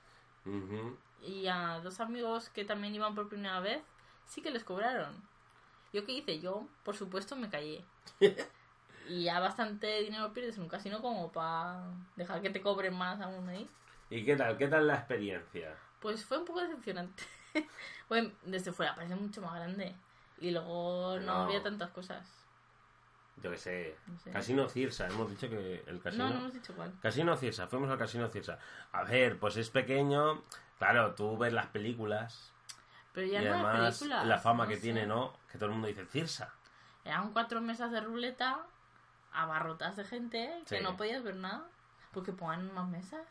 Ujú. 0.48 0.98
Y 1.22 1.48
a 1.48 1.80
dos 1.84 2.00
amigos 2.00 2.50
que 2.50 2.64
también 2.66 2.96
iban 2.96 3.16
por 3.16 3.28
primera 3.28 3.60
vez 3.60 3.82
sí 4.26 4.42
que 4.42 4.52
les 4.52 4.64
cobraron. 4.64 5.14
¿Yo 5.94 6.06
qué 6.06 6.14
hice? 6.14 6.40
Yo, 6.40 6.68
por 6.84 6.96
supuesto, 6.96 7.36
me 7.36 7.50
callé. 7.50 7.84
y 9.10 9.24
ya 9.24 9.40
bastante 9.40 10.02
dinero 10.02 10.34
pierdes 10.34 10.58
en 10.58 10.64
un 10.64 10.70
casino 10.70 11.02
como 11.02 11.32
para 11.32 11.84
dejar 12.16 12.42
que 12.42 12.50
te 12.50 12.62
cobren 12.62 12.96
más 12.98 13.20
aún 13.22 13.48
ahí. 13.50 13.68
¿Y 14.10 14.24
qué 14.24 14.36
tal? 14.36 14.58
¿Qué 14.58 14.68
tal 14.68 14.88
la 14.88 14.96
experiencia? 14.96 15.76
Pues 16.00 16.24
fue 16.24 16.38
un 16.38 16.46
poco 16.46 16.62
decepcionante. 16.62 17.24
bueno, 18.10 18.32
desde 18.44 18.72
fuera 18.72 18.96
parece 18.96 19.16
mucho 19.16 19.42
más 19.42 19.56
grande. 19.56 19.96
Y 20.40 20.52
luego 20.52 21.18
no, 21.20 21.26
No. 21.26 21.44
había 21.44 21.64
tantas 21.64 21.90
cosas. 21.92 22.26
Yo 23.42 23.52
qué 23.52 23.58
sé. 23.58 23.96
No 24.08 24.18
sé. 24.18 24.32
Casino 24.32 24.68
Cirsa. 24.68 25.08
Hemos 25.08 25.30
dicho 25.30 25.50
que 25.50 25.84
el 25.88 26.00
casino... 26.00 26.26
No, 26.26 26.34
no 26.34 26.40
hemos 26.40 26.54
dicho 26.54 26.74
cuál. 26.76 26.94
Casino 27.02 27.36
Cirsa. 27.36 27.68
Fuimos 27.68 27.90
al 27.90 27.98
Casino 27.98 28.28
Cirsa. 28.30 28.58
A 28.92 29.04
ver, 29.04 29.38
pues 29.38 29.58
es 29.58 29.70
pequeño. 29.70 30.44
Claro, 30.80 31.14
tú 31.14 31.38
ves 31.38 31.54
las 31.54 31.68
películas. 31.68 32.52
Pero 33.14 33.28
ya 33.28 33.42
y 33.42 33.46
no 33.46 33.54
además 33.54 34.00
películas. 34.00 34.26
la 34.28 34.38
fama 34.40 34.64
no 34.64 34.70
que 34.70 34.76
sé. 34.76 34.82
tiene, 34.82 35.06
¿no? 35.06 35.34
Que 35.52 35.58
todo 35.58 35.68
el 35.68 35.74
mundo 35.74 35.88
dice 35.88 36.06
Cirsa. 36.06 36.54
Eran 37.06 37.32
cuatro 37.32 37.62
mesas 37.62 37.92
de 37.92 38.02
ruleta 38.02 38.60
abarrotadas 39.32 39.98
de 39.98 40.04
gente 40.04 40.64
que 40.68 40.82
no 40.82 40.98
podías 40.98 41.24
ver 41.24 41.36
nada. 41.36 41.68
Porque 42.12 42.32
ponen 42.32 42.74
más 42.74 42.88
mesas. 42.88 43.26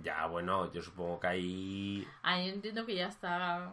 Ya, 0.00 0.26
bueno, 0.26 0.72
yo 0.72 0.80
supongo 0.82 1.20
que 1.20 1.26
ahí... 1.26 2.08
Ah, 2.22 2.40
yo 2.40 2.52
entiendo 2.52 2.86
que 2.86 2.94
ya 2.94 3.08
está 3.08 3.72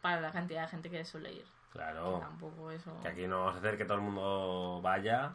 para 0.00 0.20
la 0.20 0.30
cantidad 0.30 0.62
de 0.62 0.68
gente 0.68 0.88
que 0.88 1.04
suele 1.04 1.32
ir. 1.32 1.44
Claro. 1.70 2.18
Tampoco 2.20 2.70
eso. 2.70 2.98
Que 3.02 3.08
aquí 3.08 3.26
no 3.26 3.40
vamos 3.40 3.56
a 3.56 3.58
hacer 3.58 3.76
que 3.76 3.84
todo 3.84 3.98
el 3.98 4.02
mundo 4.02 4.80
vaya. 4.82 5.32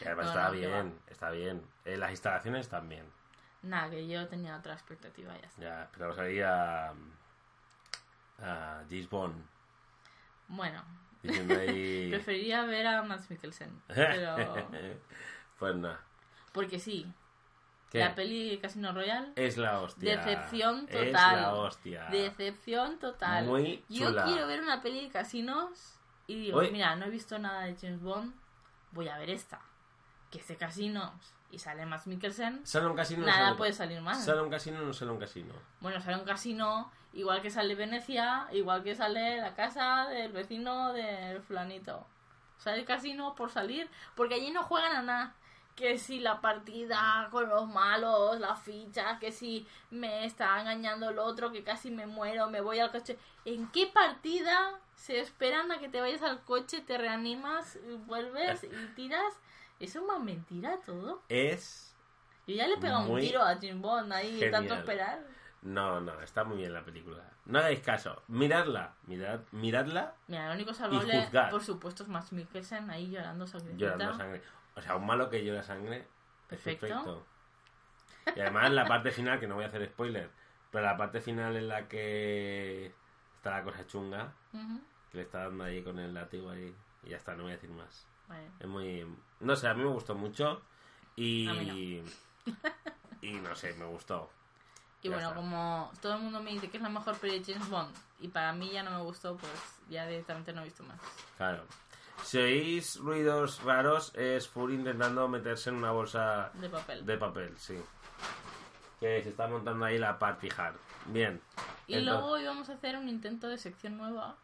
Y 0.00 0.04
además 0.04 0.26
No, 0.26 0.30
está 0.30 0.46
no, 0.46 0.52
que 0.52 0.58
bien, 0.58 0.98
está 1.06 1.30
bien. 1.30 1.62
Eh, 1.84 1.96
las 1.96 2.10
instalaciones 2.10 2.62
están 2.62 2.88
bien. 2.88 3.04
Nada, 3.62 3.90
que 3.90 4.06
yo 4.06 4.26
tenía 4.28 4.56
otra 4.56 4.74
expectativa 4.74 5.32
ya 5.40 5.46
está. 5.46 5.62
Ya, 5.62 5.82
esperamos 5.84 6.18
ahí 6.18 6.40
a. 6.40 6.92
a 8.40 8.84
James 8.88 9.08
Bond. 9.08 9.44
Bueno, 10.48 10.82
ahí. 11.24 12.08
preferiría 12.10 12.64
ver 12.64 12.86
a 12.86 13.02
Mads 13.02 13.30
Mikkelsen. 13.30 13.82
Pero. 13.88 14.36
pues 15.58 15.74
nada. 15.76 16.00
Porque 16.52 16.78
sí, 16.78 17.12
¿Qué? 17.90 17.98
la 17.98 18.14
peli 18.14 18.56
Casino 18.58 18.92
Royale. 18.92 19.32
Es 19.36 19.56
la 19.56 19.80
hostia. 19.80 20.16
Decepción 20.16 20.86
Es 20.88 21.06
total. 21.12 21.40
la 21.42 21.54
hostia. 21.54 22.06
Decepción 22.10 22.98
total. 22.98 23.46
Muy 23.46 23.84
Yo 23.88 24.14
quiero 24.24 24.46
ver 24.46 24.60
una 24.62 24.80
peli 24.80 25.02
de 25.06 25.10
casinos 25.10 25.98
y 26.26 26.36
digo, 26.36 26.60
mira, 26.70 26.94
no 26.96 27.06
he 27.06 27.10
visto 27.10 27.38
nada 27.38 27.62
de 27.64 27.74
James 27.76 28.00
Bond, 28.00 28.32
voy 28.92 29.08
a 29.08 29.18
ver 29.18 29.30
esta. 29.30 29.60
que 30.30 30.38
este 30.38 30.54
casino 30.56 31.12
y 31.50 31.58
sale 31.58 31.84
Max 31.84 32.06
Mikkelsen, 32.06 32.64
Sale 32.64 32.86
un 32.86 32.94
casino. 32.94 33.22
no 33.22 33.26
nada 33.26 33.46
sale- 33.46 33.56
puede 33.56 33.72
salir 33.72 34.00
mal. 34.00 34.14
Sale 34.14 34.40
un 34.42 34.48
casino, 34.50 34.80
no 34.80 34.92
sale 34.92 35.10
un 35.10 35.18
casino. 35.18 35.52
Bueno, 35.80 36.00
sale 36.00 36.16
un 36.18 36.24
casino, 36.24 36.92
igual 37.12 37.42
que 37.42 37.50
sale 37.50 37.74
Venecia, 37.74 38.46
igual 38.52 38.84
que 38.84 38.94
sale 38.94 39.38
la 39.38 39.56
casa 39.56 40.06
del 40.08 40.30
vecino 40.30 40.92
del 40.92 41.42
fulanito. 41.42 42.06
Sale 42.58 42.78
el 42.78 42.84
casino 42.84 43.34
por 43.34 43.50
salir, 43.50 43.90
porque 44.14 44.34
allí 44.36 44.52
no 44.52 44.62
juegan 44.62 44.94
a 44.94 45.02
nada. 45.02 45.34
Que 45.80 45.96
si 45.96 46.20
la 46.20 46.42
partida 46.42 47.28
con 47.30 47.48
los 47.48 47.66
malos, 47.66 48.38
las 48.38 48.60
fichas, 48.60 49.18
que 49.18 49.32
si 49.32 49.66
me 49.90 50.26
está 50.26 50.60
engañando 50.60 51.08
el 51.08 51.18
otro, 51.18 51.50
que 51.50 51.64
casi 51.64 51.90
me 51.90 52.06
muero, 52.06 52.50
me 52.50 52.60
voy 52.60 52.80
al 52.80 52.92
coche. 52.92 53.18
¿En 53.46 53.66
qué 53.68 53.86
partida 53.86 54.78
se 54.94 55.20
esperan 55.20 55.72
a 55.72 55.78
que 55.78 55.88
te 55.88 56.02
vayas 56.02 56.22
al 56.22 56.44
coche, 56.44 56.82
te 56.82 56.98
reanimas, 56.98 57.78
vuelves 58.06 58.64
y 58.64 58.94
tiras? 58.94 59.32
Es 59.78 59.96
más 60.02 60.20
mentira 60.20 60.76
todo. 60.84 61.22
Es. 61.30 61.96
Yo 62.46 62.56
ya 62.56 62.68
le 62.68 62.74
he 62.74 62.78
pegado 62.78 63.08
un 63.08 63.18
tiro 63.18 63.42
a 63.42 63.56
Jim 63.56 63.80
Bond 63.80 64.12
ahí, 64.12 64.38
de 64.38 64.50
tanto 64.50 64.74
esperar. 64.74 65.24
No, 65.62 66.00
no, 66.00 66.20
está 66.20 66.44
muy 66.44 66.58
bien 66.58 66.74
la 66.74 66.84
película. 66.84 67.22
No 67.46 67.58
hagáis 67.58 67.80
caso. 67.80 68.22
Miradla. 68.28 68.94
Mirad, 69.06 69.40
miradla 69.52 70.14
Mira, 70.28 70.48
lo 70.48 70.54
único 70.54 70.72
salvable, 70.72 71.28
por 71.50 71.62
supuesto, 71.62 72.02
es 72.02 72.08
Max 72.08 72.32
Mikkelsen 72.32 72.90
ahí 72.90 73.10
llorando 73.10 73.46
sangrecita. 73.46 73.78
llorando 73.78 74.14
sangre. 74.16 74.42
O 74.80 74.82
sea, 74.82 74.96
un 74.96 75.06
malo 75.06 75.28
que 75.28 75.44
llora 75.44 75.62
sangre. 75.62 76.06
Perfecto. 76.48 76.86
Perfecto. 76.86 77.26
Y 78.34 78.40
además 78.40 78.70
la 78.70 78.86
parte 78.86 79.10
final, 79.10 79.38
que 79.38 79.46
no 79.46 79.54
voy 79.56 79.64
a 79.64 79.68
hacer 79.68 79.86
spoiler, 79.86 80.30
pero 80.70 80.84
la 80.86 80.96
parte 80.96 81.20
final 81.20 81.56
en 81.56 81.68
la 81.68 81.86
que 81.88 82.92
está 83.36 83.50
la 83.50 83.62
cosa 83.62 83.86
chunga, 83.86 84.32
que 84.52 85.18
le 85.18 85.22
está 85.22 85.40
dando 85.44 85.64
ahí 85.64 85.82
con 85.82 85.98
el 85.98 86.14
látigo 86.14 86.50
ahí. 86.50 86.74
Y 87.04 87.10
ya 87.10 87.16
está, 87.16 87.34
no 87.34 87.42
voy 87.44 87.52
a 87.52 87.54
decir 87.56 87.70
más. 87.70 88.06
vale. 88.28 88.46
Es 88.58 88.66
muy... 88.66 89.06
No 89.40 89.54
sé, 89.56 89.68
a 89.68 89.74
mí 89.74 89.82
me 89.82 89.90
gustó 89.90 90.14
mucho. 90.14 90.62
Y... 91.16 91.48
Mí 91.48 92.04
y 93.22 93.32
no 93.34 93.54
sé, 93.54 93.74
me 93.74 93.84
gustó. 93.86 94.30
Y 95.02 95.08
Ya 95.08 95.14
bueno, 95.14 95.28
está. 95.30 95.40
como 95.40 95.92
todo 96.02 96.14
el 96.16 96.22
mundo 96.22 96.42
me 96.42 96.50
dice 96.50 96.68
que 96.70 96.76
es 96.76 96.82
la 96.82 96.88
mejor 96.90 97.16
peli 97.18 97.38
de 97.40 97.52
James 97.54 97.68
Bond 97.70 97.94
y 98.18 98.28
para 98.28 98.52
mí 98.52 98.70
ya 98.70 98.82
no 98.82 98.90
me 98.90 99.02
gustó, 99.02 99.36
pues 99.36 99.52
ya 99.88 100.06
directamente 100.06 100.52
no 100.52 100.60
he 100.60 100.64
visto 100.64 100.82
más. 100.84 101.00
Claro. 101.38 101.64
Si 102.22 102.38
oís 102.38 102.98
ruidos 103.00 103.62
raros, 103.64 104.12
es 104.14 104.48
Fury 104.48 104.74
intentando 104.74 105.26
meterse 105.28 105.70
en 105.70 105.76
una 105.76 105.90
bolsa 105.90 106.50
De 106.54 106.68
papel. 106.68 107.04
de 107.06 107.16
papel, 107.18 107.54
sí. 107.58 107.78
Que 109.00 109.22
se 109.22 109.30
está 109.30 109.48
montando 109.48 109.84
ahí 109.84 109.98
la 109.98 110.18
party 110.18 110.48
hard. 110.56 110.76
Bien. 111.06 111.40
Y 111.86 111.94
Entonces, 111.94 112.04
luego 112.22 112.38
íbamos 112.38 112.68
a 112.68 112.74
hacer 112.74 112.96
un 112.96 113.08
intento 113.08 113.48
de 113.48 113.56
sección 113.58 113.96
nueva 113.96 114.36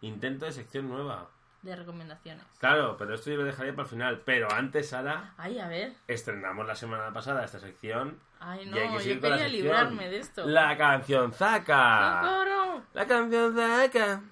Intento 0.00 0.46
de 0.46 0.52
sección 0.52 0.88
nueva. 0.88 1.28
de 1.62 1.76
recomendaciones. 1.76 2.44
Claro, 2.58 2.96
pero 2.98 3.14
esto 3.14 3.30
yo 3.30 3.36
lo 3.38 3.44
dejaría 3.44 3.72
para 3.72 3.84
el 3.84 3.88
final. 3.88 4.22
Pero 4.24 4.50
antes, 4.52 4.88
Sara, 4.90 5.34
Ay, 5.38 5.58
a 5.58 5.68
ver. 5.68 5.94
estrenamos 6.08 6.66
la 6.66 6.74
semana 6.74 7.12
pasada 7.12 7.44
esta 7.44 7.58
sección. 7.60 8.18
Ay, 8.40 8.62
Y 8.64 8.66
no, 8.70 8.76
hay 8.76 8.98
que 8.98 9.14
yo 9.14 9.20
quería 9.20 9.48
librarme 9.48 10.08
de 10.08 10.18
esto. 10.18 10.44
La 10.46 10.76
canción. 10.76 11.32
¡Socorro! 11.32 12.82
La 12.92 13.06
canción 13.06 13.54
Zaka. 13.54 14.22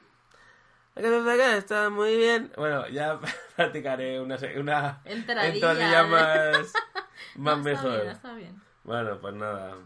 La 0.95 1.03
canción 1.03 1.25
Zaka 1.25 1.57
está 1.57 1.91
muy 1.91 2.17
bien. 2.17 2.53
Bueno, 2.57 2.87
ya 2.89 3.19
practicaré 3.57 4.21
una, 4.21 4.37
se- 4.39 4.59
una 4.61 5.01
Entradilla, 5.05 5.55
entradilla 5.55 6.03
más, 6.05 6.73
más 7.37 7.59
No, 7.59 7.65
mejor. 7.65 7.91
Está 7.93 8.03
bien, 8.03 8.11
está 8.13 8.35
bien. 8.35 8.63
Bueno, 8.85 9.19
pues 9.21 9.35
nada. 9.35 9.77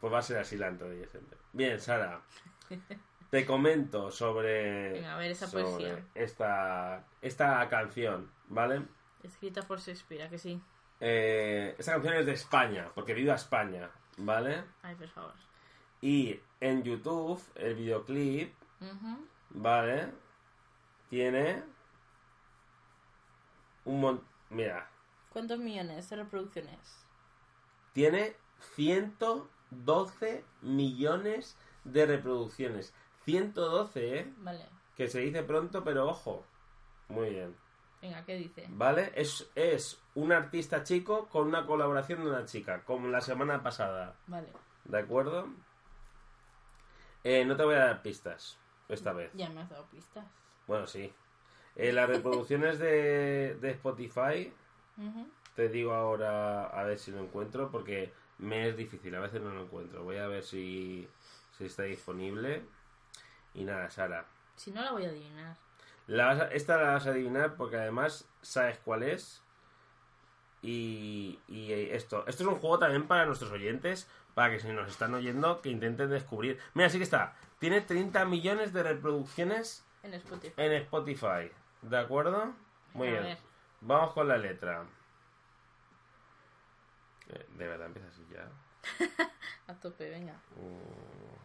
Pues 0.00 0.12
va 0.12 0.18
a 0.18 0.22
ser 0.22 0.38
así 0.38 0.56
la 0.56 0.68
entradilla 0.68 1.06
siempre. 1.08 1.38
Bien, 1.52 1.78
Sara. 1.80 2.20
Te 3.30 3.46
comento 3.46 4.10
sobre, 4.10 4.92
Venga, 4.92 5.14
a 5.14 5.18
ver 5.18 5.30
esa 5.30 5.46
sobre 5.46 5.64
poesía. 5.64 6.04
esta, 6.14 7.04
esta 7.22 7.68
canción, 7.68 8.30
¿vale? 8.48 8.82
Escrita 9.22 9.62
por 9.62 9.78
Shakespeare, 9.78 10.22
¿a 10.24 10.28
que 10.28 10.38
sí? 10.38 10.60
Eh, 11.00 11.74
esta 11.78 11.92
canción 11.92 12.14
es 12.14 12.26
de 12.26 12.32
España, 12.32 12.88
porque 12.94 13.14
viva 13.14 13.34
España, 13.34 13.88
¿vale? 14.18 14.64
Ay, 14.82 14.94
por 14.96 15.08
favor. 15.08 15.34
Y 16.00 16.40
en 16.60 16.82
YouTube, 16.82 17.40
el 17.54 17.74
videoclip, 17.74 18.52
Ujú. 18.80 19.26
¿Vale? 19.54 20.12
Tiene 21.08 21.62
un 23.84 24.00
montón... 24.00 24.26
Mira, 24.50 24.88
¿Cuántos 25.30 25.58
millones 25.58 26.10
de 26.10 26.16
reproducciones? 26.16 27.06
tiene 27.92 28.36
112 28.74 30.44
millones 30.62 31.56
de 31.84 32.06
reproducciones. 32.06 32.94
112, 33.24 34.18
¿eh? 34.18 34.34
Vale. 34.38 34.68
Que 34.96 35.08
se 35.08 35.20
dice 35.20 35.42
pronto, 35.42 35.82
pero 35.84 36.08
ojo. 36.08 36.44
Muy 37.08 37.30
bien. 37.30 37.56
Venga, 38.00 38.24
¿qué 38.24 38.36
dice? 38.36 38.66
¿Vale? 38.70 39.12
Es, 39.14 39.50
es 39.54 40.02
un 40.14 40.32
artista 40.32 40.82
chico 40.82 41.28
con 41.28 41.46
una 41.48 41.66
colaboración 41.66 42.24
de 42.24 42.30
una 42.30 42.44
chica, 42.44 42.84
como 42.84 43.08
la 43.08 43.20
semana 43.20 43.62
pasada. 43.62 44.16
Vale. 44.26 44.52
¿De 44.84 44.98
acuerdo? 44.98 45.48
Eh, 47.24 47.44
no 47.44 47.56
te 47.56 47.64
voy 47.64 47.76
a 47.76 47.84
dar 47.86 48.02
pistas 48.02 48.58
esta 48.94 49.12
vez. 49.12 49.30
Ya 49.34 49.48
me 49.50 49.60
has 49.62 49.70
dado 49.70 49.86
pistas. 49.86 50.24
Bueno, 50.66 50.86
sí. 50.86 51.12
Eh, 51.76 51.92
las 51.92 52.08
reproducciones 52.08 52.78
de, 52.78 53.56
de 53.60 53.70
Spotify, 53.70 54.52
te 55.54 55.68
digo 55.68 55.92
ahora 55.92 56.66
a 56.66 56.82
ver 56.84 56.98
si 56.98 57.10
lo 57.10 57.20
encuentro, 57.20 57.70
porque 57.70 58.12
me 58.38 58.68
es 58.68 58.76
difícil, 58.76 59.14
a 59.14 59.20
veces 59.20 59.40
no 59.40 59.50
lo 59.54 59.62
encuentro. 59.64 60.02
Voy 60.04 60.18
a 60.18 60.26
ver 60.26 60.42
si, 60.44 61.08
si 61.56 61.64
está 61.66 61.84
disponible. 61.84 62.62
Y 63.54 63.64
nada, 63.64 63.90
Sara. 63.90 64.26
Si 64.56 64.70
no, 64.70 64.82
la 64.82 64.92
voy 64.92 65.04
a 65.04 65.08
adivinar. 65.08 65.56
La 66.06 66.26
vas 66.26 66.40
a- 66.40 66.48
esta 66.48 66.76
la 66.76 66.92
vas 66.92 67.06
a 67.06 67.10
adivinar 67.10 67.54
porque 67.56 67.76
además 67.76 68.28
sabes 68.42 68.78
cuál 68.84 69.02
es. 69.02 69.42
Y, 70.62 71.38
y 71.48 71.72
esto. 71.72 72.24
Esto 72.26 72.42
es 72.44 72.48
un 72.48 72.56
juego 72.60 72.78
también 72.78 73.06
para 73.08 73.26
nuestros 73.26 73.50
oyentes. 73.50 74.08
Para 74.34 74.50
que 74.50 74.60
si 74.60 74.68
nos 74.68 74.88
están 74.88 75.14
oyendo, 75.14 75.60
que 75.60 75.68
intenten 75.68 76.08
descubrir. 76.10 76.58
Mira, 76.74 76.88
sí 76.88 76.98
que 76.98 77.04
está. 77.04 77.34
Tiene 77.58 77.80
30 77.82 78.24
millones 78.24 78.72
de 78.72 78.82
reproducciones 78.82 79.84
En 80.02 80.14
Spotify. 80.14 80.54
en 80.56 80.72
Spotify. 80.72 81.50
¿De 81.82 81.98
acuerdo? 81.98 82.54
Muy 82.94 83.08
A 83.08 83.10
bien. 83.10 83.22
ver. 83.24 83.38
Vamos 83.82 84.12
con 84.14 84.28
la 84.28 84.36
letra. 84.38 84.84
Eh, 87.28 87.46
De 87.56 87.66
verdad 87.68 87.86
empieza 87.86 88.08
así 88.08 88.26
ya. 88.30 88.48
A 89.68 89.74
tope, 89.74 90.08
venga. 90.10 90.34
Uh, 90.56 91.36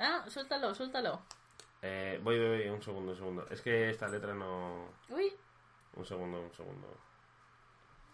Ah, 0.00 0.24
suéltalo, 0.28 0.72
suéltalo. 0.74 1.20
eh, 1.82 2.20
voy, 2.22 2.38
voy, 2.38 2.48
voy, 2.58 2.68
un 2.68 2.82
segundo, 2.82 3.10
un 3.12 3.16
segundo. 3.18 3.46
Es 3.50 3.60
que 3.62 3.90
esta 3.90 4.06
letra 4.08 4.32
no. 4.34 4.88
Uy. 5.08 5.32
Un 5.94 6.04
segundo, 6.04 6.40
un 6.40 6.52
segundo. 6.54 6.86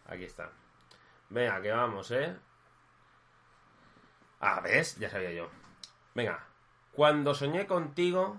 Aquí 0.06 0.24
está. 0.24 0.50
Venga, 1.28 1.60
que 1.60 1.70
vamos, 1.72 2.10
¿eh? 2.12 2.34
Ah, 4.46 4.60
¿ves? 4.60 4.98
Ya 4.98 5.08
sabía 5.08 5.32
yo. 5.32 5.48
Venga. 6.14 6.46
Cuando 6.92 7.32
soñé 7.34 7.66
contigo, 7.66 8.38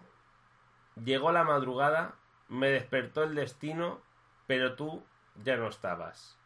llegó 1.03 1.31
la 1.31 1.43
madrugada, 1.43 2.13
me 2.47 2.69
despertó 2.69 3.23
el 3.23 3.33
destino, 3.33 4.01
pero 4.45 4.75
tú 4.75 5.03
ya 5.43 5.57
no 5.57 5.67
estabas. 5.67 6.37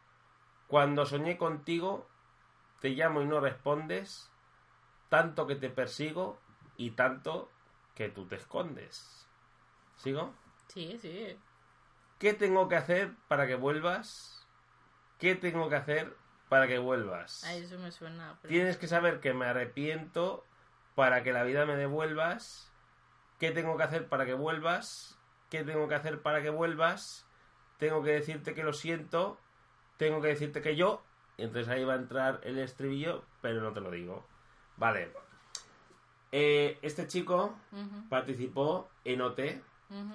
Cuando 0.66 1.04
soñé 1.04 1.36
contigo, 1.36 2.08
te 2.80 2.88
llamo 2.88 3.20
y 3.20 3.26
no 3.26 3.38
respondes, 3.38 4.32
tanto 5.10 5.46
que 5.46 5.56
te 5.56 5.68
persigo 5.68 6.40
y 6.78 6.92
tanto 6.92 7.50
que 7.94 8.08
tú 8.08 8.26
te 8.26 8.36
escondes. 8.36 9.28
¿Sigo? 9.96 10.32
Sí, 10.68 10.98
sí. 11.02 11.38
¿Qué 12.18 12.32
tengo 12.32 12.66
que 12.66 12.76
hacer 12.76 13.14
para 13.28 13.46
que 13.46 13.56
vuelvas? 13.56 14.48
¿Qué 15.18 15.34
tengo 15.34 15.68
que 15.68 15.76
hacer 15.76 16.16
para 16.50 16.66
que 16.66 16.78
vuelvas? 16.78 17.42
A 17.44 17.54
eso 17.54 17.78
me 17.78 17.90
suena. 17.90 18.36
pero- 18.42 18.52
Tienes 18.52 18.76
que 18.76 18.86
saber 18.88 19.20
que 19.20 19.32
me 19.32 19.46
arrepiento 19.46 20.44
para 20.94 21.22
que 21.22 21.32
la 21.32 21.44
vida 21.44 21.64
me 21.64 21.76
devuelvas. 21.76 22.70
¿Qué 23.38 23.52
tengo 23.52 23.78
que 23.78 23.84
hacer 23.84 24.08
para 24.08 24.26
que 24.26 24.34
vuelvas? 24.34 25.18
¿Qué 25.48 25.64
tengo 25.64 25.88
que 25.88 25.94
hacer 25.94 26.20
para 26.20 26.42
que 26.42 26.50
vuelvas? 26.50 27.26
Tengo 27.78 28.02
que 28.02 28.10
decirte 28.10 28.52
que 28.54 28.62
lo 28.64 28.74
siento. 28.74 29.38
Tengo 29.96 30.20
que 30.20 30.28
decirte 30.28 30.60
que 30.60 30.76
yo. 30.76 31.02
Entonces 31.38 31.68
ahí 31.68 31.84
va 31.84 31.94
a 31.94 31.96
entrar 31.96 32.40
el 32.42 32.58
estribillo, 32.58 33.24
pero 33.40 33.62
no 33.62 33.72
te 33.72 33.80
lo 33.80 33.90
digo. 33.90 34.26
Vale. 34.76 35.10
Eh, 36.32 36.78
este 36.82 37.06
chico 37.06 37.56
participó 38.08 38.90
en 39.04 39.20
OT 39.22 39.40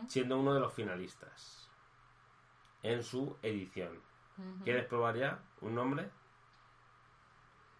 siendo 0.07 0.39
uno 0.39 0.53
de 0.53 0.59
los 0.59 0.73
finalistas 0.73 1.69
en 2.83 3.03
su 3.03 3.38
edición. 3.41 3.99
¿Quieres 4.63 4.86
probar 4.86 5.15
ya 5.15 5.39
un 5.61 5.75
nombre? 5.75 6.09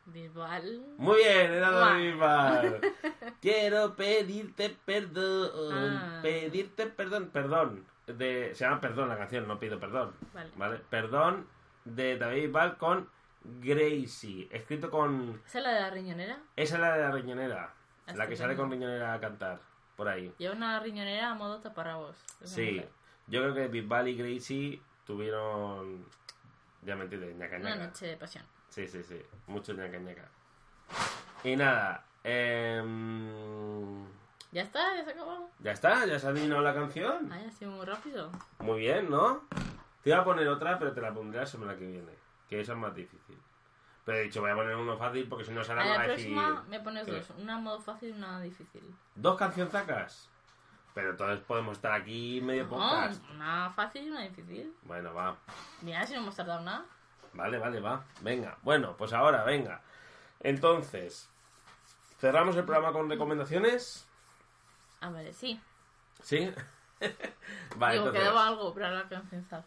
Bisbal. 0.06 0.82
Muy 0.98 1.18
bien, 1.18 1.60
Guau. 1.60 1.98
Bisbal. 1.98 2.82
Quiero 3.42 3.96
pedirte 3.96 4.76
perdón. 4.86 5.72
Ah. 5.74 6.20
Pedirte 6.22 6.86
perdón. 6.88 7.30
Perdón. 7.32 7.86
De, 8.08 8.54
se 8.54 8.66
llama 8.66 8.80
Perdón 8.82 9.10
la 9.10 9.18
canción, 9.18 9.48
no 9.48 9.60
pido 9.60 9.80
perdón. 9.80 10.14
Vale. 10.34 10.52
¿Vale? 10.56 10.78
Perdón 10.92 11.48
de 11.86 12.18
David 12.18 12.44
Bisbal 12.44 12.78
con 12.78 13.10
Gracie. 13.44 14.48
Escrito 14.52 14.92
con. 14.92 15.42
¿Esa 15.48 15.58
es 15.58 15.64
la 15.64 15.74
de 15.74 15.82
la 15.82 15.90
riñonera? 15.90 16.40
Esa 16.56 16.76
es 16.76 16.82
la 16.82 16.94
de 16.96 17.02
la 17.02 17.12
riñonera. 17.12 17.74
La 18.14 18.28
que 18.28 18.36
sale 18.36 18.56
con 18.56 18.70
riñonera 18.70 19.14
a 19.14 19.20
cantar. 19.20 19.60
Por 19.96 20.08
ahí. 20.08 20.32
Lleva 20.38 20.54
una 20.56 20.80
riñonera 20.80 21.32
a 21.32 21.34
modo 21.34 21.60
taparrabos. 21.62 22.18
Sí. 22.44 22.74
mujer. 22.74 22.90
Yo 23.28 23.42
creo 23.42 23.56
que 23.56 23.68
Bisbal 23.70 24.08
y 24.10 24.16
Gracie 24.16 24.82
tuvieron 25.08 26.06
Ya 26.84 26.96
me 26.96 27.04
entiendes, 27.06 27.36
ñaca 27.36 27.56
Una 27.58 27.70
ñaca. 27.72 27.86
noche 27.88 28.06
de 28.06 28.18
pasión. 28.18 28.46
Sí, 28.76 28.86
sí, 28.90 29.02
sí. 29.04 29.22
Mucho 29.48 29.72
ñaca 29.72 29.98
ñaca. 29.98 30.28
Y 31.46 31.56
nada. 31.56 32.04
em, 32.26 34.04
¿Ya 34.52 34.64
está? 34.64 34.94
¿Ya 34.98 35.06
se 35.06 35.12
acabó? 35.12 35.50
Ya 35.60 35.72
está, 35.72 36.06
ya 36.06 36.20
se 36.20 36.28
ha 36.28 36.32
adivinado 36.32 36.62
la 36.62 36.74
canción. 36.74 37.32
Ay, 37.32 37.46
ha 37.48 37.52
sido 37.52 37.72
muy 37.72 37.86
rápido. 37.86 38.30
Muy 38.60 38.82
bien, 38.82 39.10
¿no? 39.10 39.44
Te 40.04 40.10
iba 40.10 40.20
a 40.20 40.26
poner 40.26 40.46
otra, 40.50 40.78
pero 40.78 40.92
te 40.92 41.00
la 41.00 41.14
pondré 41.14 41.40
la 41.40 41.46
semana 41.46 41.78
que 41.78 41.88
viene. 41.88 42.12
Que 42.50 42.60
esa 42.60 42.74
es 42.74 42.78
más 42.78 42.94
difícil. 42.94 43.38
Pero 44.04 44.18
he 44.18 44.24
dicho, 44.24 44.42
voy 44.42 44.52
a 44.52 44.56
poner 44.56 44.76
uno 44.76 44.98
fácil 44.98 45.26
porque 45.30 45.46
si 45.46 45.52
no 45.54 45.62
A 45.62 45.64
Sara 45.64 45.82
me 45.82 45.90
la 45.92 45.96
va 45.98 46.04
a 46.04 46.08
decir... 46.08 46.36
próxima 46.36 46.66
me 46.68 46.80
pones 46.82 47.06
¿Qué? 47.06 47.12
dos. 47.14 47.30
Una 47.38 47.58
modo 47.58 47.80
fácil 47.80 48.10
y 48.10 48.12
una 48.12 48.42
difícil. 48.42 48.84
¿Dos 49.16 49.38
cancionzacas? 49.38 50.28
Pero 50.94 51.12
entonces 51.12 51.40
podemos 51.46 51.78
estar 51.78 51.94
aquí 51.94 52.42
medio 52.44 52.68
podcast. 52.68 53.24
No, 53.30 53.36
una 53.36 53.70
fácil 53.70 54.04
y 54.04 54.10
una 54.12 54.24
difícil. 54.24 54.76
Bueno, 54.84 55.14
va. 55.14 55.38
Mira, 55.82 56.06
si 56.06 56.14
no 56.14 56.20
hemos 56.20 56.36
tardado 56.36 56.62
nada. 56.62 56.84
Vale, 57.36 57.60
vale, 57.60 57.80
va. 57.80 58.04
Venga. 58.22 58.58
Bueno, 58.64 58.96
pues 58.98 59.14
ahora, 59.14 59.44
venga. 59.44 59.82
Entonces, 60.40 61.30
cerramos 62.20 62.56
el 62.56 62.64
programa 62.64 62.94
con 62.94 63.10
recomendaciones. 63.10 64.08
A 65.02 65.10
ver, 65.10 65.34
sí. 65.34 65.60
¿Sí? 66.24 66.52
vale, 67.78 67.94
Digo, 67.94 68.06
entonces... 68.08 68.14
quedaba 68.22 68.48
algo, 68.48 68.74
pero 68.74 68.88
ahora 68.88 69.08
que 69.10 69.18
me 69.32 69.40
está. 69.40 69.64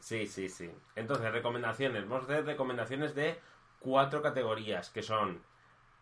Sí, 0.00 0.26
sí, 0.26 0.48
sí. 0.48 0.70
Entonces, 0.96 1.30
recomendaciones. 1.32 2.08
Vamos 2.08 2.28
a 2.28 2.32
hacer 2.32 2.44
recomendaciones 2.46 3.14
de 3.14 3.40
cuatro 3.78 4.20
categorías, 4.20 4.90
que 4.90 5.02
son 5.02 5.40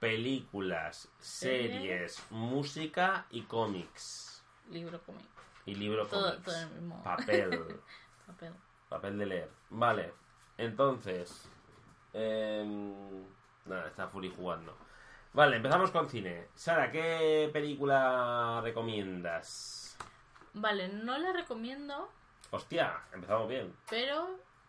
películas, 0.00 1.08
Series. 1.18 2.24
música 2.30 3.26
y 3.30 3.42
cómics. 3.42 4.42
Libro 4.70 5.00
cómic. 5.02 5.26
Y 5.66 5.74
libro 5.74 6.06
Todo, 6.06 6.30
cómics. 6.30 6.44
todo 6.44 6.60
el 6.60 6.70
mismo 6.70 7.02
Papel. 7.04 7.50
papel. 8.26 8.54
papel 8.88 9.18
de 9.18 9.26
leer. 9.26 9.50
Vale. 9.70 10.12
Entonces... 10.64 11.48
em, 12.12 12.92
nada, 13.66 13.88
está 13.88 14.08
Furi 14.08 14.30
jugando. 14.34 14.76
Vale, 15.32 15.56
empezamos 15.56 15.90
con 15.90 16.08
cine. 16.08 16.48
Sara, 16.54 16.90
¿qué 16.92 17.48
película 17.52 18.60
recomiendas? 18.62 19.96
Vale, 20.54 20.88
no 20.88 21.16
la 21.18 21.32
recomiendo, 21.32 22.10
Hostia, 22.50 23.00
empezamos 23.14 23.48
bien. 23.48 23.74
pero 23.88 24.28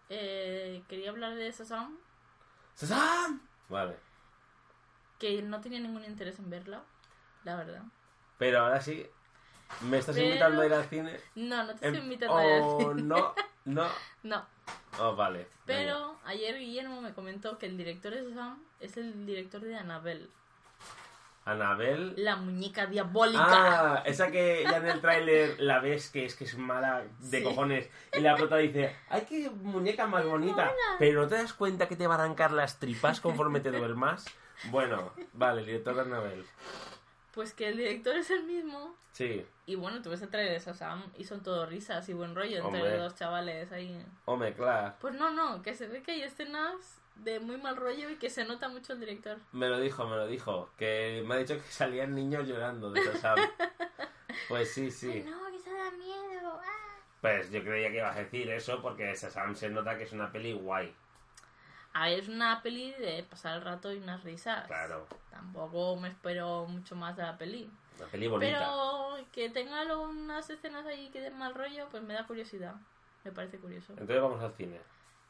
eh, 0.09 0.81
quería 0.87 1.09
hablar 1.09 1.35
de 1.35 1.51
Sasam, 1.51 1.97
¡Sasam! 2.75 3.41
Vale. 3.67 3.97
que 5.19 5.41
no 5.41 5.59
tenía 5.59 5.79
ningún 5.81 6.05
interés 6.05 6.39
en 6.39 6.49
verla, 6.49 6.81
la 7.43 7.57
verdad. 7.57 7.81
Pero 8.37 8.61
ahora 8.61 8.79
sí, 8.79 9.05
¿me 9.81 9.97
estás 9.97 10.15
Pero- 10.15 10.27
invitando 10.27 10.61
a 10.61 10.65
ir 10.65 10.73
al 10.73 10.85
cine? 10.85 11.19
No, 11.35 11.63
no 11.65 11.75
te 11.75 11.85
Em- 11.87 11.93
estoy 11.93 12.03
invitando 12.09 12.37
a 12.37 12.45
ir 12.45 12.63
al 12.63 12.77
cine. 12.79 13.01
no, 13.03 13.35
no. 13.65 13.87
No, 14.23 14.45
Oh, 14.99 15.15
vale. 15.15 15.47
venga. 15.65 15.81
pero 15.81 16.15
ayer 16.25 16.57
Guillermo 16.59 17.01
me 17.01 17.13
comentó 17.13 17.57
que 17.57 17.65
el 17.65 17.77
director 17.77 18.13
de 18.13 18.23
Sasam 18.29 18.63
es 18.79 18.95
el 18.97 19.25
director 19.25 19.61
de 19.61 19.75
Annabelle, 19.75 20.27
Anabel. 21.45 22.13
la 22.17 22.37
muñeca 22.37 22.85
diabólica. 22.85 23.43
Ah, 23.95 24.03
esa 24.05 24.31
que 24.31 24.63
ya 24.63 24.77
en 24.77 24.85
el 24.87 25.01
tráiler 25.01 25.59
la 25.59 25.79
ves 25.79 26.09
que 26.09 26.25
es 26.25 26.35
que 26.35 26.45
es 26.45 26.57
mala 26.57 27.03
de 27.19 27.39
Sí. 27.39 27.43
cojones 27.43 27.89
y 28.13 28.21
la 28.21 28.35
prota 28.37 28.57
dice, 28.57 28.95
¡ay, 29.09 29.25
qué 29.27 29.49
muñeca 29.49 30.07
más 30.07 30.23
bonita! 30.25 30.71
Pero 30.99 31.23
¿no 31.23 31.27
te 31.27 31.35
das 31.35 31.53
cuenta 31.53 31.87
que 31.89 31.97
te 31.97 32.07
va 32.07 32.15
a 32.15 32.19
arrancar 32.19 32.51
las 32.51 32.79
tripas 32.79 33.19
conforme 33.19 33.59
te 33.59 33.71
duermas? 33.71 34.25
Bueno, 34.71 35.11
vale, 35.33 35.61
el 35.61 35.65
director 35.65 35.95
de 35.95 36.01
Anabel. 36.01 36.45
Pues 37.33 37.53
que 37.53 37.69
el 37.69 37.77
director 37.77 38.15
es 38.15 38.29
el 38.29 38.43
mismo. 38.43 38.95
Sí, 39.11 39.45
Y 39.67 39.75
bueno, 39.75 40.01
tú 40.01 40.09
ves 40.09 40.21
el 40.23 40.29
trailer 40.29 40.53
de 40.53 40.59
Sasam 40.59 41.03
y 41.17 41.23
son 41.25 41.43
todo 41.43 41.65
risas 41.67 42.07
y 42.09 42.13
buen 42.13 42.33
rollo 42.35 42.57
entre 42.57 42.81
Hombre. 42.81 42.97
dos 42.97 43.13
chavales 43.15 43.71
ahí. 43.71 44.03
hombre, 44.25 44.53
claro. 44.53 44.95
Pues 44.99 45.13
no, 45.15 45.29
no, 45.31 45.61
que 45.61 45.75
se 45.75 45.87
ve 45.87 46.01
que 46.01 46.13
hay 46.13 46.23
escenas 46.23 46.99
de 47.17 47.39
muy 47.39 47.57
mal 47.57 47.75
rollo 47.75 48.09
y 48.09 48.15
que 48.15 48.31
se 48.31 48.43
nota 48.43 48.69
mucho 48.69 48.93
el 48.93 48.99
director. 48.99 49.37
Me 49.51 49.69
lo 49.69 49.79
dijo, 49.79 50.07
me 50.07 50.15
lo 50.15 50.25
dijo. 50.25 50.71
Que 50.77 51.23
me 51.27 51.35
ha 51.35 51.37
dicho 51.37 51.55
que 51.55 51.71
salían 51.71 52.15
niños 52.15 52.47
llorando 52.47 52.91
de 52.91 53.03
Sasam. 53.03 53.37
Pues 54.47 54.73
sí, 54.73 54.89
sí. 54.91 55.23
no, 55.25 55.51
que 55.51 55.59
se 55.59 55.71
da 55.73 55.91
miedo. 55.91 56.59
ah. 56.59 56.97
Pues 57.21 57.49
yo 57.51 57.63
creía 57.63 57.89
que 57.91 57.97
ibas 57.97 58.15
a 58.15 58.19
decir 58.19 58.49
eso 58.49 58.81
porque 58.81 59.15
Sasam 59.15 59.55
se 59.55 59.69
nota 59.69 59.95
que 59.97 60.03
es 60.03 60.11
una 60.11 60.31
peli 60.31 60.53
guay. 60.53 60.93
A 61.93 62.07
ver, 62.09 62.19
es 62.19 62.27
una 62.27 62.61
peli 62.63 62.91
de 62.93 63.23
pasar 63.29 63.55
el 63.57 63.61
rato 63.63 63.91
y 63.93 63.97
unas 63.97 64.23
risas. 64.23 64.65
Claro, 64.67 65.07
Tampoco 65.29 65.95
me 65.97 66.09
espero 66.09 66.65
mucho 66.67 66.95
más 66.95 67.15
de 67.15 67.23
la 67.23 67.37
peli. 67.37 67.69
una 67.99 68.07
peli 68.07 68.27
bonita. 68.27 68.57
Pero 68.59 69.25
que 69.31 69.49
tenga 69.49 69.83
luego 69.83 70.03
unas 70.09 70.49
escenas 70.49 70.85
ahí 70.85 71.09
que 71.09 71.21
den 71.21 71.37
mal 71.37 71.53
rollo, 71.53 71.87
pues 71.91 72.01
me 72.03 72.13
da 72.13 72.25
curiosidad. 72.25 72.75
Me 73.23 73.31
parece 73.31 73.59
curioso. 73.59 73.93
Entonces 73.93 74.21
vamos 74.21 74.41
al 74.41 74.53
cine. 74.53 74.79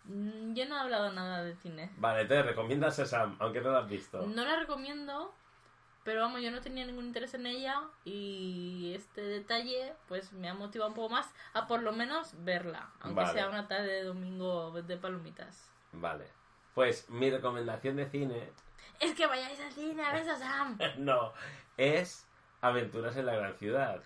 Mm, 0.05 0.53
Yo 0.53 0.65
no 0.67 0.75
he 0.77 0.79
hablado 0.79 1.11
nada 1.11 1.43
de 1.43 1.55
cine. 1.55 1.91
Vale, 1.97 2.25
te 2.25 2.41
recomienda 2.43 2.91
Sesam, 2.91 3.35
aunque 3.39 3.61
no 3.61 3.71
lo 3.71 3.77
has 3.79 3.89
visto. 3.89 4.21
No 4.25 4.43
la 4.45 4.57
recomiendo, 4.57 5.33
pero 6.03 6.21
vamos, 6.21 6.41
yo 6.41 6.51
no 6.51 6.61
tenía 6.61 6.85
ningún 6.85 7.05
interés 7.05 7.33
en 7.33 7.45
ella 7.45 7.81
y 8.03 8.93
este 8.95 9.21
detalle 9.21 9.93
pues 10.07 10.33
me 10.33 10.49
ha 10.49 10.53
motivado 10.53 10.89
un 10.89 10.95
poco 10.95 11.09
más 11.09 11.33
a 11.53 11.67
por 11.67 11.81
lo 11.81 11.91
menos 11.93 12.33
verla, 12.43 12.89
aunque 13.01 13.21
Vale. 13.21 13.33
sea 13.33 13.49
una 13.49 13.67
tarde 13.67 13.87
de 13.87 14.03
domingo 14.03 14.71
de 14.81 14.97
palomitas. 14.97 15.69
Vale. 15.93 16.25
Pues 16.73 17.09
mi 17.09 17.29
recomendación 17.29 17.95
de 17.95 18.07
cine, 18.07 18.49
Es 18.99 19.13
que 19.15 19.27
vayáis 19.27 19.59
al 19.59 19.71
cine 19.71 20.03
a 20.03 20.13
ver 20.13 20.25
Sam. 20.25 20.77
no, 20.97 21.33
es 21.77 22.27
Aventuras 22.61 23.15
en 23.17 23.25
la 23.25 23.35
Gran 23.35 23.55
Ciudad. 23.55 24.01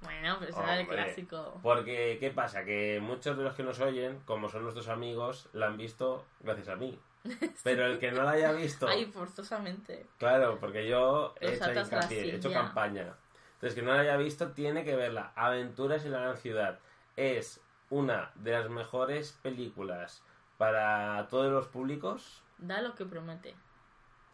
Bueno, 0.00 0.38
pues 0.38 0.56
era 0.56 0.74
el 0.76 0.82
Hombre. 0.82 0.96
clásico. 1.04 1.58
Porque, 1.62 2.18
¿qué 2.20 2.30
pasa? 2.30 2.64
Que 2.64 3.00
muchos 3.02 3.36
de 3.36 3.44
los 3.44 3.54
que 3.54 3.64
nos 3.64 3.80
oyen, 3.80 4.20
como 4.20 4.48
son 4.48 4.62
nuestros 4.62 4.88
amigos, 4.88 5.48
la 5.52 5.66
han 5.66 5.76
visto 5.76 6.24
gracias 6.40 6.68
a 6.68 6.76
mí. 6.76 6.98
Pero 7.64 7.86
el 7.86 7.98
que 7.98 8.12
no 8.12 8.22
la 8.22 8.32
haya 8.32 8.52
visto, 8.52 8.86
Ahí 8.88 9.06
forzosamente. 9.06 10.06
claro, 10.18 10.58
porque 10.60 10.88
yo 10.88 11.34
he 11.40 11.54
hecho, 11.54 11.72
hincapié, 11.72 12.30
he 12.30 12.36
hecho 12.36 12.52
campaña. 12.52 13.14
Entonces, 13.54 13.74
que 13.74 13.82
no 13.82 13.92
la 13.92 14.00
haya 14.00 14.16
visto, 14.16 14.52
tiene 14.52 14.84
que 14.84 14.94
verla. 14.94 15.32
Aventuras 15.34 16.04
en 16.04 16.12
la 16.12 16.20
Gran 16.20 16.36
Ciudad. 16.36 16.78
Es 17.16 17.60
una 17.90 18.30
de 18.36 18.52
las 18.52 18.70
mejores 18.70 19.32
películas 19.42 20.22
para 20.58 21.26
todos 21.28 21.50
los 21.50 21.66
públicos. 21.68 22.42
Da 22.58 22.82
lo 22.82 22.94
que 22.94 23.06
promete. 23.06 23.54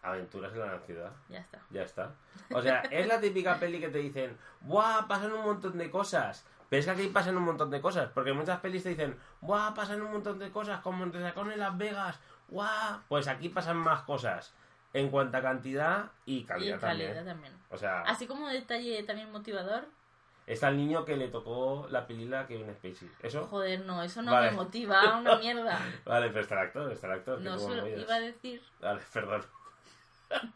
Aventuras 0.03 0.53
en 0.53 0.61
la 0.61 0.81
Ciudad. 0.81 1.13
Ya 1.29 1.39
está. 1.39 1.61
Ya 1.71 1.83
está. 1.83 2.11
O 2.53 2.61
sea, 2.61 2.81
es 2.91 3.07
la 3.07 3.21
típica 3.21 3.59
peli 3.61 3.79
que 3.79 3.89
te 3.89 3.99
dicen, 3.99 4.37
¡buah! 4.63 5.07
Pasan 5.07 5.33
un 5.33 5.45
montón 5.45 5.79
de 5.79 5.91
cosas. 5.91 6.45
Pero 6.69 6.81
es 6.81 6.87
que 6.87 6.93
aquí 6.93 7.07
pasan 7.09 7.37
un 7.37 7.45
montón 7.45 7.71
de 7.71 7.81
cosas. 7.81 8.11
Porque 8.13 8.33
muchas 8.33 8.61
pelis 8.61 8.83
te 8.83 8.91
dicen, 8.91 9.17
¡buah! 9.41 9.75
Pasan 9.75 10.03
un 10.03 10.13
montón 10.13 10.39
de 10.39 10.51
cosas, 10.51 10.81
como 10.81 11.05
entre 11.05 11.23
Sacón 11.23 11.53
en 11.53 11.61
Las 11.61 11.77
Vegas. 11.79 12.19
¡guau! 12.49 13.01
Pues 13.09 13.29
aquí 13.29 13.49
pasan 13.49 13.77
más 13.77 14.03
cosas. 14.03 14.55
En 14.93 15.11
cuanto 15.11 15.37
a 15.37 15.43
cantidad 15.43 16.13
y 16.25 16.45
calidad, 16.45 16.77
y 16.77 16.81
calidad 16.81 17.09
también. 17.15 17.25
también. 17.25 17.53
O 17.71 17.77
sea, 17.77 18.03
Así 18.03 18.27
como 18.27 18.49
detalle 18.49 19.03
también 19.03 19.33
motivador. 19.33 19.87
Está 20.47 20.69
el 20.69 20.77
niño 20.77 21.05
que 21.05 21.17
le 21.17 21.29
tocó 21.29 21.87
la 21.91 22.07
película 22.07 22.41
a 22.41 22.47
Kevin 22.47 22.73
Spacey. 22.75 23.11
¿Eso? 23.23 23.47
Joder, 23.47 23.85
no, 23.85 24.03
eso 24.03 24.23
no 24.23 24.33
Vale. 24.33 24.51
me 24.51 24.57
motiva 24.57 25.19
una 25.19 25.37
mierda. 25.37 25.79
Vale, 26.05 26.29
pero 26.29 26.41
está 26.41 26.55
el 26.55 26.67
actor, 26.67 26.93
está 26.93 27.07
el 27.09 27.13
actor. 27.15 27.39
que 27.39 27.45
No, 27.45 27.59
solo 27.59 27.87
iba 27.87 28.15
a 28.15 28.21
decir. 28.21 28.63
Vale, 28.81 29.01
perdón. 29.13 29.45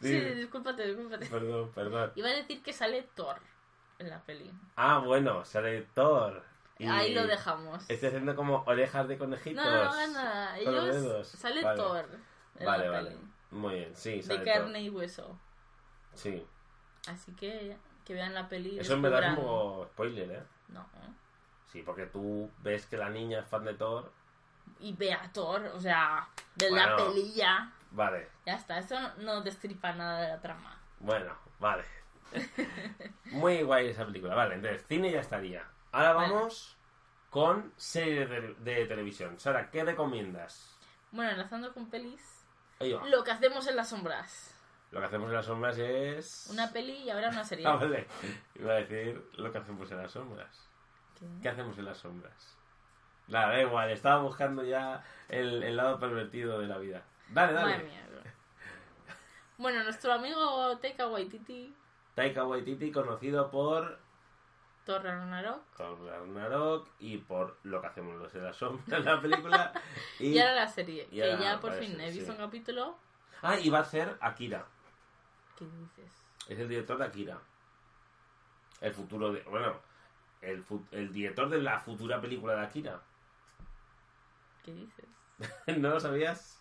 Sí, 0.00 0.18
discúlpate, 0.18 0.88
discúlpate. 0.88 1.26
Perdón, 1.26 1.70
perdón. 1.72 2.10
Iba 2.16 2.28
a 2.30 2.32
decir 2.32 2.60
que 2.64 2.72
sale 2.72 3.02
Thor 3.14 3.36
en 4.00 4.10
la 4.10 4.20
peli. 4.20 4.50
Ah, 4.74 4.98
bueno, 4.98 5.44
sale 5.44 5.82
Thor. 5.94 6.42
Y 6.78 6.86
Ahí 6.88 7.14
lo 7.14 7.28
dejamos. 7.28 7.88
Estoy 7.88 8.08
haciendo 8.08 8.34
como 8.34 8.64
orejas 8.66 9.06
de 9.06 9.16
conejitos. 9.18 9.64
No, 9.64 9.70
no, 9.70 9.84
no 9.84 10.12
nada. 10.14 10.58
Ellos 10.58 11.28
sale 11.28 11.62
Vale. 11.62 11.76
Thor 11.76 12.08
en 12.58 12.66
Vale, 12.66 12.84
la 12.86 12.90
vale. 12.90 13.10
peli. 13.10 13.20
Muy 13.52 13.74
bien, 13.76 13.94
sí, 13.94 14.16
De 14.16 14.22
sale 14.24 14.42
carne 14.44 14.72
Thor. 14.72 14.80
y 14.82 14.90
hueso. 14.90 15.38
Sí. 16.14 16.44
Así 17.06 17.32
que 17.36 17.76
que 18.04 18.14
vean 18.14 18.34
la 18.34 18.48
peli. 18.48 18.78
Eso 18.78 18.94
en 18.94 19.02
verdad 19.02 19.30
es 19.30 19.34
poco 19.36 19.86
spoiler, 19.92 20.30
¿eh? 20.30 20.42
No, 20.68 20.80
¿eh? 20.80 21.12
Sí, 21.72 21.82
porque 21.82 22.06
tú 22.06 22.50
ves 22.58 22.86
que 22.86 22.96
la 22.96 23.08
niña 23.08 23.40
es 23.40 23.46
fan 23.46 23.64
de 23.64 23.74
Thor. 23.74 24.12
Y 24.80 24.92
ve 24.94 25.12
a 25.12 25.30
Thor, 25.32 25.64
o 25.74 25.80
sea, 25.80 26.26
de 26.56 26.70
Bueno. 26.70 26.86
la 26.86 26.96
peli 26.96 27.32
ya. 27.34 27.72
Vale, 27.92 28.28
Ya 28.46 28.54
está, 28.54 28.78
eso 28.78 28.96
no, 29.18 29.40
destripa 29.42 29.92
nada 29.92 30.20
de 30.22 30.28
la 30.28 30.40
trama. 30.40 30.78
bueno, 31.00 31.36
vale. 31.58 31.84
Muy 33.26 33.62
guay 33.62 33.88
esa 33.88 34.06
película. 34.06 34.34
Vale, 34.34 34.54
entonces, 34.54 34.84
cine 34.88 35.10
ya 35.12 35.20
estaría. 35.20 35.64
Ahora 35.92 36.12
vamos 36.14 36.76
con 37.30 37.72
series 37.76 38.28
de, 38.30 38.54
de 38.58 38.86
televisión. 38.86 39.38
Sara, 39.38 39.70
¿qué 39.70 39.84
recomiendas? 39.84 40.78
Bueno, 41.10 41.32
enlazando 41.32 41.72
con 41.74 41.90
pelis, 41.90 42.44
lo 42.80 43.22
que 43.22 43.30
hacemos 43.30 43.66
en 43.66 43.76
las 43.76 43.90
sombras. 43.90 44.51
Lo 44.92 45.00
que 45.00 45.06
hacemos 45.06 45.28
en 45.28 45.34
las 45.34 45.46
sombras 45.46 45.78
es... 45.78 46.48
Una 46.52 46.70
peli 46.70 46.92
y 46.92 47.10
ahora 47.10 47.30
una 47.30 47.44
serie. 47.44 47.66
Ah, 47.68 47.76
vale. 47.76 48.06
Iba 48.54 48.72
a 48.72 48.76
decir 48.76 49.30
lo 49.34 49.50
que 49.50 49.58
hacemos 49.58 49.90
en 49.90 49.96
las 49.98 50.12
sombras. 50.12 50.68
¿Qué? 51.18 51.26
¿Qué 51.42 51.48
hacemos 51.48 51.76
en 51.78 51.86
las 51.86 51.98
sombras? 51.98 52.56
Nada, 53.28 53.48
da 53.48 53.62
igual, 53.62 53.90
estaba 53.90 54.22
buscando 54.22 54.62
ya 54.64 55.02
el, 55.28 55.62
el 55.62 55.76
lado 55.76 55.98
pervertido 55.98 56.58
de 56.58 56.66
la 56.66 56.78
vida. 56.78 57.02
Dale, 57.30 57.52
dale. 57.52 57.72
Madre 57.72 57.84
mía. 57.84 58.06
Bueno, 59.58 59.84
nuestro 59.84 60.12
amigo 60.12 60.76
Taika 60.78 61.06
Waititi 61.06 61.72
Taika 62.14 62.44
Waititi, 62.44 62.90
conocido 62.90 63.50
por 63.50 63.98
Thor 64.84 65.02
Ragnarok. 65.04 65.62
Thor 65.76 66.04
Ragnarok 66.04 66.88
y 66.98 67.18
por 67.18 67.56
lo 67.62 67.80
que 67.80 67.86
hacemos 67.86 68.16
los 68.16 68.32
de 68.32 68.40
la 68.40 68.52
sombra 68.52 68.98
en 68.98 69.04
la 69.04 69.20
película. 69.20 69.72
Y, 70.18 70.30
Y 70.32 70.40
ahora 70.40 70.54
la 70.54 70.68
serie, 70.68 71.08
y 71.10 71.16
que 71.16 71.30
ahora 71.30 71.42
ya 71.42 71.60
por 71.60 71.72
fin 71.74 71.98
he 72.00 72.10
visto 72.10 72.26
sí. 72.26 72.30
un 72.32 72.36
capítulo. 72.36 72.98
Ah, 73.40 73.58
y 73.58 73.70
va 73.70 73.78
a 73.78 73.82
hacer 73.82 74.16
Akira. 74.20 74.66
¿Qué 75.58 75.64
dices? 75.64 76.12
Es 76.48 76.58
el 76.58 76.68
director 76.68 76.98
de 76.98 77.04
Akira. 77.04 77.38
El 78.80 78.92
futuro 78.92 79.32
de. 79.32 79.42
Bueno, 79.42 79.74
el, 80.40 80.64
el 80.90 81.12
director 81.12 81.48
de 81.48 81.62
la 81.62 81.78
futura 81.80 82.20
película 82.20 82.54
de 82.54 82.62
Akira. 82.62 83.00
¿Qué 84.64 84.72
dices? 84.72 85.06
¿No 85.78 85.90
lo 85.90 86.00
sabías? 86.00 86.58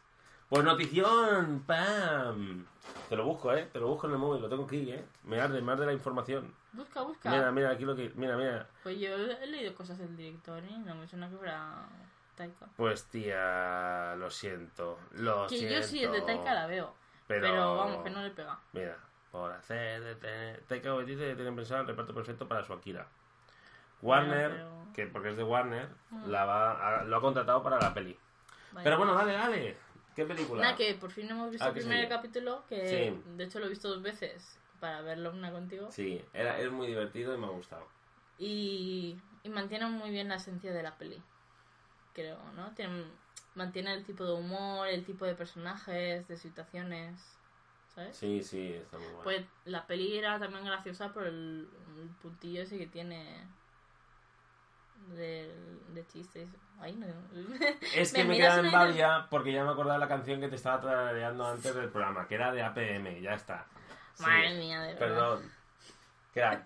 Pues 0.49 0.65
notición, 0.65 1.63
¡pam! 1.65 2.65
Te 3.07 3.15
lo 3.15 3.23
busco, 3.25 3.53
¿eh? 3.53 3.69
Te 3.71 3.79
lo 3.79 3.87
busco 3.87 4.07
en 4.07 4.13
el 4.13 4.19
móvil, 4.19 4.41
lo 4.41 4.49
tengo 4.49 4.65
aquí, 4.65 4.91
¿eh? 4.91 5.05
Me 5.23 5.39
arde, 5.39 5.61
me 5.61 5.71
arde 5.71 5.85
la 5.85 5.93
información. 5.93 6.53
Busca, 6.73 7.01
busca. 7.03 7.29
Mira, 7.29 7.51
mira, 7.53 7.69
aquí 7.69 7.85
lo 7.85 7.95
que... 7.95 8.11
Mira, 8.15 8.35
mira. 8.35 8.67
Pues 8.83 8.99
yo 8.99 9.15
he 9.15 9.47
leído 9.47 9.73
cosas 9.75 9.97
del 9.97 10.17
director 10.17 10.61
y 10.65 10.77
no 10.79 10.95
me 10.95 11.07
suena 11.07 11.29
que 11.29 11.37
fuera 11.37 11.87
Taika. 12.35 12.65
Pues 12.75 13.05
tía, 13.05 14.15
lo 14.17 14.29
siento, 14.29 14.99
lo 15.13 15.47
Que 15.47 15.57
siento. 15.57 15.75
yo 15.75 15.83
sí, 15.83 16.03
el 16.03 16.11
de 16.11 16.21
Taika 16.21 16.53
la 16.53 16.67
veo. 16.67 16.93
Pero, 17.31 17.47
Pero... 17.47 17.75
vamos, 17.77 18.03
que 18.03 18.09
no 18.09 18.21
le 18.21 18.29
pega. 18.31 18.59
Mira, 18.73 18.97
por 19.31 19.51
hacer 19.51 20.17
de 20.17 20.91
Waititi 20.91 21.17
que 21.19 21.35
tienen 21.35 21.55
pensado 21.55 21.81
el 21.81 21.87
reparto 21.87 22.13
perfecto 22.13 22.47
para 22.47 22.63
su 22.63 22.73
Akira. 22.73 23.07
Warner, 24.01 24.51
pero- 24.51 24.71
que 24.93 25.07
porque 25.07 25.29
es 25.29 25.37
de 25.37 25.43
Warner, 25.43 25.87
Mm. 26.09 26.29
la 26.29 26.45
va, 26.45 26.99
a- 26.99 27.03
lo 27.03 27.17
ha 27.17 27.21
contratado 27.21 27.61
para 27.63 27.79
la 27.79 27.93
peli. 27.93 28.17
Vaya. 28.71 28.83
Pero 28.83 28.97
bueno, 28.97 29.13
dale, 29.13 29.33
dale. 29.33 29.77
¿Qué 30.15 30.25
película? 30.25 30.61
Nada, 30.61 30.75
que 30.75 30.93
por 30.95 31.11
fin 31.11 31.29
hemos 31.29 31.49
visto 31.51 31.63
Ah, 31.65 31.69
el 31.69 31.73
¿qué 31.73 31.79
primer 31.81 32.09
capítulo, 32.09 32.63
que 32.67 32.87
Sí. 32.87 33.23
de 33.37 33.43
hecho 33.45 33.59
lo 33.59 33.67
he 33.67 33.69
visto 33.69 33.87
dos 33.89 34.01
veces 34.01 34.59
para 34.81 35.01
verlo 35.01 35.31
una 35.31 35.51
contigo. 35.51 35.89
Sí, 35.91 36.23
era, 36.33 36.59
es 36.59 36.69
muy 36.71 36.87
divertido 36.87 37.33
y 37.33 37.37
me 37.37 37.45
ha 37.45 37.49
gustado. 37.51 37.87
Y, 38.37 39.17
y 39.43 39.49
mantiene 39.49 39.85
muy 39.85 40.09
bien 40.09 40.27
la 40.27 40.35
esencia 40.35 40.73
de 40.73 40.83
la 40.83 40.97
peli, 40.97 41.21
creo, 42.13 42.37
¿no? 42.55 42.71
Tiene, 42.71 43.05
mantiene 43.55 43.93
el 43.93 44.03
tipo 44.05 44.25
de 44.25 44.33
humor, 44.33 44.87
el 44.87 45.05
tipo 45.05 45.25
de 45.25 45.35
personajes, 45.35 46.27
de 46.27 46.37
situaciones, 46.37 47.37
¿sabes? 47.93 48.15
Sí, 48.15 48.43
sí, 48.43 48.73
está 48.73 48.97
muy 48.97 49.07
bueno. 49.07 49.23
Pues 49.23 49.45
la 49.65 49.85
peli 49.85 50.17
era 50.17 50.39
también 50.39 50.65
graciosa 50.65 51.13
por 51.13 51.23
el, 51.23 51.69
el 52.01 52.09
puntillo 52.21 52.61
ese 52.61 52.77
que 52.77 52.87
tiene 52.87 53.47
de, 55.09 55.53
de 55.93 56.07
chistes. 56.07 56.49
Ay, 56.79 56.93
no. 56.93 57.07
es 57.95 58.13
que 58.13 58.23
me, 58.23 58.37
quedaba 58.37 58.59
en 58.59 58.71
babia 58.71 59.27
porque 59.29 59.51
ya 59.51 59.63
me 59.63 59.71
acordaba 59.71 59.95
de 59.95 60.05
la 60.05 60.07
canción 60.07 60.39
que 60.39 60.47
te 60.47 60.55
estaba 60.55 60.79
tradeando 60.79 61.45
antes 61.45 61.75
del 61.75 61.89
programa, 61.89 62.27
que 62.27 62.35
era 62.35 62.51
de 62.51 62.63
APM, 62.63 63.21
ya 63.21 63.33
está. 63.33 63.65
Sí, 64.13 64.23
Madre 64.23 64.57
mía, 64.57 64.81
de 64.81 64.93
verdad. 64.93 65.07
Perdón. 65.07 65.51
Que 66.33 66.39
era... 66.39 66.63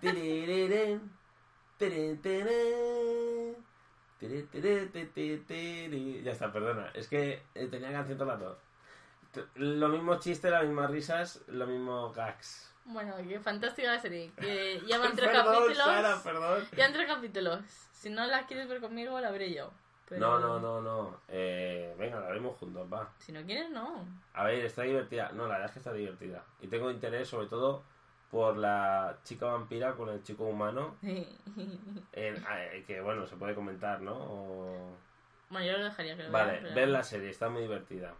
Ya 4.20 4.28
está, 6.32 6.52
perdona. 6.52 6.90
Es 6.94 7.08
que 7.08 7.42
eh, 7.54 7.66
tenía 7.68 7.92
canción 7.92 8.18
todo 8.18 8.32
el 8.32 8.38
rato. 8.38 8.58
Lo 9.56 9.88
mismo 9.88 10.18
chiste, 10.18 10.50
las 10.50 10.64
mismas 10.64 10.90
risas, 10.90 11.42
lo 11.48 11.66
mismo 11.66 12.12
gags. 12.12 12.72
Bueno, 12.86 13.14
qué 13.28 13.38
fantástica 13.40 13.92
la 13.92 14.00
serie. 14.00 14.32
Que 14.36 14.80
ya 14.86 14.98
van 14.98 15.12
tres 15.16 15.28
perdón, 15.28 15.54
capítulos. 15.54 15.86
Sara, 15.86 16.22
perdón. 16.22 16.64
Ya 16.76 16.84
van 16.84 16.92
tres 16.92 17.06
capítulos. 17.06 17.60
Si 17.92 18.10
no 18.10 18.26
la 18.26 18.46
quieres 18.46 18.68
ver 18.68 18.80
conmigo, 18.80 19.20
la 19.20 19.30
veré 19.30 19.52
yo. 19.52 19.70
Pero 20.08 20.20
No, 20.20 20.38
no, 20.38 20.60
no, 20.60 20.80
no. 20.80 21.20
Eh, 21.28 21.94
venga, 21.98 22.20
la 22.20 22.30
vemos 22.30 22.56
juntos, 22.58 22.86
va. 22.90 23.10
Si 23.18 23.32
no 23.32 23.42
quieres, 23.44 23.70
no. 23.70 24.06
A 24.34 24.44
ver, 24.44 24.64
está 24.64 24.82
divertida. 24.82 25.32
No, 25.32 25.42
la 25.48 25.54
verdad 25.54 25.66
es 25.66 25.72
que 25.72 25.78
está 25.80 25.92
divertida. 25.92 26.44
Y 26.60 26.68
tengo 26.68 26.90
interés 26.90 27.28
sobre 27.28 27.48
todo 27.48 27.82
por 28.30 28.56
la 28.56 29.18
chica 29.24 29.46
vampira 29.46 29.94
con 29.94 30.08
el 30.08 30.22
chico 30.22 30.44
humano. 30.44 30.96
En- 31.02 31.34
eh, 32.12 32.84
que 32.86 33.00
bueno, 33.00 33.26
se 33.26 33.36
puede 33.36 33.54
comentar, 33.54 34.00
¿no? 34.00 34.14
O- 34.16 34.96
bueno, 35.48 35.66
yo 35.66 35.78
lo 35.78 35.84
dejaría 35.84 36.16
que 36.16 36.24
lo 36.24 36.30
Vale, 36.32 36.52
vean, 36.52 36.62
pero- 36.64 36.74
ver 36.74 36.88
la 36.88 37.02
serie, 37.04 37.30
está 37.30 37.48
muy 37.48 37.62
divertida. 37.62 38.14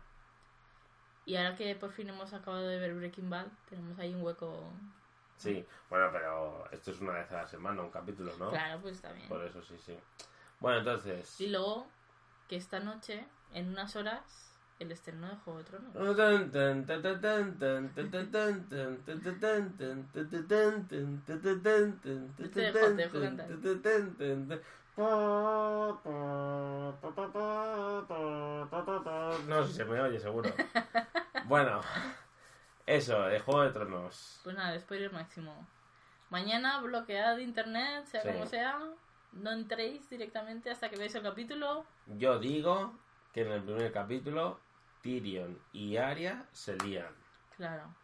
Y 1.25 1.35
ahora 1.37 1.57
que 1.57 1.75
por 1.75 1.91
fin 1.91 2.09
hemos 2.09 2.33
acabado 2.33 2.69
de 2.69 2.79
ver 2.79 2.95
Breaking 2.95 3.29
Bad, 3.29 3.47
tenemos 3.69 3.99
ahí 3.99 4.15
un 4.15 4.23
hueco. 4.23 4.71
Sí, 5.37 5.67
bueno, 5.91 6.09
pero 6.13 6.65
esto 6.71 6.93
es 6.93 7.01
una 7.01 7.13
vez 7.15 7.31
a 7.33 7.39
la 7.43 7.47
semana, 7.49 7.83
un 7.83 7.91
capítulo, 7.91 8.33
¿no? 8.39 8.51
Claro, 8.51 8.81
pues 8.81 8.95
está 8.95 9.13
bien. 9.13 9.29
Por 9.29 9.45
eso 9.45 9.61
sí, 9.61 9.77
sí. 9.85 9.99
Bueno, 10.61 10.79
entonces. 10.79 11.41
Y 11.41 11.49
luego, 11.49 11.89
que 12.49 12.57
esta 12.57 12.79
noche, 12.81 13.27
en 13.53 13.69
unas 13.69 13.97
horas, 13.97 14.46
el 14.79 14.93
estreno 14.93 15.29
de 15.29 15.37
Juego 15.37 15.59
de 15.61 15.65
Tronos. 15.65 15.95
No 29.47 29.63
sé 29.65 29.69
si 29.71 29.75
se 29.77 29.85
me 29.85 30.01
oye, 30.01 30.19
seguro. 30.19 30.51
Bueno, 31.45 31.81
eso, 32.87 33.29
el 33.29 33.41
Juego 33.43 33.63
de 33.63 33.71
Tronos. 33.71 34.41
Pues 34.43 34.57
nada, 34.57 34.79
spoiler 34.81 35.13
máximo. 35.13 35.67
Mañana 36.31 36.81
bloqueada 36.81 37.37
de 37.37 37.43
internet, 37.43 38.05
sea 38.07 38.23
Sí. 38.23 38.29
como 38.29 38.47
sea. 38.47 38.79
No 39.33 39.53
entréis 39.53 40.09
directamente 40.09 40.71
hasta 40.71 40.89
que 40.89 40.97
veáis 40.97 41.15
el 41.15 41.23
capítulo. 41.23 41.85
Yo 42.19 42.39
digo 42.39 42.95
que 43.33 43.43
en 43.43 43.53
el 43.53 43.63
primer 43.63 43.93
capítulo 43.93 44.59
Tyrion 45.07 45.59
y 45.73 45.97
Arya 45.97 46.45
se 46.53 46.77
lían. 46.79 47.15
Claro. 47.57 47.95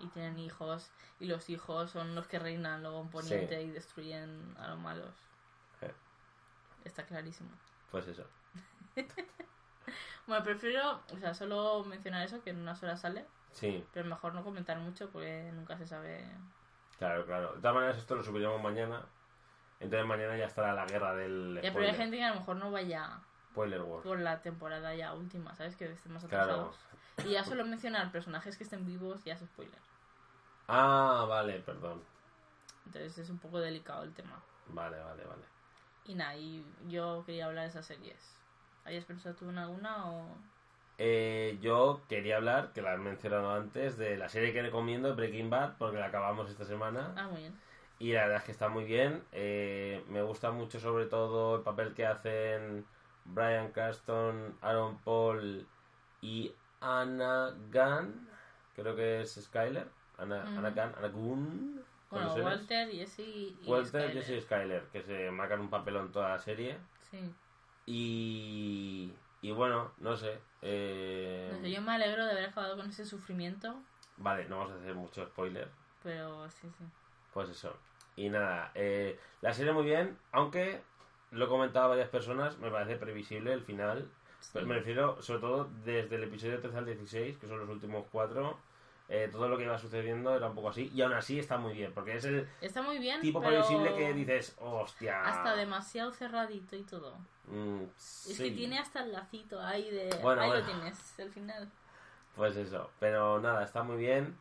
Y 0.00 0.08
tienen 0.08 0.38
hijos. 0.38 0.90
Y 1.20 1.26
los 1.26 1.48
hijos 1.50 1.90
son 1.90 2.14
los 2.14 2.26
que 2.26 2.38
reinan 2.38 2.82
luego 2.82 3.00
en 3.00 3.08
Poniente 3.08 3.62
y 3.62 3.70
destruyen 3.70 4.56
a 4.58 4.68
los 4.68 4.78
malos. 4.78 5.14
Eh. 5.82 5.92
Está 6.84 7.04
clarísimo. 7.06 7.50
Pues 7.90 8.06
eso. 8.08 8.24
Bueno, 10.26 10.44
prefiero, 10.44 11.00
o 11.10 11.18
sea, 11.18 11.32
solo 11.32 11.82
mencionar 11.84 12.22
eso, 12.22 12.42
que 12.42 12.50
en 12.50 12.58
unas 12.58 12.82
horas 12.82 13.00
sale. 13.00 13.24
Sí, 13.52 13.82
Pero 13.94 14.06
mejor 14.06 14.34
no 14.34 14.44
comentar 14.44 14.78
mucho 14.78 15.08
porque 15.08 15.50
nunca 15.54 15.78
se 15.78 15.86
sabe. 15.86 16.22
claro, 16.98 17.24
claro. 17.24 17.54
De 17.54 17.62
todas 17.62 17.74
maneras, 17.74 17.96
esto 17.96 18.14
lo 18.14 18.22
subiremos 18.22 18.62
mañana. 18.62 19.06
Entonces 19.80 20.06
mañana 20.06 20.36
ya 20.36 20.44
estará 20.44 20.74
la 20.74 20.84
guerra 20.84 21.14
del 21.14 21.58
Ya, 21.62 21.72
pero 21.72 21.86
hay 21.86 21.94
gente 21.94 22.18
que 22.18 22.24
a 22.24 22.34
lo 22.34 22.40
mejor 22.40 22.56
no 22.56 22.70
vaya 22.70 23.22
Spoiler 23.58 23.82
por 24.04 24.20
la 24.20 24.40
temporada 24.40 24.94
ya 24.94 25.14
última, 25.14 25.54
¿sabes? 25.56 25.74
Que 25.76 25.90
estemos 25.90 26.22
Claro. 26.24 26.52
atrasados. 26.52 26.76
Y 27.26 27.32
ya 27.32 27.42
solo 27.44 27.64
mencionar 27.64 28.12
personajes 28.12 28.56
que 28.56 28.64
estén 28.64 28.86
vivos 28.86 29.24
ya 29.24 29.34
es 29.34 29.40
spoiler. 29.40 29.80
Ah, 30.68 31.26
vale, 31.28 31.58
perdón. 31.60 32.00
Entonces 32.86 33.18
es 33.18 33.30
un 33.30 33.38
poco 33.38 33.58
delicado 33.58 34.04
el 34.04 34.12
tema. 34.12 34.40
Vale, 34.68 34.98
vale, 35.00 35.24
vale. 35.24 35.42
Y 36.04 36.14
nada, 36.14 36.36
y 36.36 36.64
yo 36.88 37.24
quería 37.26 37.46
hablar 37.46 37.64
de 37.64 37.70
esas 37.70 37.86
series. 37.86 38.36
¿Habías 38.84 39.04
pensado 39.04 39.34
tú 39.34 39.50
en 39.50 39.58
alguna 39.58 40.10
o...? 40.10 40.36
Eh, 40.98 41.58
yo 41.60 42.00
quería 42.08 42.36
hablar, 42.36 42.72
que 42.72 42.82
la 42.82 42.94
he 42.94 42.98
mencionado 42.98 43.52
antes, 43.52 43.98
de 43.98 44.16
la 44.16 44.28
serie 44.28 44.52
que 44.52 44.62
recomiendo, 44.62 45.14
Breaking 45.14 45.50
Bad, 45.50 45.76
porque 45.78 45.98
la 45.98 46.06
acabamos 46.06 46.50
esta 46.50 46.64
semana. 46.64 47.12
Ah, 47.16 47.28
muy 47.28 47.40
bien. 47.40 47.54
Y 47.98 48.12
la 48.12 48.22
verdad 48.22 48.38
es 48.38 48.44
que 48.44 48.52
está 48.52 48.68
muy 48.68 48.84
bien. 48.84 49.22
Eh, 49.32 50.04
me 50.08 50.22
gusta 50.22 50.50
mucho 50.50 50.80
sobre 50.80 51.06
todo 51.06 51.56
el 51.56 51.62
papel 51.62 51.94
que 51.94 52.06
hacen 52.06 52.84
Brian 53.28 53.70
Cranston, 53.72 54.56
Aaron 54.62 54.98
Paul 54.98 55.66
y 56.22 56.52
Anna 56.80 57.50
Gunn. 57.72 58.28
Creo 58.74 58.94
que 58.96 59.22
es 59.22 59.34
Skyler. 59.42 59.86
Anna. 60.18 60.42
Anna 60.42 60.70
Gunn. 60.70 60.94
Anna 60.96 61.08
Gunn. 61.08 61.84
Bueno. 62.10 62.34
Walter, 62.36 62.90
Jesse 62.90 63.18
y 63.20 63.58
Walter, 63.66 64.02
Skyler. 64.02 64.12
Jesse 64.24 64.30
y 64.36 64.40
Skyler, 64.40 64.82
que 64.92 65.02
se 65.02 65.30
marcan 65.30 65.60
un 65.60 65.68
papelón 65.70 66.10
toda 66.10 66.30
la 66.30 66.38
serie. 66.38 66.78
Sí. 67.10 67.18
Y, 67.86 69.12
y 69.42 69.50
bueno, 69.50 69.92
no 69.98 70.16
sé. 70.16 70.38
eh, 70.62 71.48
No 71.52 71.60
sé, 71.60 71.70
yo 71.70 71.80
me 71.82 71.92
alegro 71.92 72.24
de 72.24 72.32
haber 72.32 72.46
acabado 72.46 72.76
con 72.76 72.88
ese 72.88 73.04
sufrimiento, 73.04 73.74
Vale, 74.20 74.46
no 74.48 74.58
vamos 74.58 74.72
a 74.72 74.76
hacer 74.80 74.94
mucho 74.94 75.24
spoiler. 75.26 75.68
pero 76.02 76.48
sí, 76.50 76.68
sí. 76.78 76.84
Pues 77.32 77.48
eso. 77.50 77.76
Y 78.16 78.28
nada, 78.30 78.72
eh, 78.74 79.18
la 79.42 79.52
serie 79.52 79.72
muy 79.72 79.84
bien, 79.84 80.18
aunque 80.32 80.82
lo 81.30 81.44
he 81.44 81.48
comentado 81.48 81.86
a 81.86 81.88
varias 81.88 82.08
personas, 82.08 82.58
me 82.58 82.70
parece 82.70 82.96
previsible 82.96 83.52
el 83.52 83.62
final. 83.62 84.08
Sí. 84.40 84.50
Pero 84.54 84.66
me 84.66 84.74
refiero, 84.76 85.20
sobre 85.20 85.40
todo, 85.40 85.68
desde 85.84 86.16
el 86.16 86.24
episodio 86.24 86.60
13 86.60 86.78
al 86.78 86.86
16, 86.86 87.38
que 87.38 87.48
son 87.48 87.58
los 87.58 87.68
últimos 87.68 88.06
cuatro, 88.12 88.56
eh, 89.08 89.28
todo 89.32 89.48
lo 89.48 89.56
que 89.56 89.64
iba 89.64 89.78
sucediendo 89.78 90.34
era 90.36 90.46
un 90.48 90.54
poco 90.54 90.68
así. 90.70 90.90
Y 90.94 91.02
aún 91.02 91.12
así 91.14 91.38
está 91.38 91.56
muy 91.58 91.74
bien, 91.74 91.92
porque 91.92 92.16
es 92.16 92.24
el 92.24 92.48
Está 92.60 92.82
muy 92.82 92.98
bien, 92.98 93.20
tipo 93.20 93.40
pero 93.40 93.50
previsible 93.64 93.94
que 93.96 94.12
dices, 94.14 94.54
hostia. 94.60 95.22
hasta 95.24 95.56
demasiado 95.56 96.12
cerradito 96.12 96.76
y 96.76 96.82
todo. 96.82 97.16
mm, 97.46 97.82
Es 97.98 98.38
que 98.38 98.50
tiene 98.52 98.78
hasta 98.78 99.02
el 99.02 99.12
lacito 99.12 99.60
ahí 99.60 99.90
de... 99.90 100.10
Bueno, 100.22 100.42
ahí 100.42 100.48
bueno. 100.50 100.66
lo 100.66 100.72
tienes, 100.72 101.18
el 101.18 101.30
final. 101.30 101.68
Pues 102.36 102.54
eso, 102.56 102.90
pero 103.00 103.40
nada, 103.40 103.64
está 103.64 103.82
muy 103.82 103.96
bien 103.96 104.36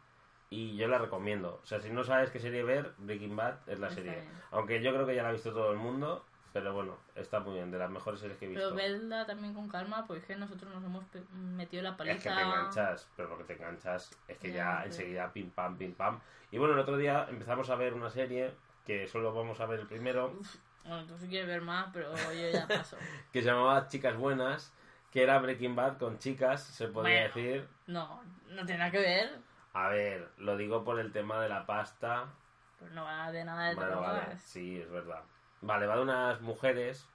y 0.51 0.77
yo 0.77 0.87
la 0.87 0.99
recomiendo. 0.99 1.59
O 1.63 1.65
sea, 1.65 1.79
si 1.79 1.89
no 1.89 2.03
sabes 2.03 2.29
qué 2.29 2.39
serie 2.39 2.61
ver, 2.63 2.93
Breaking 2.99 3.35
Bad 3.35 3.55
es 3.67 3.79
la 3.79 3.87
Está 3.87 3.95
serie. 4.01 4.11
bien. 4.21 4.29
Aunque 4.51 4.81
yo 4.83 4.93
creo 4.93 5.07
que 5.07 5.15
ya 5.15 5.23
la 5.23 5.29
ha 5.29 5.33
visto 5.33 5.51
todo 5.51 5.71
el 5.71 5.77
mundo, 5.77 6.23
pero 6.53 6.73
bueno, 6.73 6.95
está 7.15 7.39
muy 7.39 7.55
bien, 7.55 7.71
de 7.71 7.77
las 7.77 7.89
mejores 7.89 8.19
series 8.19 8.37
que 8.37 8.45
he 8.45 8.49
visto. 8.49 8.63
Pero 8.63 8.75
vedla 8.75 9.25
también 9.25 9.53
con 9.53 9.67
calma, 9.67 10.05
porque 10.07 10.21
es 10.21 10.25
que 10.27 10.35
nosotros 10.35 10.73
nos 10.73 10.83
hemos 10.83 11.03
metido 11.33 11.83
la 11.83 11.89
es 11.89 11.95
que 11.95 12.29
paliza. 12.29 12.35
te 12.35 12.41
enganchas, 12.41 13.07
pero 13.15 13.29
lo 13.29 13.37
que 13.37 13.43
te 13.43 13.53
enganchas 13.53 14.11
es 14.27 14.37
que 14.37 14.51
Ya, 14.51 14.83
enseguida 14.85 15.31
pim 15.31 15.49
pam, 15.51 15.77
pim 15.77 15.93
pam. 15.93 16.19
Y 16.51 16.57
bueno, 16.57 16.73
el 16.73 16.79
otro 16.79 16.97
día 16.97 17.27
empezamos 17.29 17.69
a 17.69 17.75
ver 17.75 17.93
una 17.93 18.09
serie 18.09 18.51
que 18.85 19.07
solo 19.07 19.33
vamos 19.33 19.59
a 19.59 19.65
ver 19.65 19.81
el 19.81 19.87
primero, 19.87 20.33
Bueno, 20.85 21.05
tú 21.05 21.17
si 21.17 21.27
quieres 21.27 21.47
ver 21.47 21.61
más, 21.61 21.89
pero 21.93 22.13
yo 22.33 22.49
ya 22.49 22.65
paso. 22.67 22.97
que 23.33 23.41
se 23.41 23.47
llamaba 23.49 23.87
Chicas 23.89 24.15
Buenas, 24.15 24.71
que 25.11 25.23
era 25.23 25.39
Breaking 25.39 25.75
Bad 25.75 25.97
con 25.97 26.17
chicas, 26.19 26.63
se 26.63 26.87
podría 26.87 27.27
Bueno. 27.27 27.27
decir. 27.35 27.67
No, 27.87 28.23
no 28.49 28.65
tiene 28.65 28.77
nada 28.79 28.91
que 28.91 28.99
ver. 28.99 29.37
A 29.73 29.89
ver, 29.89 30.29
lo 30.37 30.55
digo 30.57 30.83
por 30.83 30.99
el 30.99 31.11
tema 31.11 31.41
de 31.41 31.49
la 31.49 31.65
pasta. 31.65 32.25
Pero 32.79 32.93
no 32.93 33.03
va 33.03 33.31
de 33.31 33.43
nada 33.43 33.69
de 33.69 33.75
Bueno, 33.75 34.01
vale, 34.01 34.37
sí, 34.39 34.79
es 34.79 34.89
verdad. 34.89 35.21
Vale, 35.61 35.87
va 35.87 35.95
de 35.95 36.01
unas 36.03 36.41
mujeres 36.41 37.07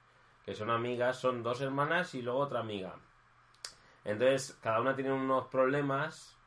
que 0.45 0.53
son 0.53 0.69
amigas, 0.69 1.17
son 1.17 1.43
dos 1.43 1.61
hermanas 1.61 2.13
y 2.15 2.21
luego 2.21 2.39
otra 2.39 2.59
amiga. 2.59 2.95
Entonces, 4.03 4.57
cada 4.61 4.81
una 4.81 4.95
tiene 4.95 5.13
unos 5.13 5.47
problemas 5.47 6.37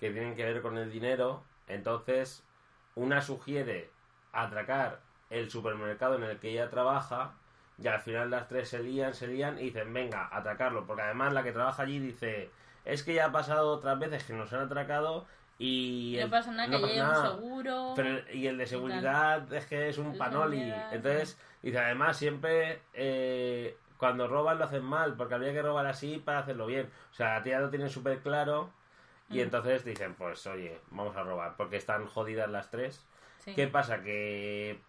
que 0.00 0.10
tienen 0.10 0.34
que 0.34 0.44
ver 0.44 0.62
con 0.62 0.76
el 0.78 0.90
dinero. 0.90 1.44
Entonces, 1.68 2.44
una 2.96 3.22
sugiere 3.22 3.90
atracar 4.32 5.00
el 5.30 5.50
supermercado 5.50 6.16
en 6.16 6.24
el 6.24 6.38
que 6.38 6.50
ella 6.50 6.70
trabaja 6.70 7.34
y 7.78 7.86
al 7.86 8.00
final 8.00 8.30
las 8.30 8.48
tres 8.48 8.68
se 8.68 8.80
lían, 8.80 9.14
se 9.14 9.26
lían 9.26 9.58
y 9.58 9.64
dicen, 9.64 9.92
venga, 9.92 10.28
atracarlo. 10.32 10.86
Porque 10.86 11.02
además 11.02 11.32
la 11.32 11.42
que 11.42 11.52
trabaja 11.52 11.82
allí 11.82 11.98
dice, 11.98 12.50
es 12.84 13.02
que 13.02 13.14
ya 13.14 13.26
ha 13.26 13.32
pasado 13.32 13.70
otras 13.70 13.98
veces 13.98 14.24
que 14.24 14.32
nos 14.32 14.52
han 14.52 14.62
atracado 14.62 15.26
y... 15.58 16.14
Y 16.14 16.18
no 16.18 16.24
el- 16.24 16.30
pasa 16.30 16.50
nada, 16.52 16.66
no 16.68 16.80
que 16.80 16.86
llegue 16.86 17.02
un 17.02 17.08
nada". 17.08 17.30
seguro. 17.32 17.92
Pero, 17.96 18.30
y 18.32 18.46
el 18.46 18.58
de 18.58 18.66
seguridad 18.66 19.52
es 19.52 19.66
que 19.66 19.88
es 19.88 19.98
un 19.98 20.12
El 20.12 20.18
panoli. 20.18 20.56
seguridad, 20.58 20.94
Entonces, 20.94 21.38
dice, 21.62 21.78
además, 21.78 22.16
siempre 22.16 22.82
eh, 22.92 23.76
cuando 23.98 24.26
roban 24.28 24.58
lo 24.58 24.64
hacen 24.64 24.82
mal, 24.84 25.14
porque 25.16 25.34
habría 25.34 25.52
que 25.52 25.62
robar 25.62 25.86
así 25.86 26.18
para 26.18 26.40
hacerlo 26.40 26.66
bien. 26.66 26.90
O 27.10 27.14
sea, 27.14 27.34
la 27.38 27.42
tía 27.42 27.60
lo 27.60 27.70
tiene 27.70 27.88
súper 27.88 28.18
claro. 28.20 28.70
Y 29.30 29.38
Mm. 29.38 29.40
entonces 29.40 29.84
dicen, 29.84 30.14
pues 30.14 30.46
oye, 30.46 30.80
vamos 30.90 31.16
a 31.16 31.22
robar, 31.22 31.56
porque 31.56 31.76
están 31.76 32.06
jodidas 32.06 32.50
las 32.50 32.70
tres. 32.70 33.06
Sí. 33.38 33.54
¿Qué 33.54 33.66
pasa? 33.68 34.02
Que 34.02 34.80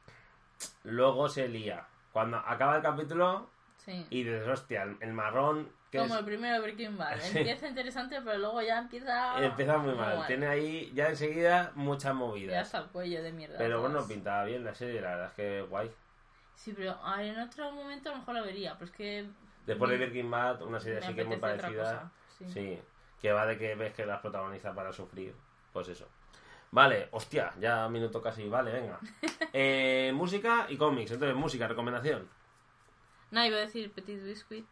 luego 0.84 1.30
se 1.30 1.47
lía. 1.47 1.86
Cuando 2.11 2.38
acaba 2.38 2.78
el 2.78 2.82
capítulo 2.82 3.49
Sí. 3.86 4.06
y 4.10 4.24
dices, 4.24 4.48
hostia, 4.48 4.84
el- 4.84 4.98
el 5.00 5.14
marrón 5.14 5.70
que 5.92 6.00
Como 6.00 6.16
es- 6.16 6.20
el 6.20 6.26
primero 6.26 6.56
de 6.56 6.60
Breaking 6.62 6.98
Bad. 6.98 7.20
Empieza 7.54 7.68
interesante, 7.68 8.20
pero 8.24 8.38
luego 8.40 8.62
ya 8.62 8.80
empieza. 8.80 9.44
empieza 9.46 9.78
muy 9.78 9.94
mal. 9.94 10.26
Tiene 10.28 10.48
ahí 10.48 10.92
ya 10.96 11.10
enseguida 11.10 11.72
muchas 11.76 12.04
Ya 12.06 12.14
movidas. 12.14 12.66
hasta 12.66 12.80
el 12.80 12.86
cuello 12.88 13.22
de 13.24 13.32
mierda. 13.32 13.58
Pero 13.58 13.82
bueno, 13.82 14.06
pintaba 14.08 14.44
bien 14.46 14.64
la 14.66 14.74
serie, 14.74 15.02
la 15.02 15.10
verdad 15.12 15.28
es 15.28 15.34
que 15.34 15.62
guay. 15.62 15.92
Sí, 16.56 16.74
pero 16.76 16.98
en 17.20 17.40
otro 17.40 17.72
momento 17.72 18.10
a 18.10 18.14
lo 18.14 18.20
mejor 18.20 18.34
la 18.36 18.42
vería. 18.42 18.74
Pero 18.74 18.86
es 18.86 18.92
que. 18.98 19.26
Después 19.66 19.92
de 19.92 19.98
Breaking 19.98 20.32
Bad, 20.32 20.62
una 20.64 20.80
serie 20.80 21.00
así 21.00 21.14
que 21.14 21.22
es 21.22 21.28
muy 21.28 21.38
parecida. 21.38 22.12
Sí, 22.54 22.80
que 23.22 23.32
va 23.32 23.46
de 23.46 23.58
que 23.58 23.76
ves 23.76 23.94
que 23.94 24.06
las 24.06 24.20
protagoniza 24.22 24.74
para 24.74 24.92
sufrir. 24.94 25.34
Pues 25.74 25.88
eso. 25.90 26.08
Vale, 26.72 27.08
hostia, 27.12 27.52
ya 27.60 27.88
minuto 27.88 28.22
casi, 28.22 28.50
vale, 28.50 28.72
venga. 28.72 29.00
Eh, 29.54 30.12
música 30.14 30.66
y 30.70 30.76
cómics. 30.76 31.12
Entonces, 31.12 31.36
música, 31.38 31.68
recomendación. 31.68 32.28
No, 33.32 33.45
iba 33.45 33.57
a 33.57 33.61
decir 33.61 33.91
Petit 33.91 34.21
Biscuit. 34.23 34.65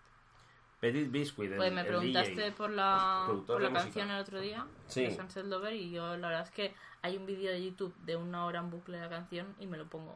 Petit 0.79 1.09
Biscuit, 1.11 1.51
el, 1.51 1.57
Pues 1.57 1.71
me 1.71 1.81
el 1.81 1.87
preguntaste 1.87 2.31
DJ. 2.35 2.51
por 2.51 2.69
la, 2.69 3.27
por 3.47 3.61
la 3.61 3.71
canción 3.71 4.09
el 4.11 4.19
otro 4.21 4.39
día 4.41 4.65
Sí. 4.87 5.03
de 5.05 5.15
Sunset 5.15 5.45
Lover 5.45 5.73
y 5.73 5.91
yo 5.91 6.17
la 6.17 6.27
verdad 6.27 6.43
es 6.43 6.51
que 6.51 6.73
hay 7.01 7.15
un 7.17 7.25
vídeo 7.25 7.51
de 7.51 7.63
YouTube 7.63 7.95
de 8.05 8.15
una 8.17 8.45
hora 8.45 8.59
en 8.59 8.69
bucle 8.69 8.97
de 8.97 9.03
la 9.03 9.09
canción 9.09 9.55
y 9.59 9.65
me 9.67 9.77
lo 9.77 9.85
pongo. 9.87 10.15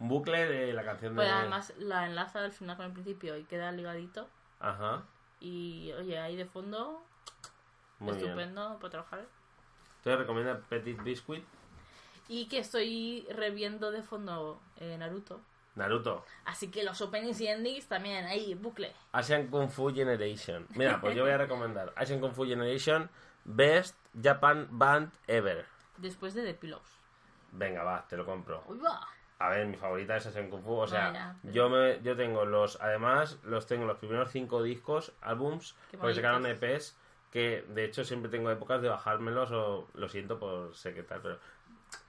Un 0.00 0.08
bucle 0.08 0.46
de 0.46 0.72
la 0.74 0.84
canción 0.84 1.14
de... 1.14 1.22
Pues 1.22 1.30
además 1.30 1.72
la 1.78 2.06
enlaza 2.06 2.40
del 2.42 2.52
final 2.52 2.76
con 2.76 2.86
el 2.86 2.92
principio 2.92 3.36
y 3.36 3.44
queda 3.44 3.72
ligadito 3.72 4.28
Ajá, 4.60 5.02
y 5.40 5.92
oye, 5.98 6.18
ahí 6.18 6.36
de 6.36 6.44
fondo 6.44 7.02
muy 7.98 8.14
bien. 8.14 8.26
estupendo 8.26 8.78
para 8.78 8.90
trabajar. 8.90 9.26
Entonces, 9.98 10.18
recomienda 10.20 10.60
Petit 10.68 11.02
Biscuit. 11.02 11.44
Y 12.28 12.46
que 12.46 12.58
estoy 12.58 13.26
reviendo 13.30 13.90
de 13.90 14.02
fondo 14.02 14.60
eh, 14.76 14.96
Naruto. 14.98 15.40
Naruto. 15.74 16.24
Así 16.44 16.70
que 16.70 16.82
los 16.82 17.00
openings 17.00 17.40
y 17.40 17.46
endings 17.48 17.86
también 17.86 18.24
ahí, 18.26 18.54
bucle. 18.54 18.92
Asian 19.12 19.46
Kung 19.46 19.68
Fu 19.68 19.94
Generation. 19.94 20.66
Mira, 20.70 21.00
pues 21.00 21.14
yo 21.14 21.22
voy 21.22 21.32
a 21.32 21.38
recomendar 21.38 21.92
Asian 21.96 22.20
Kung 22.20 22.32
Fu 22.32 22.44
Generation, 22.46 23.08
Best 23.44 23.96
Japan 24.20 24.66
Band 24.70 25.12
Ever. 25.26 25.66
Después 25.98 26.34
de 26.34 26.42
The 26.44 26.54
Pillows. 26.54 26.98
Venga, 27.52 27.82
va, 27.84 28.06
te 28.08 28.16
lo 28.16 28.26
compro. 28.26 28.62
¡Uy, 28.66 28.78
va! 28.78 29.06
A 29.40 29.50
ver, 29.50 29.66
mi 29.66 29.76
favorita 29.76 30.16
es 30.16 30.26
Asian 30.26 30.50
Kung 30.50 30.64
Fu. 30.64 30.74
O 30.78 30.86
sea, 30.88 31.08
Vaya, 31.08 31.36
pero- 31.42 31.54
yo 31.54 31.68
me, 31.70 32.02
yo 32.02 32.16
tengo 32.16 32.44
los, 32.44 32.80
además, 32.80 33.38
los 33.44 33.66
tengo 33.66 33.86
los 33.86 33.98
primeros 33.98 34.30
cinco 34.32 34.62
discos, 34.64 35.12
álbums, 35.20 35.76
porque 35.96 36.14
sacaron. 36.16 36.44
EPs, 36.44 36.96
que 37.30 37.64
de 37.68 37.84
hecho 37.84 38.02
siempre 38.04 38.30
tengo 38.30 38.50
épocas 38.50 38.82
de 38.82 38.88
bajármelos 38.88 39.52
o 39.52 39.86
lo 39.94 40.08
siento 40.08 40.40
por 40.40 40.74
sé 40.74 40.92
qué 40.92 41.04
tal, 41.04 41.20
pero 41.22 41.38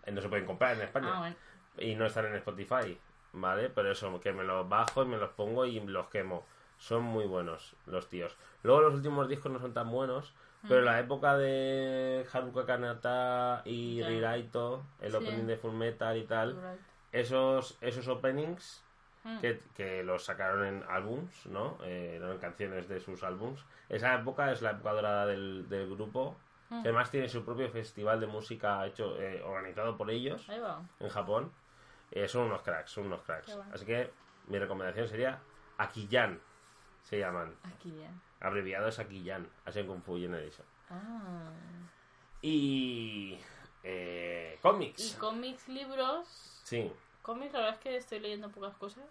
eh, 0.06 0.12
no 0.12 0.22
se 0.22 0.30
pueden 0.30 0.46
comprar 0.48 0.76
en 0.76 0.82
España 0.82 1.10
Ah, 1.14 1.20
bueno. 1.20 1.36
y 1.78 1.94
no 1.96 2.06
están 2.08 2.26
en 2.26 2.36
Spotify, 2.36 2.98
¿vale? 3.34 3.70
Pero 3.70 3.92
eso, 3.92 4.20
que 4.20 4.32
me 4.34 4.44
los 4.44 4.68
bajo 4.68 5.04
y 5.04 5.08
me 5.08 5.18
los 5.18 5.30
pongo 5.32 5.66
y 5.66 5.80
los 5.80 6.08
quemo. 6.08 6.46
Son 6.78 7.04
muy 7.04 7.26
buenos 7.26 7.76
los 7.88 8.08
tíos. 8.08 8.36
Luego 8.64 8.82
los 8.82 8.94
últimos 8.96 9.28
discos 9.28 9.52
no 9.52 9.60
son 9.60 9.74
tan 9.74 9.92
buenos, 9.92 10.34
pero 10.68 10.82
la 10.82 11.00
época 11.00 11.38
de 11.38 12.26
Haruka 12.32 12.66
Kanata 12.66 13.62
y. 13.66 14.02
Riraito, 14.04 14.84
el 15.02 15.12
Sí. 15.12 15.18
opening 15.18 15.46
de 15.48 15.58
Full 15.58 15.74
Metal 15.74 16.18
y 16.18 16.24
tal, 16.26 16.56
Right. 16.56 16.80
esos, 17.12 17.78
esos 17.82 18.08
openings 18.08 18.84
Mm. 19.26 19.40
que, 19.42 19.60
que 19.76 20.02
los 20.04 20.24
sacaron 20.24 20.66
en 20.66 20.84
álbums, 20.88 21.46
¿no? 21.48 21.78
Eh, 21.84 22.16
eran 22.16 22.38
canciones 22.38 22.88
de 22.88 23.02
sus 23.02 23.22
álbums. 23.24 23.66
Esa 23.90 24.16
época 24.16 24.50
es 24.54 24.62
la 24.62 24.72
época 24.72 24.94
dorada 24.94 25.26
del, 25.26 25.68
del 25.68 25.90
grupo. 25.94 26.38
Mm. 26.70 26.84
que 26.84 26.90
Además 26.90 27.12
tiene 27.12 27.28
su 27.28 27.44
propio 27.44 27.68
festival 27.70 28.20
de 28.22 28.28
música 28.28 28.86
hecho 28.86 29.20
eh, 29.20 29.42
organizado 29.44 29.98
por 29.98 30.10
ellos 30.12 30.48
en 31.00 31.10
Japón. 31.10 31.52
Eh, 32.12 32.28
son 32.28 32.48
unos 32.48 32.62
cracks, 32.62 32.92
son 32.92 33.06
unos 33.08 33.22
cracks. 33.22 33.56
Bueno. 33.56 33.72
Así 33.74 33.86
que 33.86 34.12
mi 34.48 34.58
recomendación 34.60 35.08
sería 35.08 35.40
Akiyan. 35.78 36.40
Se 37.04 37.20
llaman. 37.20 37.56
Ya. 37.84 38.12
Abreviado 38.40 38.88
es. 38.88 39.00
Asian 39.00 39.88
Kung 39.88 40.02
Fu 40.02 40.18
Generation. 40.18 40.66
Ah. 40.90 41.52
Y... 42.42 43.40
Eh, 43.84 44.56
Y 44.58 44.62
cómics. 44.62 45.16
cómics, 45.20 45.68
libros. 45.70 46.28
Sí. 46.64 46.92
Cómics, 47.22 47.54
la 47.54 47.60
verdad 47.60 47.76
es 47.76 47.82
que 47.82 47.96
estoy 47.98 48.20
leyendo 48.20 48.50
pocas 48.50 48.76
cosas. 48.76 49.06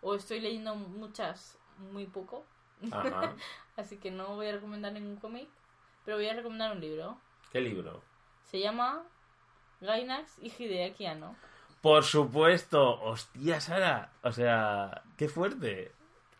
O 0.00 0.14
estoy 0.14 0.40
leyendo 0.40 0.74
muchas 0.74 1.58
muy 1.78 2.06
poco. 2.06 2.44
Ajá. 2.90 3.34
Así 3.76 3.96
que 3.96 4.10
no 4.10 4.34
voy 4.36 4.48
a 4.48 4.52
recomendar 4.52 4.92
ningún 4.92 5.16
cómic. 5.16 5.48
Pero 6.04 6.16
voy 6.18 6.28
a 6.28 6.34
recomendar 6.34 6.72
un 6.72 6.80
libro. 6.80 7.18
¿Qué 7.50 7.60
libro? 7.60 8.02
Se 8.42 8.60
llama 8.60 9.02
Gainax 9.80 10.38
y 10.38 10.48
Hideaki 10.50 11.06
Anno. 11.06 11.34
Por 11.84 12.02
supuesto, 12.02 12.98
hostia 13.02 13.60
Sara, 13.60 14.10
o 14.22 14.32
sea, 14.32 15.02
qué 15.18 15.28
fuerte. 15.28 15.92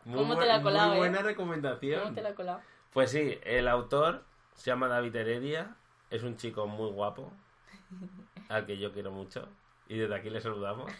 Muy, 0.06 0.16
¿Cómo 0.16 0.38
te 0.38 0.46
la 0.46 0.62
colado, 0.62 0.88
muy 0.88 0.96
eh? 0.96 1.00
buena 1.00 1.18
recomendación. 1.18 2.00
¿Cómo 2.00 2.14
te 2.14 2.22
la 2.22 2.34
colado? 2.34 2.62
Pues 2.94 3.10
sí, 3.10 3.38
el 3.42 3.68
autor 3.68 4.24
se 4.54 4.70
llama 4.70 4.88
David 4.88 5.14
Heredia, 5.14 5.76
es 6.08 6.22
un 6.22 6.38
chico 6.38 6.66
muy 6.66 6.90
guapo, 6.92 7.30
al 8.48 8.64
que 8.64 8.78
yo 8.78 8.94
quiero 8.94 9.10
mucho, 9.10 9.46
y 9.86 9.98
desde 9.98 10.14
aquí 10.14 10.30
le 10.30 10.40
saludamos. 10.40 10.90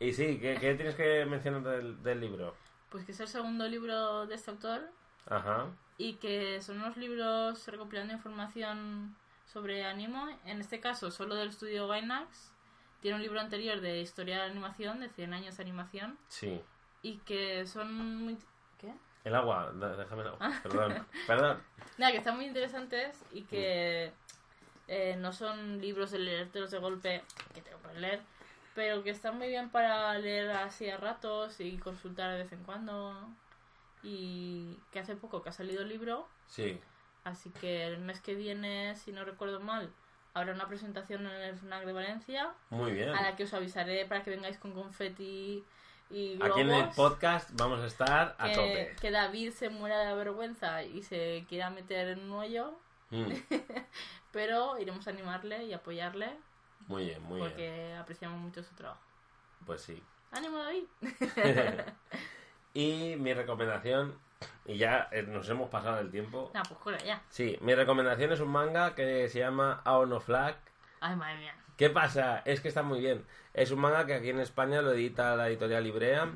Y 0.00 0.12
sí, 0.14 0.40
¿qué, 0.40 0.58
qué 0.60 0.74
tienes 0.74 0.96
que 0.96 1.24
mencionar 1.24 1.62
del, 1.62 2.02
del 2.02 2.20
libro? 2.20 2.56
Pues 2.90 3.04
que 3.04 3.12
es 3.12 3.20
el 3.20 3.28
segundo 3.28 3.68
libro 3.68 4.26
de 4.26 4.34
este 4.34 4.50
autor 4.50 4.82
Ajá, 5.30 5.66
y 5.96 6.14
que 6.14 6.60
son 6.60 6.78
unos 6.78 6.96
libros 6.96 7.64
recopilando 7.68 8.14
información 8.14 9.14
sobre 9.46 9.84
anime. 9.84 10.40
En 10.44 10.60
este 10.60 10.80
caso, 10.80 11.12
solo 11.12 11.36
del 11.36 11.50
estudio 11.50 11.86
Gainax. 11.86 12.50
Tiene 13.04 13.16
un 13.16 13.22
libro 13.22 13.38
anterior 13.38 13.82
de 13.82 14.00
historia 14.00 14.36
de 14.36 14.46
la 14.46 14.50
animación, 14.50 14.98
de 15.00 15.10
100 15.10 15.34
años 15.34 15.58
de 15.58 15.62
animación, 15.62 16.16
sí. 16.28 16.58
y 17.02 17.18
que 17.18 17.66
son 17.66 17.92
muy... 18.24 18.38
¿Qué? 18.78 18.94
El 19.24 19.34
agua, 19.34 19.70
déjame 19.74 20.22
el 20.22 20.28
agua, 20.28 20.38
Ah. 20.40 20.58
perdón, 20.62 21.06
perdón. 21.26 21.62
Nada, 21.98 22.12
que 22.12 22.16
están 22.16 22.36
muy 22.36 22.46
interesantes 22.46 23.22
y 23.30 23.42
que 23.42 24.10
eh, 24.88 25.16
no 25.18 25.34
son 25.34 25.82
libros 25.82 26.12
de 26.12 26.18
leértelos 26.20 26.70
de 26.70 26.78
golpe, 26.78 27.22
que 27.54 27.60
te 27.60 27.72
lo 27.72 27.76
puedes 27.80 27.98
leer, 28.00 28.22
pero 28.74 29.02
que 29.02 29.10
están 29.10 29.36
muy 29.36 29.48
bien 29.48 29.68
para 29.68 30.18
leer 30.18 30.50
así 30.52 30.88
a 30.88 30.96
ratos 30.96 31.60
y 31.60 31.76
consultar 31.76 32.32
de 32.32 32.44
vez 32.44 32.52
en 32.54 32.64
cuando. 32.64 33.28
Y 34.02 34.78
que 34.90 35.00
hace 35.00 35.14
poco 35.14 35.42
que 35.42 35.50
ha 35.50 35.52
salido 35.52 35.82
el 35.82 35.90
libro, 35.90 36.26
Sí, 36.46 36.80
así 37.24 37.50
que 37.50 37.86
el 37.86 37.98
mes 37.98 38.22
que 38.22 38.34
viene, 38.34 38.96
si 38.96 39.12
no 39.12 39.26
recuerdo 39.26 39.60
mal, 39.60 39.92
habrá 40.34 40.52
una 40.52 40.66
presentación 40.68 41.26
en 41.26 41.32
el 41.32 41.56
FNAC 41.56 41.84
de 41.84 41.92
Valencia, 41.92 42.52
muy 42.70 42.92
bien. 42.92 43.08
a 43.10 43.22
la 43.22 43.36
que 43.36 43.44
os 43.44 43.54
avisaré 43.54 44.04
para 44.06 44.22
que 44.22 44.30
vengáis 44.30 44.58
con 44.58 44.72
confeti 44.72 45.64
y 46.10 46.34
globos. 46.36 46.50
Aquí 46.52 46.60
en 46.60 46.70
el 46.70 46.88
podcast 46.90 47.50
vamos 47.54 47.80
a 47.80 47.86
estar 47.86 48.34
a 48.38 48.48
que, 48.48 48.54
tope. 48.54 48.96
que 49.00 49.10
David 49.10 49.52
se 49.52 49.70
muera 49.70 49.98
de 50.00 50.04
la 50.06 50.14
vergüenza 50.14 50.82
y 50.82 51.02
se 51.02 51.44
quiera 51.48 51.70
meter 51.70 52.08
en 52.08 52.20
un 52.30 52.32
hoyo, 52.32 52.74
Mm, 53.10 53.26
pero 54.32 54.78
iremos 54.78 55.06
a 55.06 55.10
animarle 55.10 55.64
y 55.64 55.72
apoyarle 55.74 56.30
muy 56.88 57.04
bien, 57.04 57.22
muy 57.22 57.36
bien. 57.38 57.48
porque 57.50 57.94
apreciamos 58.00 58.40
mucho 58.40 58.62
su 58.62 58.74
trabajo. 58.74 59.00
Pues 59.66 59.82
sí. 59.82 60.02
¡Ánimo, 60.32 60.58
David! 60.58 60.84
Y 62.76 63.14
mi 63.18 63.32
recomendación, 63.34 64.18
y 64.64 64.76
ya 64.76 65.08
eh, 65.12 65.22
nos 65.22 65.48
hemos 65.48 65.68
pasado 65.70 66.00
el 66.00 66.10
tiempo. 66.10 66.50
Nah, 66.54 66.62
pues 66.68 66.80
cura 66.80 66.98
ya. 66.98 67.22
Sí, 67.28 67.58
mi 67.60 67.74
recomendación 67.74 68.32
es 68.32 68.40
un 68.40 68.48
manga 68.48 68.94
que 68.94 69.28
se 69.28 69.40
llama 69.40 69.80
Aono 69.84 70.20
Flag. 70.20 70.56
Ay, 71.00 71.16
madre 71.16 71.38
mía. 71.38 71.54
¿Qué 71.76 71.90
pasa? 71.90 72.42
Es 72.44 72.60
que 72.60 72.68
está 72.68 72.82
muy 72.82 73.00
bien. 73.00 73.24
Es 73.52 73.70
un 73.70 73.80
manga 73.80 74.06
que 74.06 74.14
aquí 74.14 74.30
en 74.30 74.40
España 74.40 74.80
lo 74.82 74.92
edita 74.92 75.36
la 75.36 75.48
editorial 75.48 75.82
Librea, 75.82 76.32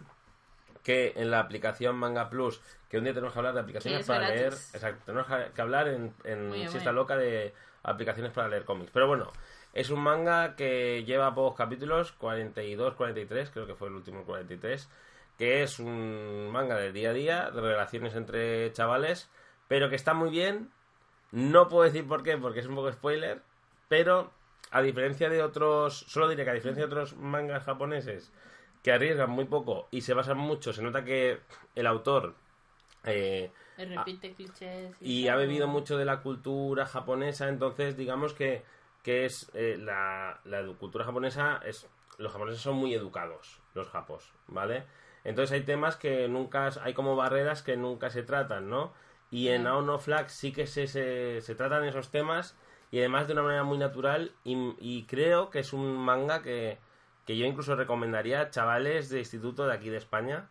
que 0.82 1.12
en 1.16 1.30
la 1.30 1.40
aplicación 1.40 1.96
Manga 1.96 2.28
Plus, 2.28 2.60
que 2.88 2.98
un 2.98 3.04
día 3.04 3.12
tenemos 3.12 3.32
que 3.32 3.38
hablar 3.38 3.54
de 3.54 3.60
aplicaciones 3.60 4.00
es 4.00 4.06
para 4.06 4.28
leer. 4.28 4.52
Exacto, 4.52 5.02
tenemos 5.06 5.26
que 5.54 5.60
hablar 5.60 5.88
en, 5.88 6.14
en 6.24 6.50
bien. 6.50 6.94
Loca 6.94 7.16
de 7.16 7.54
aplicaciones 7.82 8.32
para 8.32 8.48
leer 8.48 8.64
cómics. 8.64 8.90
Pero 8.92 9.06
bueno, 9.06 9.30
es 9.72 9.90
un 9.90 10.00
manga 10.00 10.56
que 10.56 11.04
lleva 11.04 11.34
pocos 11.34 11.56
capítulos, 11.56 12.12
42, 12.12 12.94
43, 12.94 13.50
creo 13.50 13.66
que 13.66 13.74
fue 13.74 13.88
el 13.88 13.94
último 13.94 14.24
43, 14.24 14.88
que 15.38 15.62
es 15.62 15.78
un 15.78 16.50
manga 16.50 16.76
del 16.76 16.92
día 16.92 17.10
a 17.10 17.12
día, 17.12 17.50
de 17.50 17.60
relaciones 17.60 18.14
entre 18.16 18.72
chavales, 18.72 19.30
pero 19.68 19.88
que 19.88 19.96
está 19.96 20.12
muy 20.12 20.30
bien. 20.30 20.70
No 21.30 21.68
puedo 21.68 21.84
decir 21.84 22.06
por 22.06 22.22
qué, 22.22 22.36
porque 22.36 22.60
es 22.60 22.66
un 22.66 22.74
poco 22.74 22.92
spoiler, 22.92 23.42
pero 23.88 24.32
a 24.70 24.82
diferencia 24.82 25.30
de 25.30 25.42
otros, 25.42 25.96
solo 26.08 26.28
diré 26.28 26.44
que 26.44 26.50
a 26.50 26.54
diferencia 26.54 26.86
de 26.86 26.92
otros 26.92 27.16
mangas 27.16 27.64
japoneses 27.64 28.32
que 28.82 28.92
arriesgan 28.92 29.30
muy 29.30 29.44
poco 29.44 29.88
y 29.90 30.00
se 30.00 30.14
basan 30.14 30.38
mucho, 30.38 30.72
se 30.72 30.82
nota 30.82 31.04
que 31.04 31.40
el 31.74 31.86
autor 31.86 32.34
eh, 33.04 33.50
repite 33.76 34.32
clichés. 34.34 34.94
y 35.00 35.28
ha 35.28 35.36
bebido 35.36 35.68
mucho 35.68 35.96
de 35.96 36.04
la 36.04 36.20
cultura 36.20 36.86
japonesa, 36.86 37.48
entonces 37.48 37.96
digamos 37.96 38.34
que, 38.34 38.64
que 39.02 39.24
es 39.24 39.50
eh, 39.54 39.76
la, 39.78 40.40
la 40.44 40.66
cultura 40.78 41.04
japonesa 41.04 41.60
es 41.64 41.88
los 42.18 42.32
japoneses 42.32 42.60
son 42.60 42.76
muy 42.76 42.94
educados, 42.94 43.60
los 43.74 43.88
japos, 43.88 44.32
¿vale? 44.48 44.84
Entonces 45.28 45.52
hay 45.52 45.62
temas 45.62 45.96
que 45.96 46.26
nunca, 46.26 46.70
hay 46.82 46.94
como 46.94 47.14
barreras 47.14 47.62
que 47.62 47.76
nunca 47.76 48.08
se 48.08 48.22
tratan, 48.22 48.70
¿no? 48.70 48.92
Y 49.30 49.48
en. 49.48 49.66
Ao 49.66 49.82
no 49.82 49.98
Flag 49.98 50.30
sí 50.30 50.52
que 50.52 50.66
se, 50.66 50.86
se, 50.86 51.42
se 51.42 51.54
tratan 51.54 51.84
esos 51.84 52.10
temas 52.10 52.56
y 52.90 52.98
además 53.00 53.26
de 53.26 53.34
una 53.34 53.42
manera 53.42 53.62
muy 53.62 53.76
natural 53.76 54.32
y, 54.42 54.74
y 54.80 55.04
creo 55.04 55.50
que 55.50 55.58
es 55.58 55.74
un 55.74 55.96
manga 55.98 56.42
que, 56.42 56.78
que 57.26 57.36
yo 57.36 57.44
incluso 57.44 57.76
recomendaría 57.76 58.40
a 58.40 58.50
chavales 58.50 59.10
de 59.10 59.18
instituto 59.18 59.66
de 59.66 59.74
aquí 59.74 59.90
de 59.90 59.98
España 59.98 60.48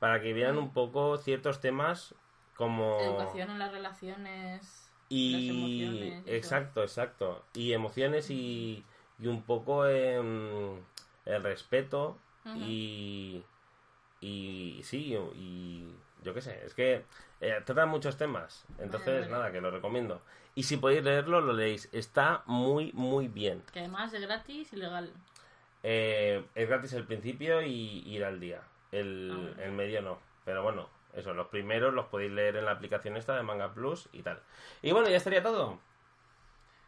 para 0.00 0.20
que 0.20 0.34
vieran 0.34 0.58
un 0.58 0.74
poco 0.74 1.16
ciertos 1.16 1.60
temas 1.60 2.14
como 2.56 3.00
Educación 3.00 3.50
en 3.52 3.58
las 3.58 3.72
relaciones. 3.72 4.60
las 4.60 5.08
y 5.08 5.48
emociones. 5.48 6.18
y 6.18 6.22
todo. 6.22 6.34
exacto 6.36 6.82
exacto 6.82 7.44
y 7.54 7.72
emociones 7.72 8.28
y, 8.30 8.84
y 9.18 9.26
un 9.28 9.42
poco 9.42 9.86
el 9.86 10.82
respeto 11.42 12.18
y 12.54 13.42
y 14.20 14.80
sí 14.84 15.16
y 15.34 15.88
yo 16.22 16.34
qué 16.34 16.40
sé 16.42 16.60
es 16.64 16.74
que 16.74 17.04
eh, 17.40 17.60
tratan 17.64 17.88
muchos 17.88 18.16
temas 18.16 18.64
entonces 18.78 19.20
vale. 19.22 19.30
nada 19.32 19.52
que 19.52 19.60
lo 19.60 19.70
recomiendo. 19.70 20.20
Y 20.54 20.64
si 20.64 20.76
podéis 20.76 21.02
leerlo 21.04 21.40
lo 21.40 21.52
leéis 21.52 21.88
está 21.92 22.42
muy 22.46 22.92
muy 22.92 23.28
bien. 23.28 23.62
Que 23.72 23.80
además 23.80 24.12
es 24.12 24.20
gratis 24.20 24.72
y 24.72 24.76
legal. 24.76 25.10
Eh, 25.82 26.44
es 26.54 26.68
gratis 26.68 26.92
el 26.92 27.04
principio 27.04 27.62
y 27.62 28.02
ir 28.06 28.24
al 28.24 28.38
día 28.40 28.60
el, 28.92 29.54
Ah, 29.58 29.62
el 29.64 29.72
medio 29.72 30.02
no 30.02 30.18
pero 30.44 30.62
bueno 30.62 30.88
eso 31.14 31.32
los 31.34 31.46
primeros 31.48 31.94
los 31.94 32.06
podéis 32.06 32.32
leer 32.32 32.56
en 32.56 32.66
la 32.66 32.72
aplicación 32.72 33.16
esta 33.16 33.34
de 33.36 33.42
Manga 33.42 33.72
Plus 33.72 34.08
y 34.12 34.22
tal. 34.22 34.40
Y 34.82 34.92
bueno 34.92 35.08
ya 35.08 35.16
estaría 35.16 35.42
todo 35.42 35.78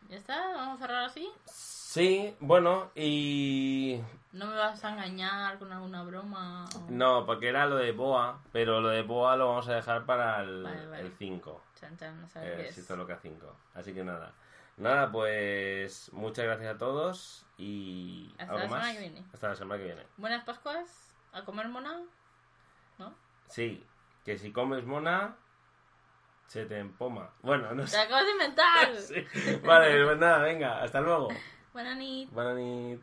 ¿Ya 0.09 0.17
está? 0.17 0.39
¿Vamos 0.55 0.77
a 0.77 0.87
cerrar 0.87 1.05
así? 1.05 1.29
Sí, 1.47 2.35
bueno, 2.41 2.91
y... 2.95 4.01
¿No 4.33 4.47
me 4.47 4.55
vas 4.57 4.83
a 4.85 4.91
engañar 4.93 5.59
con 5.59 5.73
alguna 5.73 6.03
broma? 6.03 6.65
o- 6.77 6.87
No, 6.91 7.27
porque 7.27 7.49
era 7.49 7.67
lo 7.67 7.77
de 7.77 7.93
Boa, 7.93 8.41
pero 8.53 8.81
lo 8.81 8.89
de 8.89 9.03
Boa 9.03 9.37
lo 9.37 9.49
vamos 9.49 9.69
a 9.69 9.75
dejar 9.75 10.05
para 10.07 10.41
el, 10.43 10.63
Vale, 10.63 10.87
vale. 10.87 11.03
el 11.03 11.13
5. 11.19 11.63
Chan, 11.79 11.97
chan, 11.99 12.21
no 12.21 12.29
sabes 12.29 12.49
Eh, 12.51 12.57
qué 12.63 12.69
es. 12.69 12.75
Sisto 12.75 12.97
Loca 12.97 13.19
5. 13.21 13.55
Así 13.75 13.93
que 13.95 14.05
nada. 14.05 14.33
Nada, 14.79 15.13
pues 15.13 16.11
muchas 16.13 16.47
gracias 16.47 16.75
a 16.75 16.79
todos 16.79 17.45
y... 17.59 18.31
Hasta 18.39 18.45
¿Algo 18.45 18.59
la 18.59 18.65
más? 18.65 18.71
semana 18.71 18.93
que 18.93 18.99
viene. 19.01 19.27
Hasta 19.33 19.49
la 19.49 19.55
semana 19.57 19.79
que 19.79 19.85
viene. 19.87 20.07
Buenas 20.17 20.45
Pascuas. 20.45 21.15
¿A 21.33 21.45
comer 21.45 21.69
mona? 21.69 22.01
¿No? 22.99 23.15
Sí, 23.49 23.85
que 24.25 24.39
si 24.39 24.51
comes 24.53 24.85
mona, 24.85 25.37
se 26.53 26.67
te 26.67 26.79
empoma. 26.79 27.31
Bueno, 27.41 27.75
no 27.75 27.85
¡Te 27.85 27.89
sé. 27.89 27.99
acabas 27.99 28.27
de 28.27 28.33
inventar! 28.33 28.95
Sí. 28.99 29.25
Vale, 29.65 30.05
pues 30.05 30.19
nada, 30.19 30.39
venga, 30.43 30.83
hasta 30.83 31.01
luego. 31.01 31.29
Buena 31.73 31.95
nit. 31.95 32.31
Buena 32.31 32.53
nit. 32.53 33.01